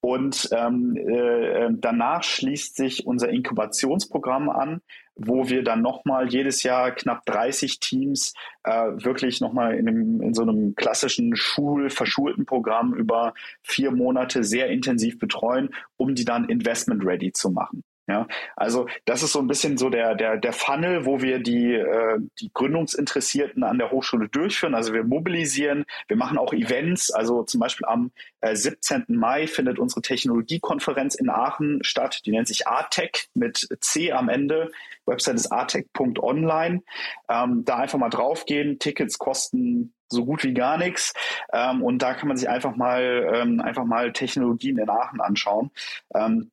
Und 0.01 0.49
ähm, 0.53 0.97
äh, 0.97 1.69
danach 1.73 2.23
schließt 2.23 2.75
sich 2.75 3.07
unser 3.07 3.29
Inkubationsprogramm 3.29 4.49
an, 4.49 4.81
wo 5.15 5.49
wir 5.49 5.63
dann 5.63 5.83
nochmal 5.83 6.29
jedes 6.29 6.63
Jahr 6.63 6.91
knapp 6.93 7.25
30 7.27 7.81
Teams 7.81 8.33
äh, 8.65 8.71
wirklich 8.73 9.41
nochmal 9.41 9.75
in, 9.75 10.21
in 10.21 10.35
so 10.35 10.43
einem 10.43 10.75
klassischen 10.75 11.37
Schul-, 11.37 11.91
verschulten 11.91 12.47
Programm 12.47 12.95
über 12.95 13.35
vier 13.63 13.91
Monate 13.91 14.45
sehr 14.45 14.69
intensiv 14.69 15.19
betreuen, 15.19 15.71
um 15.97 16.15
die 16.15 16.25
dann 16.25 16.49
investment-ready 16.49 17.33
zu 17.33 17.51
machen. 17.51 17.85
Ja, 18.09 18.27
also 18.57 18.89
das 19.05 19.23
ist 19.23 19.33
so 19.33 19.39
ein 19.39 19.47
bisschen 19.47 19.79
so 19.79 19.89
der, 19.89 20.17
der, 20.17 20.37
der 20.37 20.53
Funnel, 20.53 21.07
wo 21.07 21.23
wir 21.23 21.39
die, 21.39 21.75
äh, 21.75 22.19
die 22.41 22.51
Gründungsinteressierten 22.53 23.63
an 23.63 23.79
der 23.79 23.93
Hochschule 23.93 24.29
durchführen. 24.29 24.75
Also 24.75 24.93
wir 24.93 25.05
mobilisieren, 25.05 25.85
wir 26.09 26.17
machen 26.17 26.37
auch 26.37 26.53
Events. 26.53 27.13
Also 27.13 27.45
zum 27.45 27.61
Beispiel 27.61 27.87
am 27.87 28.11
äh, 28.41 28.57
17. 28.57 29.05
Mai 29.07 29.47
findet 29.47 29.79
unsere 29.79 30.03
Technologiekonferenz 30.03 31.15
in 31.15 31.31
Aachen 31.31 31.79
statt. 31.85 32.23
Die 32.27 32.33
nennt 32.33 32.49
sich 32.49 32.67
ATEC 32.67 33.29
mit 33.35 33.69
C 33.81 34.11
am 34.11 34.29
Ende. 34.29 34.73
Website 35.07 35.37
ist 35.37 35.53
atec.online. 35.53 36.83
Ähm, 37.29 37.65
da 37.65 37.77
einfach 37.77 37.99
mal 38.01 38.11
draufgehen. 38.11 38.81
Tickets 38.81 39.19
kosten 39.19 39.95
so 40.09 40.25
gut 40.25 40.43
wie 40.43 40.55
gar 40.55 40.77
nichts. 40.77 41.13
Ähm, 41.53 41.83
und 41.85 42.03
da 42.03 42.15
kann 42.15 42.29
man 42.29 42.37
sich 42.37 42.49
einfach 42.49 42.75
mal, 42.75 43.31
ähm, 43.33 43.61
einfach 43.61 43.85
mal 43.85 44.13
Technologien 44.13 44.79
in 44.79 44.91
Aachen 44.91 45.21
anschauen. 45.21 45.71
Ähm, 46.15 46.51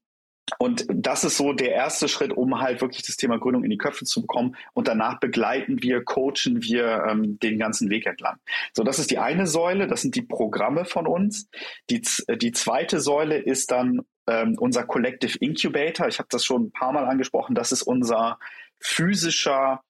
und 0.58 0.86
das 0.90 1.24
ist 1.24 1.38
so 1.38 1.54
der 1.54 1.72
erste 1.72 2.08
Schritt, 2.08 2.34
um 2.34 2.60
halt 2.60 2.82
wirklich 2.82 3.04
das 3.04 3.18
Thema 3.18 3.38
Gründung 3.38 3.64
in 3.64 3.70
die 3.70 3.78
Köpfe 3.78 4.06
zu 4.06 4.22
bekommen. 4.22 4.56
Und 4.74 4.88
danach 4.88 5.20
begleiten 5.20 5.82
wir, 5.82 6.04
coachen 6.04 6.62
wir 6.62 7.04
ähm, 7.08 7.40
den 7.40 7.60
ganzen 7.60 7.90
Weg 7.90 8.06
entlang. 8.06 8.38
So, 8.74 8.84
das 8.84 9.00
ist 9.00 9.12
die 9.12 9.20
eine 9.20 9.48
Säule, 9.48 9.88
das 9.88 10.02
sind 10.02 10.16
die 10.16 10.22
Programme 10.22 10.86
von 10.86 11.08
uns. 11.08 11.50
Die, 11.90 12.02
die 12.42 12.52
zweite 12.52 13.00
Säule 13.00 13.38
ist 13.38 13.72
dann 13.72 14.02
ähm, 14.28 14.56
unser 14.60 14.84
Collective 14.84 15.38
Incubator. 15.40 16.08
Ich 16.08 16.20
habe 16.20 16.30
das 16.32 16.46
schon 16.46 16.64
ein 16.64 16.72
paar 16.72 16.92
Mal 16.92 17.06
angesprochen. 17.06 17.56
Das 17.56 17.72
ist 17.72 17.84
unser 17.84 18.40
physischer 18.80 19.82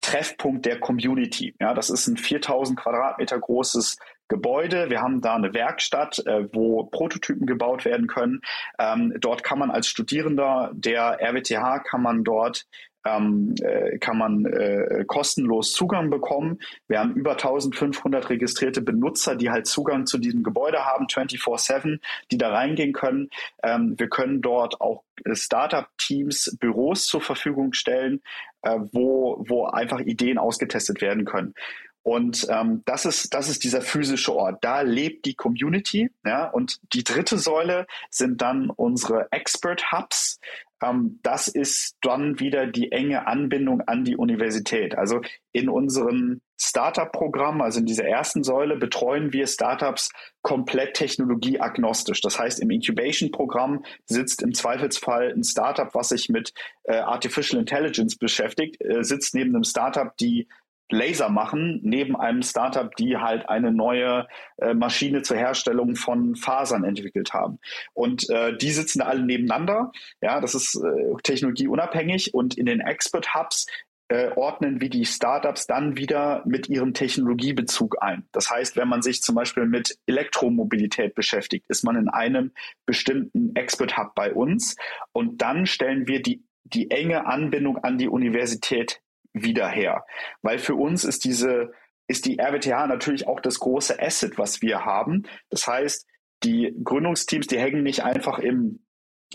Treffpunkt 0.00 0.64
der 0.64 0.80
Community. 0.80 1.54
Ja, 1.60 1.74
das 1.74 1.90
ist 1.90 2.06
ein 2.06 2.16
4000 2.16 2.78
Quadratmeter 2.78 3.38
großes 3.38 3.98
Gebäude. 4.30 4.88
Wir 4.88 5.02
haben 5.02 5.20
da 5.20 5.34
eine 5.34 5.52
Werkstatt, 5.52 6.24
äh, 6.24 6.48
wo 6.54 6.84
Prototypen 6.84 7.46
gebaut 7.46 7.84
werden 7.84 8.06
können. 8.06 8.40
Ähm, 8.78 9.14
dort 9.20 9.42
kann 9.42 9.58
man 9.58 9.70
als 9.70 9.88
Studierender 9.88 10.70
der 10.72 11.20
RWTH 11.20 11.80
kann 11.84 12.02
man 12.02 12.24
dort 12.24 12.66
ähm, 13.04 13.54
äh, 13.62 13.98
kann 13.98 14.18
man 14.18 14.44
äh, 14.44 15.04
kostenlos 15.06 15.72
Zugang 15.72 16.10
bekommen. 16.10 16.60
Wir 16.86 17.00
haben 17.00 17.14
über 17.14 17.32
1500 17.32 18.28
registrierte 18.28 18.82
Benutzer, 18.82 19.36
die 19.36 19.50
halt 19.50 19.66
Zugang 19.66 20.06
zu 20.06 20.18
diesem 20.18 20.42
Gebäude 20.42 20.84
haben, 20.84 21.06
24-7, 21.06 21.98
die 22.30 22.38
da 22.38 22.50
reingehen 22.50 22.92
können. 22.92 23.30
Ähm, 23.62 23.94
wir 23.98 24.08
können 24.08 24.42
dort 24.42 24.80
auch 24.80 25.02
Startup-Teams 25.32 26.56
Büros 26.60 27.06
zur 27.06 27.20
Verfügung 27.20 27.72
stellen, 27.72 28.20
äh, 28.62 28.78
wo, 28.92 29.44
wo 29.48 29.66
einfach 29.66 30.00
Ideen 30.00 30.38
ausgetestet 30.38 31.00
werden 31.00 31.24
können. 31.24 31.54
Und 32.02 32.46
ähm, 32.50 32.82
das 32.86 33.04
ist 33.04 33.34
das 33.34 33.48
ist 33.48 33.62
dieser 33.62 33.82
physische 33.82 34.34
Ort. 34.34 34.58
Da 34.62 34.80
lebt 34.80 35.26
die 35.26 35.34
Community. 35.34 36.10
Ja, 36.24 36.48
und 36.48 36.78
die 36.94 37.04
dritte 37.04 37.38
Säule 37.38 37.86
sind 38.10 38.40
dann 38.40 38.70
unsere 38.70 39.28
Expert 39.30 39.92
Hubs. 39.92 40.40
Ähm, 40.82 41.20
das 41.22 41.48
ist 41.48 41.96
dann 42.00 42.40
wieder 42.40 42.66
die 42.66 42.92
enge 42.92 43.26
Anbindung 43.26 43.82
an 43.82 44.04
die 44.04 44.16
Universität. 44.16 44.96
Also 44.96 45.20
in 45.52 45.68
unserem 45.68 46.40
Startup-Programm, 46.58 47.60
also 47.62 47.80
in 47.80 47.86
dieser 47.86 48.04
ersten 48.04 48.44
Säule, 48.44 48.76
betreuen 48.76 49.32
wir 49.32 49.46
Startups 49.46 50.10
komplett 50.42 50.94
technologieagnostisch. 50.94 52.20
Das 52.20 52.38
heißt, 52.38 52.60
im 52.60 52.70
Incubation-Programm 52.70 53.84
sitzt 54.06 54.42
im 54.42 54.52
Zweifelsfall 54.52 55.32
ein 55.32 55.44
Startup, 55.44 55.94
was 55.94 56.10
sich 56.10 56.28
mit 56.28 56.52
äh, 56.84 56.96
Artificial 56.96 57.60
Intelligence 57.60 58.16
beschäftigt, 58.16 58.76
äh, 58.82 59.02
sitzt 59.02 59.34
neben 59.34 59.54
einem 59.54 59.64
Startup, 59.64 60.14
die 60.18 60.48
Laser 60.92 61.28
machen, 61.28 61.80
neben 61.82 62.16
einem 62.16 62.42
Startup, 62.42 62.94
die 62.96 63.16
halt 63.16 63.48
eine 63.48 63.72
neue 63.72 64.26
äh, 64.58 64.74
Maschine 64.74 65.22
zur 65.22 65.36
Herstellung 65.36 65.96
von 65.96 66.36
Fasern 66.36 66.84
entwickelt 66.84 67.32
haben. 67.32 67.58
Und 67.94 68.28
äh, 68.30 68.56
die 68.56 68.70
sitzen 68.70 69.00
da 69.00 69.06
alle 69.06 69.22
nebeneinander. 69.22 69.92
Ja, 70.20 70.40
das 70.40 70.54
ist 70.54 70.76
äh, 70.76 71.14
technologieunabhängig 71.22 72.34
und 72.34 72.56
in 72.56 72.66
den 72.66 72.80
Expert 72.80 73.34
Hubs 73.34 73.66
äh, 74.08 74.32
ordnen 74.34 74.80
wir 74.80 74.90
die 74.90 75.04
Startups 75.04 75.66
dann 75.66 75.96
wieder 75.96 76.42
mit 76.44 76.68
ihrem 76.68 76.94
Technologiebezug 76.94 78.02
ein. 78.02 78.26
Das 78.32 78.50
heißt, 78.50 78.76
wenn 78.76 78.88
man 78.88 79.02
sich 79.02 79.22
zum 79.22 79.36
Beispiel 79.36 79.66
mit 79.66 79.96
Elektromobilität 80.06 81.14
beschäftigt, 81.14 81.66
ist 81.68 81.84
man 81.84 81.96
in 81.96 82.08
einem 82.08 82.52
bestimmten 82.86 83.54
Expert 83.54 83.96
Hub 83.96 84.14
bei 84.16 84.32
uns 84.32 84.74
und 85.12 85.42
dann 85.42 85.66
stellen 85.66 86.08
wir 86.08 86.22
die 86.22 86.44
die 86.64 86.90
enge 86.90 87.26
Anbindung 87.26 87.78
an 87.78 87.98
die 87.98 88.08
Universität 88.08 89.00
wieder 89.32 89.68
her. 89.68 90.04
Weil 90.42 90.58
für 90.58 90.74
uns 90.74 91.04
ist 91.04 91.24
diese, 91.24 91.72
ist 92.08 92.26
die 92.26 92.38
RWTH 92.38 92.86
natürlich 92.86 93.26
auch 93.26 93.40
das 93.40 93.60
große 93.60 94.00
Asset, 94.00 94.38
was 94.38 94.62
wir 94.62 94.84
haben. 94.84 95.24
Das 95.48 95.66
heißt, 95.66 96.06
die 96.42 96.74
Gründungsteams, 96.82 97.46
die 97.46 97.58
hängen 97.58 97.82
nicht 97.82 98.02
einfach 98.02 98.38
im 98.38 98.80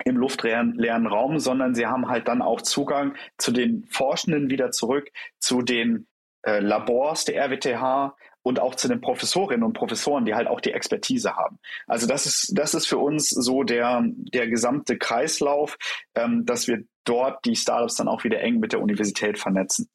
im 0.03 0.17
luftleeren 0.17 1.07
Raum, 1.07 1.39
sondern 1.39 1.73
sie 1.73 1.85
haben 1.85 2.09
halt 2.09 2.27
dann 2.27 2.41
auch 2.41 2.61
Zugang 2.61 3.15
zu 3.37 3.53
den 3.53 3.85
Forschenden 3.85 4.49
wieder 4.49 4.71
zurück, 4.71 5.09
zu 5.39 5.61
den 5.61 6.07
äh, 6.45 6.59
Labors 6.59 7.23
der 7.23 7.41
RWTH 7.45 8.13
und 8.45 8.59
auch 8.59 8.75
zu 8.75 8.87
den 8.87 9.01
Professorinnen 9.01 9.63
und 9.63 9.73
Professoren, 9.73 10.23
die 10.23 10.35
halt 10.35 10.47
auch 10.47 10.61
die 10.61 10.71
Expertise 10.71 11.35
haben. 11.35 11.57
Also 11.87 12.05
das 12.05 12.27
ist, 12.27 12.51
das 12.55 12.75
ist 12.75 12.85
für 12.85 12.99
uns 12.99 13.31
so 13.31 13.63
der, 13.63 14.03
der 14.05 14.47
gesamte 14.47 14.99
Kreislauf, 14.99 15.79
ähm, 16.13 16.45
dass 16.45 16.67
wir 16.67 16.83
dort 17.05 17.43
die 17.45 17.55
Startups 17.55 17.95
dann 17.95 18.07
auch 18.07 18.23
wieder 18.23 18.41
eng 18.41 18.59
mit 18.59 18.71
der 18.71 18.81
Universität 18.81 19.39
vernetzen. 19.39 19.89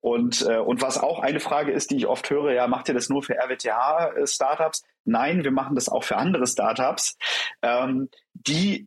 Und, 0.00 0.46
äh, 0.48 0.58
und 0.58 0.80
was 0.80 0.96
auch 0.96 1.18
eine 1.18 1.40
Frage 1.40 1.72
ist, 1.72 1.90
die 1.90 1.96
ich 1.96 2.06
oft 2.06 2.30
höre, 2.30 2.52
ja, 2.52 2.68
macht 2.68 2.86
ihr 2.86 2.94
das 2.94 3.08
nur 3.08 3.24
für 3.24 3.34
RWTH-Startups? 3.34 4.84
Nein, 5.04 5.42
wir 5.42 5.50
machen 5.50 5.74
das 5.74 5.88
auch 5.88 6.04
für 6.04 6.18
andere 6.18 6.46
Startups, 6.46 7.18
ähm, 7.62 8.10
die 8.32 8.86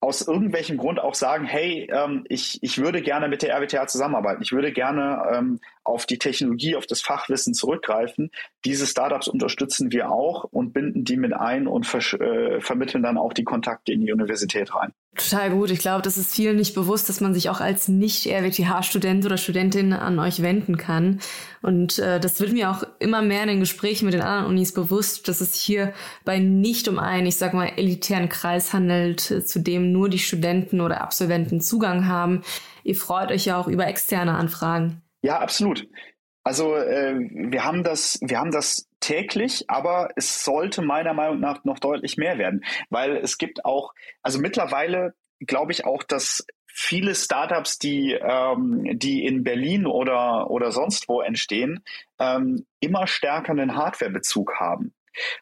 aus 0.00 0.20
irgendwelchem 0.20 0.76
Grund 0.76 1.00
auch 1.00 1.14
sagen, 1.14 1.46
hey, 1.46 1.90
ähm, 1.90 2.26
ich, 2.28 2.62
ich 2.62 2.76
würde 2.76 3.00
gerne 3.00 3.26
mit 3.28 3.40
der 3.40 3.56
RWTH 3.56 3.86
zusammenarbeiten. 3.86 4.42
Ich 4.42 4.52
würde 4.52 4.70
gerne 4.70 5.30
ähm, 5.32 5.60
auf 5.84 6.06
die 6.06 6.18
Technologie, 6.18 6.76
auf 6.76 6.86
das 6.86 7.02
Fachwissen 7.02 7.54
zurückgreifen. 7.54 8.30
Diese 8.64 8.86
Startups 8.86 9.28
unterstützen 9.28 9.92
wir 9.92 10.10
auch 10.10 10.44
und 10.44 10.72
binden 10.72 11.04
die 11.04 11.16
mit 11.16 11.34
ein 11.34 11.66
und 11.66 11.86
äh, 11.94 12.60
vermitteln 12.60 13.02
dann 13.02 13.18
auch 13.18 13.32
die 13.34 13.44
Kontakte 13.44 13.92
in 13.92 14.00
die 14.00 14.12
Universität 14.12 14.74
rein. 14.74 14.92
Total 15.16 15.50
gut. 15.50 15.70
Ich 15.70 15.78
glaube, 15.78 16.02
das 16.02 16.16
ist 16.18 16.34
vielen 16.34 16.56
nicht 16.56 16.74
bewusst, 16.74 17.08
dass 17.08 17.20
man 17.20 17.34
sich 17.34 17.48
auch 17.48 17.60
als 17.60 17.86
Nicht-RWTH-Student 17.86 19.24
oder 19.24 19.36
Studentin 19.36 19.92
an 19.92 20.18
euch 20.18 20.42
wenden 20.42 20.76
kann. 20.76 21.20
Und 21.62 21.98
äh, 22.00 22.18
das 22.18 22.40
wird 22.40 22.52
mir 22.52 22.70
auch 22.70 22.82
immer 22.98 23.22
mehr 23.22 23.42
in 23.42 23.48
den 23.48 23.60
Gesprächen 23.60 24.06
mit 24.06 24.14
den 24.14 24.22
anderen 24.22 24.46
Unis 24.46 24.74
bewusst, 24.74 25.28
dass 25.28 25.40
es 25.40 25.54
hier 25.54 25.92
bei 26.24 26.40
nicht 26.40 26.88
um 26.88 26.98
einen, 26.98 27.26
ich 27.26 27.36
sag 27.36 27.54
mal, 27.54 27.70
elitären 27.76 28.28
Kreis 28.28 28.72
handelt, 28.72 29.20
zu 29.20 29.60
dem 29.60 29.92
nur 29.92 30.08
die 30.08 30.18
Studenten 30.18 30.80
oder 30.80 31.02
Absolventen 31.02 31.60
Zugang 31.60 32.08
haben. 32.08 32.42
Ihr 32.82 32.96
freut 32.96 33.30
euch 33.30 33.44
ja 33.44 33.58
auch 33.58 33.68
über 33.68 33.86
externe 33.86 34.34
Anfragen. 34.34 35.03
Ja, 35.24 35.38
absolut. 35.38 35.88
Also 36.42 36.76
äh, 36.76 37.14
wir 37.16 37.64
haben 37.64 37.82
das, 37.82 38.18
wir 38.20 38.38
haben 38.38 38.50
das 38.50 38.90
täglich, 39.00 39.64
aber 39.68 40.10
es 40.16 40.44
sollte 40.44 40.82
meiner 40.82 41.14
Meinung 41.14 41.40
nach 41.40 41.64
noch 41.64 41.78
deutlich 41.78 42.18
mehr 42.18 42.36
werden, 42.36 42.62
weil 42.90 43.16
es 43.16 43.38
gibt 43.38 43.64
auch, 43.64 43.94
also 44.20 44.38
mittlerweile 44.38 45.14
glaube 45.40 45.72
ich 45.72 45.86
auch, 45.86 46.02
dass 46.02 46.46
viele 46.66 47.14
Startups, 47.14 47.78
die, 47.78 48.12
ähm, 48.12 48.98
die 48.98 49.24
in 49.24 49.44
Berlin 49.44 49.86
oder, 49.86 50.50
oder 50.50 50.72
sonst 50.72 51.08
wo 51.08 51.22
entstehen, 51.22 51.82
ähm, 52.18 52.66
immer 52.80 53.06
stärker 53.06 53.52
einen 53.52 53.76
Hardwarebezug 53.76 54.60
haben. 54.60 54.92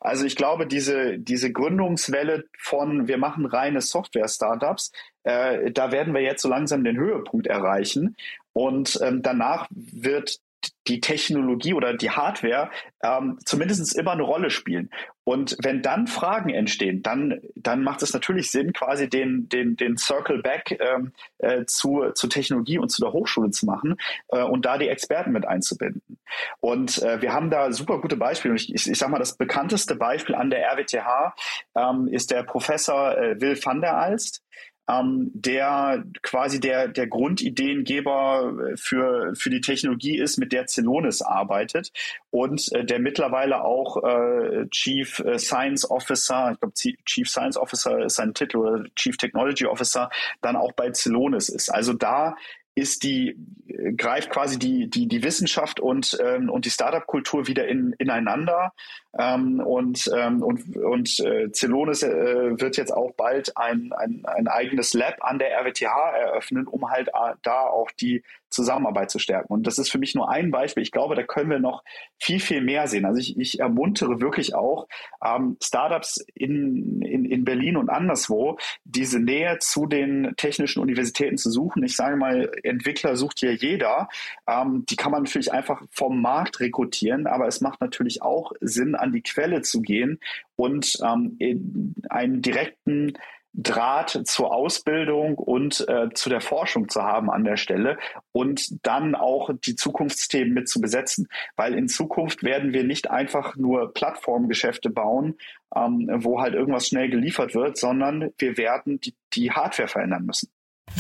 Also 0.01 0.27
ich 0.27 0.37
glaube, 0.37 0.67
diese, 0.67 1.19
diese 1.19 1.51
Gründungswelle 1.51 2.45
von 2.59 3.09
wir 3.09 3.19
machen 3.19 3.47
reine 3.47 3.81
Software-Startups, 3.81 4.93
äh, 5.25 5.71
da 5.73 5.93
werden 5.93 6.15
wir 6.15 6.23
jetzt 6.23 6.43
so 6.43 6.49
langsam 6.49 6.85
den 6.85 6.99
Höhepunkt 6.99 7.47
erreichen. 7.47 8.17
Und 8.53 8.99
ähm, 9.03 9.23
danach 9.23 9.69
wird 9.71 10.39
die 10.87 11.01
Technologie 11.01 11.75
oder 11.75 11.95
die 11.95 12.11
Hardware 12.11 12.71
ähm, 13.03 13.39
zumindest 13.45 13.97
immer 13.97 14.13
eine 14.13 14.23
Rolle 14.23 14.51
spielen. 14.51 14.91
Und 15.25 15.57
wenn 15.63 15.83
dann 15.83 16.09
Fragen 16.09 16.51
entstehen, 16.51 17.03
dann, 17.03 17.41
dann 17.55 17.85
macht 17.85 18.03
es 18.03 18.13
natürlich 18.13 18.51
Sinn, 18.51 18.73
quasi 18.73 19.09
den, 19.09 19.49
den, 19.49 19.77
den 19.77 19.97
Circle 19.97 20.43
Back 20.43 20.77
ähm, 20.81 21.13
äh, 21.39 21.65
zu, 21.65 22.11
zur 22.15 22.31
Technologie 22.31 22.79
und 22.79 22.89
zu 22.89 23.01
der 23.03 23.13
Hochschule 23.13 23.51
zu 23.51 23.67
machen 23.67 23.97
äh, 24.29 24.43
und 24.43 24.65
da 24.65 24.79
die 24.79 24.89
Experten 24.89 25.31
mit 25.31 25.47
einzubinden. 25.47 26.19
Und 26.61 27.01
äh, 27.03 27.23
wir 27.23 27.33
haben 27.33 27.51
da 27.51 27.71
super 27.71 28.01
gute 28.01 28.17
Beispiele. 28.17 28.57
Ich, 28.57 28.75
ich, 28.75 28.91
ich 28.91 28.99
sage 28.99 29.13
mal, 29.13 29.19
das 29.19 29.37
bekannteste 29.37 29.95
Beispiel 29.95 30.35
an 30.35 30.51
der 30.51 30.67
RWTH 30.73 31.35
ähm, 31.77 32.09
ist 32.09 32.33
der 32.33 32.43
Professor 32.43 33.17
äh, 33.17 33.41
Will 33.41 33.59
van 33.63 33.81
der 33.81 33.97
Alst 33.97 34.43
ähm, 34.89 35.31
der 35.35 36.05
quasi 36.23 36.61
der, 36.61 36.89
der 36.89 37.07
Grundideengeber 37.07 38.75
für, 38.77 39.35
für 39.35 39.51
die 39.51 39.61
Technologie 39.61 40.19
ist, 40.19 40.39
mit 40.39 40.53
der 40.53 40.67
Celonis 40.67 41.23
arbeitet 41.23 41.93
und 42.31 42.73
äh, 42.73 42.85
der 42.85 42.99
mittlerweile 42.99 43.63
auch 43.63 44.03
äh, 44.03 44.69
Chief 44.71 45.21
äh, 45.21 45.39
Science 45.39 45.89
Officer, 45.89 46.53
ich 46.53 46.61
glaube 46.61 46.75
Chief 46.75 47.29
Science 47.29 47.57
Officer 47.57 48.05
ist 48.05 48.17
sein 48.17 48.35
Titel 48.35 48.59
oder 48.59 48.85
Chief 48.97 49.17
Technology 49.17 49.67
Officer, 49.67 50.11
dann 50.41 50.57
auch 50.57 50.73
bei 50.73 50.93
Celonis 50.93 51.49
ist. 51.49 51.69
Also 51.69 51.93
da 51.93 52.37
ist 52.75 53.03
die 53.03 53.37
äh, 53.67 53.93
greift 53.93 54.31
quasi 54.31 54.59
die 54.59 54.89
die 54.89 55.07
die 55.07 55.23
Wissenschaft 55.23 55.81
und 55.81 56.19
ähm, 56.23 56.49
und 56.49 56.65
die 56.65 56.71
Startup-Kultur 56.71 57.47
wieder 57.47 57.67
in, 57.69 57.95
ineinander. 57.99 58.73
Ähm, 59.19 59.61
und 59.61 60.11
ähm, 60.17 60.43
und 60.43 60.77
und 60.77 61.21
äh, 61.21 61.51
Celonis 61.53 62.03
äh, 62.03 62.61
wird 62.61 62.77
jetzt 62.77 62.93
auch 62.93 63.13
bald 63.13 63.57
ein, 63.57 63.93
ein 63.93 64.25
ein 64.25 64.49
eigenes 64.49 64.95
Lab 64.95 65.17
an 65.21 65.39
der 65.39 65.51
RWTH 65.59 66.17
eröffnen, 66.19 66.67
um 66.67 66.91
halt 66.91 67.09
äh, 67.09 67.35
da 67.43 67.61
auch 67.61 67.91
die 67.91 68.23
Zusammenarbeit 68.53 69.11
zu 69.11 69.19
stärken. 69.19 69.53
Und 69.53 69.67
das 69.67 69.79
ist 69.79 69.91
für 69.91 69.99
mich 69.99 70.15
nur 70.15 70.31
ein 70.31 70.51
Beispiel. 70.51 70.83
Ich 70.83 70.93
glaube, 70.93 71.15
da 71.15 71.23
können 71.23 71.51
wir 71.51 71.59
noch 71.59 71.83
viel, 72.19 72.41
viel 72.41 72.61
mehr 72.61 72.87
sehen. 72.87 73.05
Also 73.05 73.19
ich, 73.19 73.39
ich 73.39 73.61
ermuntere 73.61 74.21
wirklich 74.21 74.55
auch 74.55 74.87
ähm, 75.25 75.57
Startups 75.63 76.25
in, 76.35 77.03
in, 77.03 77.25
in 77.25 77.45
Berlin 77.45 77.77
und 77.77 77.89
anderswo, 77.89 78.59
diese 78.85 79.21
Nähe 79.21 79.59
zu 79.61 79.87
den 79.87 80.35
technischen 80.37 80.81
Universitäten 80.81 81.37
zu 81.37 81.51
suchen. 81.51 81.83
Ich 81.83 81.97
sage 81.97 82.17
mal, 82.17 82.51
Entwickler 82.63 83.17
sucht 83.17 83.41
hier 83.41 83.55
jeder. 83.55 84.09
Ähm, 84.47 84.85
die 84.89 84.97
kann 84.97 85.13
man 85.13 85.23
natürlich 85.23 85.53
einfach 85.53 85.83
vom 85.91 86.21
Markt 86.21 86.61
rekrutieren, 86.61 87.27
aber 87.27 87.47
es 87.47 87.61
macht 87.61 87.81
natürlich 87.81 88.23
auch 88.23 88.53
Sinn, 88.61 88.95
an 88.95 89.13
die 89.13 89.23
Quelle 89.23 89.63
zu 89.63 89.81
gehen 89.81 90.21
und 90.57 90.99
ähm, 91.03 91.95
einen 92.09 92.43
direkten 92.43 93.15
Draht 93.55 94.21
zur 94.25 94.53
Ausbildung 94.53 95.37
und 95.37 95.87
äh, 95.89 96.09
zu 96.15 96.31
der 96.31 96.41
Forschung 96.41 96.89
zu 96.89 97.03
haben 97.03 97.31
an 97.31 97.45
der 97.45 97.57
Stelle 97.57 97.99
und 98.33 98.87
dann 98.87 99.15
auch 99.15 99.51
die 99.67 99.77
Zukunftsthemen 99.77 100.55
mit 100.55 100.69
zu 100.69 100.81
besetzen. 100.81 101.29
Weil 101.57 101.75
in 101.75 101.89
Zukunft 101.89 102.43
werden 102.43 102.73
wir 102.73 102.85
nicht 102.85 103.11
einfach 103.11 103.57
nur 103.57 103.93
Plattformgeschäfte 103.93 104.89
bauen, 104.89 105.37
ähm, 105.77 106.09
wo 106.19 106.41
halt 106.41 106.55
irgendwas 106.55 106.87
schnell 106.87 107.11
geliefert 107.11 107.55
wird, 107.55 107.77
sondern 107.77 108.31
wir 108.39 108.57
werden 108.57 109.01
die, 109.01 109.15
die 109.35 109.51
Hardware 109.51 109.89
verändern 109.89 110.25
müssen. 110.25 110.49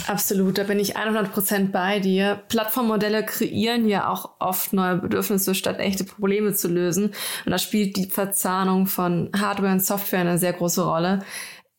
Absolut, 0.06 0.58
da 0.58 0.64
bin 0.64 0.78
ich 0.78 0.96
100% 0.96 1.70
bei 1.70 2.00
dir. 2.00 2.42
Plattformmodelle 2.48 3.24
kreieren 3.24 3.86
ja 3.88 4.08
auch 4.08 4.30
oft 4.38 4.72
neue 4.72 4.96
Bedürfnisse, 4.96 5.54
statt 5.54 5.78
echte 5.78 6.04
Probleme 6.04 6.54
zu 6.54 6.68
lösen. 6.68 7.12
Und 7.44 7.52
da 7.52 7.58
spielt 7.58 7.96
die 7.96 8.06
Verzahnung 8.06 8.86
von 8.86 9.30
Hardware 9.38 9.72
und 9.72 9.84
Software 9.84 10.20
eine 10.20 10.38
sehr 10.38 10.52
große 10.52 10.82
Rolle. 10.82 11.20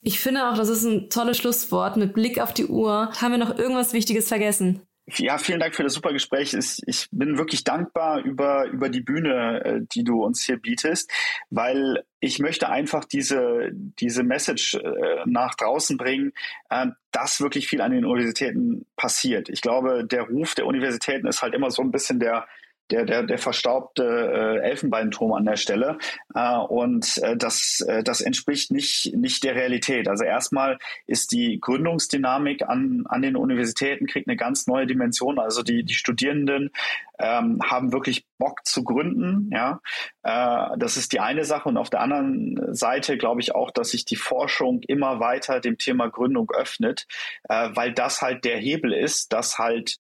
Ich 0.04 0.20
finde 0.20 0.50
auch, 0.50 0.56
das 0.56 0.70
ist 0.70 0.84
ein 0.84 1.10
tolles 1.10 1.38
Schlusswort. 1.38 1.96
Mit 1.96 2.14
Blick 2.14 2.40
auf 2.40 2.54
die 2.54 2.66
Uhr 2.66 3.12
haben 3.22 3.32
wir 3.32 3.38
noch 3.38 3.58
irgendwas 3.58 3.94
Wichtiges 3.94 4.28
vergessen. 4.28 4.82
Ja, 5.06 5.38
vielen 5.38 5.60
Dank 5.60 5.76
für 5.76 5.84
das 5.84 5.94
super 5.94 6.14
Gespräch. 6.14 6.54
Ich 6.54 7.08
bin 7.12 7.38
wirklich 7.38 7.66
dankbar 7.66 8.22
über, 8.24 8.68
über 8.68 8.88
die 8.88 9.02
Bühne, 9.02 9.62
äh, 9.64 9.82
die 9.82 10.06
du 10.06 10.24
uns 10.24 10.44
hier 10.44 10.58
bietest, 10.58 11.12
weil 11.50 12.04
ich 12.22 12.40
möchte 12.40 12.70
einfach 12.70 13.04
diese, 13.04 13.70
diese 13.74 14.24
Message 14.24 14.76
äh, 14.76 15.24
nach 15.26 15.56
draußen 15.56 15.98
bringen, 15.98 16.32
äh, 16.70 16.88
dass 17.12 17.42
wirklich 17.42 17.68
viel 17.68 17.82
an 17.82 17.92
den 17.92 18.06
Universitäten 18.06 18.86
passiert. 18.96 19.50
Ich 19.50 19.62
glaube, 19.62 20.06
der 20.06 20.24
Ruf 20.24 20.56
der 20.56 20.68
Universitäten 20.68 21.28
ist 21.28 21.42
halt 21.42 21.54
immer 21.54 21.70
so 21.70 21.82
ein 21.82 21.92
bisschen 21.92 22.22
der, 22.22 22.48
der, 22.92 23.06
der, 23.06 23.24
der 23.24 23.38
verstaubte 23.38 24.04
äh, 24.04 24.68
Elfenbeinturm 24.68 25.34
an 25.34 25.46
der 25.46 25.56
Stelle. 25.56 25.98
Äh, 26.36 26.58
und 26.58 27.18
äh, 27.20 27.38
das, 27.38 27.82
äh, 27.88 28.04
das 28.04 28.22
entspricht 28.22 28.72
nicht, 28.72 29.14
nicht 29.16 29.44
der 29.44 29.56
Realität. 29.56 30.08
Also 30.08 30.24
erstmal 30.24 30.78
ist 31.08 31.32
die 31.32 31.60
Gründungsdynamik 31.60 32.64
an, 32.68 33.06
an 33.08 33.22
den 33.22 33.36
Universitäten 33.36 34.08
kriegt 34.08 34.28
eine 34.28 34.38
ganz 34.38 34.68
neue 34.68 34.86
Dimension. 34.86 35.40
Also 35.40 35.64
die, 35.64 35.84
die 35.84 35.94
Studierenden 35.94 36.72
ähm, 37.20 37.60
haben 37.64 37.94
wirklich 37.94 38.26
Bock 38.38 38.66
zu 38.66 38.84
gründen. 38.84 39.50
Ja, 39.52 39.80
äh, 40.24 40.78
das 40.78 40.98
ist 40.98 41.14
die 41.14 41.20
eine 41.20 41.46
Sache. 41.46 41.70
Und 41.70 41.78
auf 41.78 41.90
der 41.90 42.02
anderen 42.02 42.76
Seite 42.76 43.18
glaube 43.18 43.42
ich 43.42 43.56
auch, 43.56 43.72
dass 43.72 43.90
sich 43.90 44.06
die 44.06 44.16
Forschung 44.16 44.82
immer 44.88 45.20
weiter 45.20 45.60
dem 45.60 45.78
Thema 45.78 46.10
Gründung 46.10 46.52
öffnet, 46.52 47.08
äh, 47.50 47.70
weil 47.74 47.94
das 47.94 48.22
halt 48.22 48.44
der 48.44 48.58
Hebel 48.58 48.94
ist, 48.94 49.32
dass 49.32 49.58
halt 49.58 49.98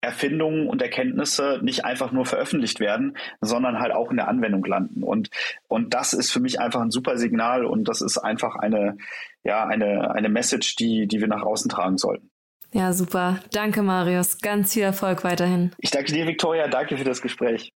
Erfindungen 0.00 0.68
und 0.68 0.82
Erkenntnisse 0.82 1.58
nicht 1.62 1.84
einfach 1.84 2.12
nur 2.12 2.26
veröffentlicht 2.26 2.80
werden, 2.80 3.16
sondern 3.40 3.78
halt 3.80 3.92
auch 3.92 4.10
in 4.10 4.16
der 4.16 4.28
Anwendung 4.28 4.64
landen. 4.64 5.02
Und, 5.02 5.30
und 5.68 5.94
das 5.94 6.12
ist 6.12 6.30
für 6.30 6.40
mich 6.40 6.60
einfach 6.60 6.80
ein 6.80 6.90
super 6.90 7.16
Signal 7.16 7.64
und 7.64 7.88
das 7.88 8.00
ist 8.00 8.18
einfach 8.18 8.56
eine, 8.56 8.96
ja, 9.42 9.66
eine, 9.66 10.10
eine 10.12 10.28
Message, 10.28 10.76
die, 10.76 11.06
die 11.06 11.20
wir 11.20 11.28
nach 11.28 11.42
außen 11.42 11.68
tragen 11.68 11.98
sollten. 11.98 12.30
Ja, 12.72 12.92
super. 12.92 13.40
Danke, 13.52 13.82
Marius. 13.82 14.38
Ganz 14.38 14.74
viel 14.74 14.82
Erfolg 14.82 15.24
weiterhin. 15.24 15.72
Ich 15.78 15.90
danke 15.90 16.12
dir, 16.12 16.26
Victoria. 16.26 16.68
Danke 16.68 16.96
für 16.96 17.04
das 17.04 17.22
Gespräch. 17.22 17.72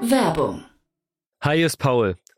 Werbung. 0.00 0.64
Hi, 1.42 1.62
ist 1.62 1.76
Paul. 1.76 2.16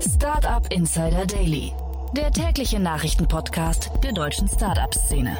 Startup 0.00 0.64
Insider 0.72 1.26
Daily, 1.26 1.72
der 2.16 2.30
tägliche 2.30 2.78
Nachrichtenpodcast 2.78 3.90
der 4.04 4.12
deutschen 4.12 4.48
Startup-Szene. 4.48 5.36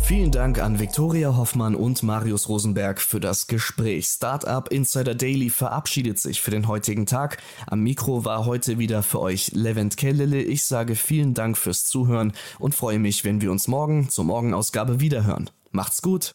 Vielen 0.00 0.30
Dank 0.30 0.60
an 0.60 0.78
Viktoria 0.78 1.34
Hoffmann 1.34 1.74
und 1.74 2.02
Marius 2.02 2.50
Rosenberg 2.50 3.00
für 3.00 3.20
das 3.20 3.46
Gespräch. 3.46 4.06
Startup 4.06 4.70
Insider 4.70 5.14
Daily 5.14 5.48
verabschiedet 5.48 6.18
sich 6.18 6.42
für 6.42 6.50
den 6.50 6.68
heutigen 6.68 7.06
Tag. 7.06 7.38
Am 7.66 7.80
Mikro 7.80 8.26
war 8.26 8.44
heute 8.44 8.78
wieder 8.78 9.02
für 9.02 9.20
euch 9.20 9.52
Levent 9.52 9.96
Kellele. 9.96 10.42
Ich 10.42 10.66
sage 10.66 10.94
vielen 10.94 11.32
Dank 11.32 11.56
fürs 11.56 11.86
Zuhören 11.86 12.32
und 12.58 12.74
freue 12.74 12.98
mich, 12.98 13.24
wenn 13.24 13.40
wir 13.40 13.50
uns 13.50 13.66
morgen 13.66 14.10
zur 14.10 14.26
Morgenausgabe 14.26 15.00
wiederhören. 15.00 15.48
Macht's 15.72 16.02
gut 16.02 16.34